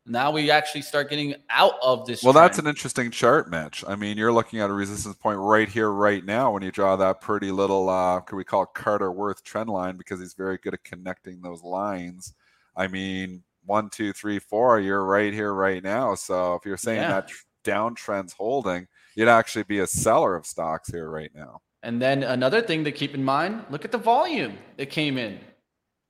now 0.06 0.30
we 0.30 0.50
actually 0.50 0.82
start 0.82 1.08
getting 1.08 1.34
out 1.48 1.74
of 1.82 2.06
this. 2.06 2.22
Well, 2.22 2.32
trend. 2.32 2.44
that's 2.44 2.58
an 2.58 2.66
interesting 2.66 3.10
chart, 3.10 3.50
Mitch. 3.50 3.84
I 3.86 3.94
mean, 3.94 4.18
you're 4.18 4.32
looking 4.32 4.60
at 4.60 4.68
a 4.68 4.72
resistance 4.72 5.16
point 5.16 5.38
right 5.38 5.68
here, 5.68 5.90
right 5.90 6.24
now, 6.24 6.52
when 6.52 6.62
you 6.62 6.70
draw 6.70 6.96
that 6.96 7.20
pretty 7.20 7.50
little, 7.50 7.88
uh, 7.88 8.20
could 8.20 8.36
we 8.36 8.44
call 8.44 8.64
it 8.64 8.68
Carter 8.74 9.10
Worth 9.10 9.42
trend 9.42 9.70
line 9.70 9.96
because 9.96 10.20
he's 10.20 10.34
very 10.34 10.58
good 10.58 10.74
at 10.74 10.84
connecting 10.84 11.40
those 11.40 11.62
lines. 11.62 12.34
I 12.76 12.86
mean, 12.86 13.42
one, 13.64 13.88
two, 13.88 14.12
three, 14.12 14.38
four, 14.38 14.78
you're 14.80 15.04
right 15.04 15.32
here, 15.32 15.54
right 15.54 15.82
now. 15.82 16.14
So 16.14 16.54
if 16.54 16.66
you're 16.66 16.76
saying 16.76 17.00
yeah. 17.00 17.20
that 17.20 17.30
downtrend's 17.64 18.34
holding, 18.34 18.86
you'd 19.14 19.28
actually 19.28 19.64
be 19.64 19.78
a 19.78 19.86
seller 19.86 20.36
of 20.36 20.44
stocks 20.44 20.90
here 20.90 21.08
right 21.08 21.30
now. 21.34 21.62
And 21.82 22.00
then 22.00 22.22
another 22.22 22.62
thing 22.62 22.84
to 22.84 22.92
keep 22.92 23.14
in 23.14 23.24
mind 23.24 23.64
look 23.70 23.84
at 23.84 23.92
the 23.92 23.98
volume 23.98 24.58
that 24.76 24.86
came 24.86 25.18
in. 25.18 25.38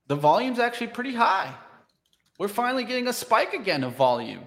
The 0.07 0.15
volume's 0.15 0.59
actually 0.59 0.87
pretty 0.87 1.13
high. 1.13 1.53
We're 2.37 2.47
finally 2.47 2.83
getting 2.83 3.07
a 3.07 3.13
spike 3.13 3.53
again 3.53 3.83
of 3.83 3.95
volume. 3.95 4.43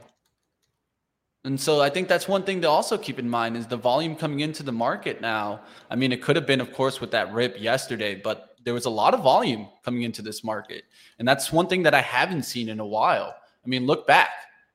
And 1.44 1.58
so 1.58 1.80
I 1.80 1.88
think 1.88 2.08
that's 2.08 2.28
one 2.28 2.42
thing 2.42 2.60
to 2.62 2.68
also 2.68 2.98
keep 2.98 3.18
in 3.18 3.28
mind 3.28 3.56
is 3.56 3.66
the 3.66 3.76
volume 3.76 4.16
coming 4.16 4.40
into 4.40 4.62
the 4.62 4.72
market 4.72 5.20
now. 5.20 5.60
I 5.88 5.96
mean, 5.96 6.12
it 6.12 6.20
could 6.20 6.36
have 6.36 6.46
been, 6.46 6.60
of 6.60 6.72
course, 6.72 7.00
with 7.00 7.12
that 7.12 7.32
rip 7.32 7.58
yesterday, 7.60 8.16
but 8.16 8.56
there 8.64 8.74
was 8.74 8.84
a 8.84 8.90
lot 8.90 9.14
of 9.14 9.22
volume 9.22 9.68
coming 9.84 10.02
into 10.02 10.20
this 10.20 10.44
market. 10.44 10.84
And 11.18 11.26
that's 11.26 11.52
one 11.52 11.68
thing 11.68 11.84
that 11.84 11.94
I 11.94 12.02
haven't 12.02 12.42
seen 12.42 12.68
in 12.68 12.80
a 12.80 12.86
while. 12.86 13.34
I 13.64 13.68
mean, 13.68 13.86
look 13.86 14.06
back. 14.06 14.30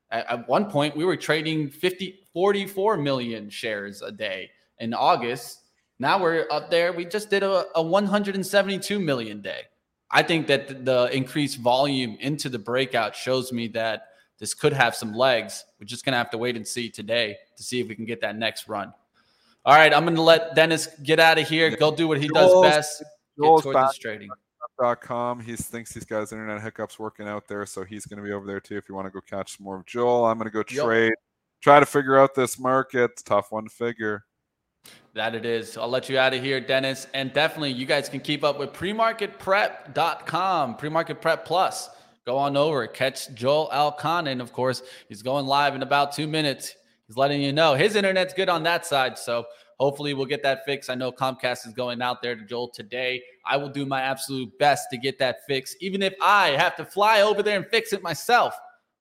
At, 0.09 0.25
at 0.31 0.49
one 0.49 0.71
point, 0.71 0.95
we 0.95 1.05
were 1.05 1.17
trading 1.17 1.69
50, 1.69 2.21
44 2.33 2.97
million 2.97 3.49
shares 3.49 4.01
a 4.01 4.11
day 4.11 4.49
in 4.79 4.93
August. 4.93 5.59
Now 5.99 6.19
we're 6.19 6.47
up 6.49 6.71
there. 6.71 6.91
We 6.93 7.05
just 7.05 7.29
did 7.29 7.43
a, 7.43 7.65
a 7.75 7.83
172 7.83 8.99
million 8.99 9.41
day. 9.41 9.61
I 10.15 10.21
think 10.21 10.45
that 10.47 10.85
the 10.85 11.09
increased 11.11 11.57
volume 11.57 12.17
into 12.19 12.47
the 12.47 12.59
breakout 12.59 13.15
shows 13.15 13.51
me 13.51 13.67
that 13.69 14.09
this 14.37 14.53
could 14.53 14.71
have 14.71 14.95
some 14.95 15.13
legs. 15.13 15.65
We're 15.79 15.87
just 15.87 16.05
going 16.05 16.13
to 16.13 16.17
have 16.17 16.29
to 16.29 16.37
wait 16.37 16.55
and 16.55 16.67
see 16.67 16.89
today 16.89 17.37
to 17.57 17.63
see 17.63 17.79
if 17.79 17.87
we 17.87 17.95
can 17.95 18.05
get 18.05 18.21
that 18.21 18.37
next 18.37 18.67
run. 18.69 18.93
All 19.65 19.73
right, 19.73 19.91
I'm 19.91 20.03
going 20.03 20.15
to 20.15 20.21
let 20.21 20.53
Dennis 20.55 20.87
get 21.01 21.19
out 21.19 21.39
of 21.39 21.49
here. 21.49 21.75
Go 21.75 21.95
do 21.95 22.07
what 22.07 22.21
he 22.21 22.27
does 22.27 22.61
best. 22.61 23.03
Joel's 23.39 23.63
towards 23.63 23.97
trading. 23.97 24.29
Com. 25.01 25.39
He 25.39 25.55
thinks 25.55 25.93
he's 25.93 26.03
got 26.03 26.21
his 26.21 26.31
internet 26.31 26.61
hiccups 26.61 26.99
working 26.99 27.27
out 27.27 27.47
there, 27.47 27.65
so 27.65 27.83
he's 27.83 28.05
going 28.05 28.17
to 28.17 28.23
be 28.23 28.33
over 28.33 28.45
there 28.45 28.59
too. 28.59 28.75
If 28.75 28.89
you 28.89 28.95
want 28.95 29.07
to 29.07 29.11
go 29.11 29.21
catch 29.21 29.57
some 29.57 29.63
more 29.63 29.77
of 29.77 29.85
Joel, 29.85 30.25
I'm 30.25 30.37
going 30.37 30.49
to 30.49 30.53
go 30.53 30.61
trade, 30.61 31.05
yep. 31.05 31.17
try 31.61 31.79
to 31.79 31.85
figure 31.85 32.19
out 32.19 32.35
this 32.35 32.59
market. 32.59 33.11
It's 33.11 33.23
tough 33.23 33.51
one 33.51 33.63
to 33.63 33.69
figure. 33.69 34.25
That 35.15 35.35
it 35.35 35.45
is. 35.45 35.77
I'll 35.77 35.89
let 35.89 36.09
you 36.09 36.17
out 36.17 36.33
of 36.33 36.41
here, 36.41 36.59
Dennis. 36.59 37.05
And 37.13 37.31
definitely, 37.33 37.71
you 37.71 37.85
guys 37.85 38.09
can 38.09 38.19
keep 38.19 38.43
up 38.43 38.57
with 38.57 38.73
premarketprep.com, 38.73 40.77
premarket 40.77 41.21
prep 41.21 41.45
plus 41.45 41.89
go 42.25 42.37
on 42.37 42.55
over, 42.55 42.87
catch 42.87 43.33
Joel 43.33 43.69
Elconin. 43.73 44.41
Of 44.41 44.53
course, 44.53 44.81
he's 45.09 45.21
going 45.21 45.45
live 45.45 45.75
in 45.75 45.81
about 45.81 46.13
two 46.13 46.27
minutes. 46.27 46.75
He's 47.07 47.17
letting 47.17 47.41
you 47.41 47.51
know 47.51 47.75
his 47.75 47.95
internet's 47.95 48.33
good 48.33 48.49
on 48.49 48.63
that 48.63 48.85
side. 48.85 49.17
So 49.17 49.45
hopefully 49.79 50.13
we'll 50.13 50.25
get 50.25 50.43
that 50.43 50.65
fixed. 50.65 50.89
I 50.89 50.95
know 50.95 51.11
Comcast 51.11 51.67
is 51.67 51.73
going 51.73 52.01
out 52.01 52.21
there 52.21 52.35
to 52.35 52.45
Joel 52.45 52.69
today. 52.69 53.21
I 53.45 53.57
will 53.57 53.69
do 53.69 53.85
my 53.85 54.01
absolute 54.01 54.57
best 54.57 54.87
to 54.91 54.97
get 54.97 55.19
that 55.19 55.39
fixed, 55.47 55.77
even 55.81 56.01
if 56.01 56.13
I 56.21 56.51
have 56.51 56.75
to 56.77 56.85
fly 56.85 57.21
over 57.21 57.43
there 57.43 57.57
and 57.57 57.67
fix 57.67 57.91
it 57.91 58.01
myself. 58.01 58.55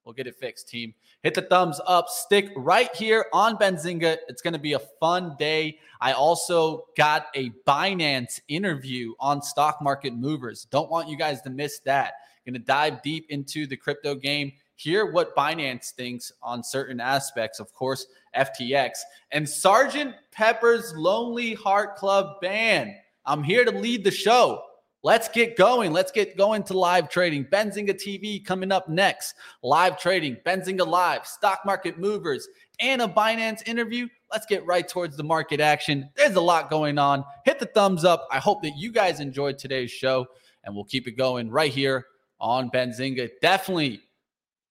We'll 0.04 0.14
get 0.14 0.26
it 0.26 0.34
fixed, 0.34 0.68
team. 0.68 0.94
Hit 1.22 1.34
the 1.34 1.42
thumbs 1.42 1.80
up, 1.86 2.08
stick 2.08 2.50
right 2.56 2.94
here 2.96 3.26
on 3.32 3.56
Benzinga. 3.56 4.16
It's 4.28 4.42
going 4.42 4.54
to 4.54 4.58
be 4.58 4.72
a 4.72 4.80
fun 4.80 5.36
day. 5.38 5.78
I 6.00 6.12
also 6.12 6.86
got 6.96 7.26
a 7.36 7.50
Binance 7.64 8.40
interview 8.48 9.14
on 9.20 9.40
stock 9.40 9.80
market 9.80 10.14
movers. 10.14 10.66
Don't 10.72 10.90
want 10.90 11.08
you 11.08 11.16
guys 11.16 11.40
to 11.42 11.50
miss 11.50 11.78
that. 11.84 12.14
Going 12.44 12.54
to 12.54 12.58
dive 12.58 13.02
deep 13.02 13.26
into 13.28 13.68
the 13.68 13.76
crypto 13.76 14.16
game, 14.16 14.50
hear 14.74 15.12
what 15.12 15.36
Binance 15.36 15.92
thinks 15.92 16.32
on 16.42 16.64
certain 16.64 16.98
aspects, 16.98 17.60
of 17.60 17.72
course, 17.72 18.08
FTX, 18.36 18.98
and 19.30 19.48
Sergeant 19.48 20.16
Pepper's 20.32 20.92
Lonely 20.96 21.54
Heart 21.54 21.94
Club 21.94 22.40
Band. 22.40 22.94
I'm 23.24 23.44
here 23.44 23.64
to 23.64 23.70
lead 23.70 24.02
the 24.02 24.10
show. 24.10 24.64
Let's 25.04 25.28
get 25.28 25.56
going. 25.56 25.92
Let's 25.92 26.12
get 26.12 26.36
going 26.36 26.62
to 26.64 26.78
live 26.78 27.08
trading. 27.08 27.44
Benzinga 27.46 27.90
TV 27.90 28.44
coming 28.44 28.70
up 28.70 28.88
next. 28.88 29.34
Live 29.60 29.98
trading, 29.98 30.36
Benzinga 30.46 30.86
Live, 30.86 31.26
stock 31.26 31.62
market 31.66 31.98
movers, 31.98 32.46
and 32.78 33.02
a 33.02 33.08
Binance 33.08 33.66
interview. 33.66 34.06
Let's 34.30 34.46
get 34.46 34.64
right 34.64 34.86
towards 34.86 35.16
the 35.16 35.24
market 35.24 35.58
action. 35.58 36.08
There's 36.14 36.36
a 36.36 36.40
lot 36.40 36.70
going 36.70 36.98
on. 36.98 37.24
Hit 37.44 37.58
the 37.58 37.66
thumbs 37.66 38.04
up. 38.04 38.28
I 38.30 38.38
hope 38.38 38.62
that 38.62 38.76
you 38.76 38.92
guys 38.92 39.18
enjoyed 39.18 39.58
today's 39.58 39.90
show, 39.90 40.24
and 40.62 40.72
we'll 40.72 40.84
keep 40.84 41.08
it 41.08 41.16
going 41.16 41.50
right 41.50 41.72
here 41.72 42.06
on 42.38 42.70
Benzinga. 42.70 43.28
Definitely 43.40 44.02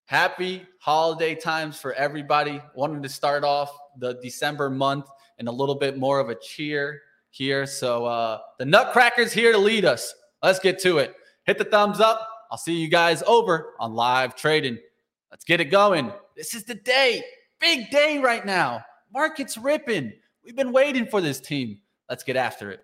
happy 0.05 0.65
holiday 0.79 1.35
times 1.35 1.77
for 1.77 1.91
everybody. 1.93 2.61
Wanted 2.73 3.03
to 3.03 3.09
start 3.09 3.43
off 3.43 3.69
the 3.97 4.13
December 4.23 4.69
month 4.69 5.07
in 5.39 5.49
a 5.49 5.51
little 5.51 5.75
bit 5.75 5.97
more 5.97 6.21
of 6.21 6.29
a 6.29 6.35
cheer 6.35 7.01
here. 7.31 7.65
So 7.65 8.05
uh, 8.05 8.39
the 8.59 8.65
Nutcracker's 8.65 9.33
here 9.33 9.51
to 9.51 9.57
lead 9.57 9.83
us. 9.83 10.15
Let's 10.43 10.57
get 10.57 10.79
to 10.79 10.97
it. 10.97 11.15
Hit 11.45 11.59
the 11.59 11.65
thumbs 11.65 11.99
up. 11.99 12.27
I'll 12.49 12.57
see 12.57 12.75
you 12.75 12.87
guys 12.87 13.21
over 13.27 13.73
on 13.79 13.93
live 13.93 14.35
trading. 14.35 14.79
Let's 15.29 15.45
get 15.45 15.61
it 15.61 15.65
going. 15.65 16.11
This 16.35 16.55
is 16.55 16.63
the 16.63 16.75
day. 16.75 17.23
Big 17.59 17.91
day 17.91 18.17
right 18.17 18.43
now. 18.43 18.83
Market's 19.13 19.55
ripping. 19.55 20.13
We've 20.43 20.55
been 20.55 20.71
waiting 20.71 21.05
for 21.05 21.21
this 21.21 21.39
team. 21.39 21.79
Let's 22.09 22.23
get 22.23 22.35
after 22.35 22.71
it. 22.71 22.83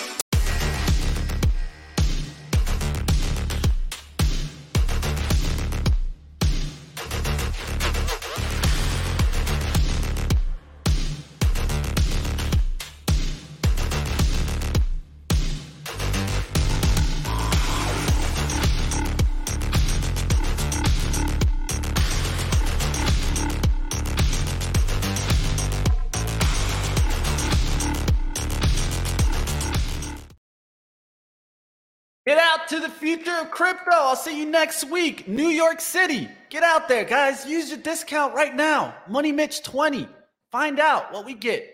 of 33.41 33.51
crypto. 33.51 33.91
I'll 33.91 34.15
see 34.15 34.39
you 34.39 34.45
next 34.45 34.89
week. 34.89 35.27
New 35.27 35.47
York 35.47 35.81
City. 35.81 36.29
Get 36.49 36.63
out 36.63 36.87
there, 36.87 37.03
guys. 37.03 37.45
Use 37.45 37.69
your 37.69 37.79
discount 37.79 38.33
right 38.33 38.55
now. 38.55 38.95
Money 39.07 39.31
Mitch 39.31 39.63
20. 39.63 40.07
Find 40.51 40.79
out 40.79 41.11
what 41.13 41.25
we 41.25 41.33
get. 41.33 41.67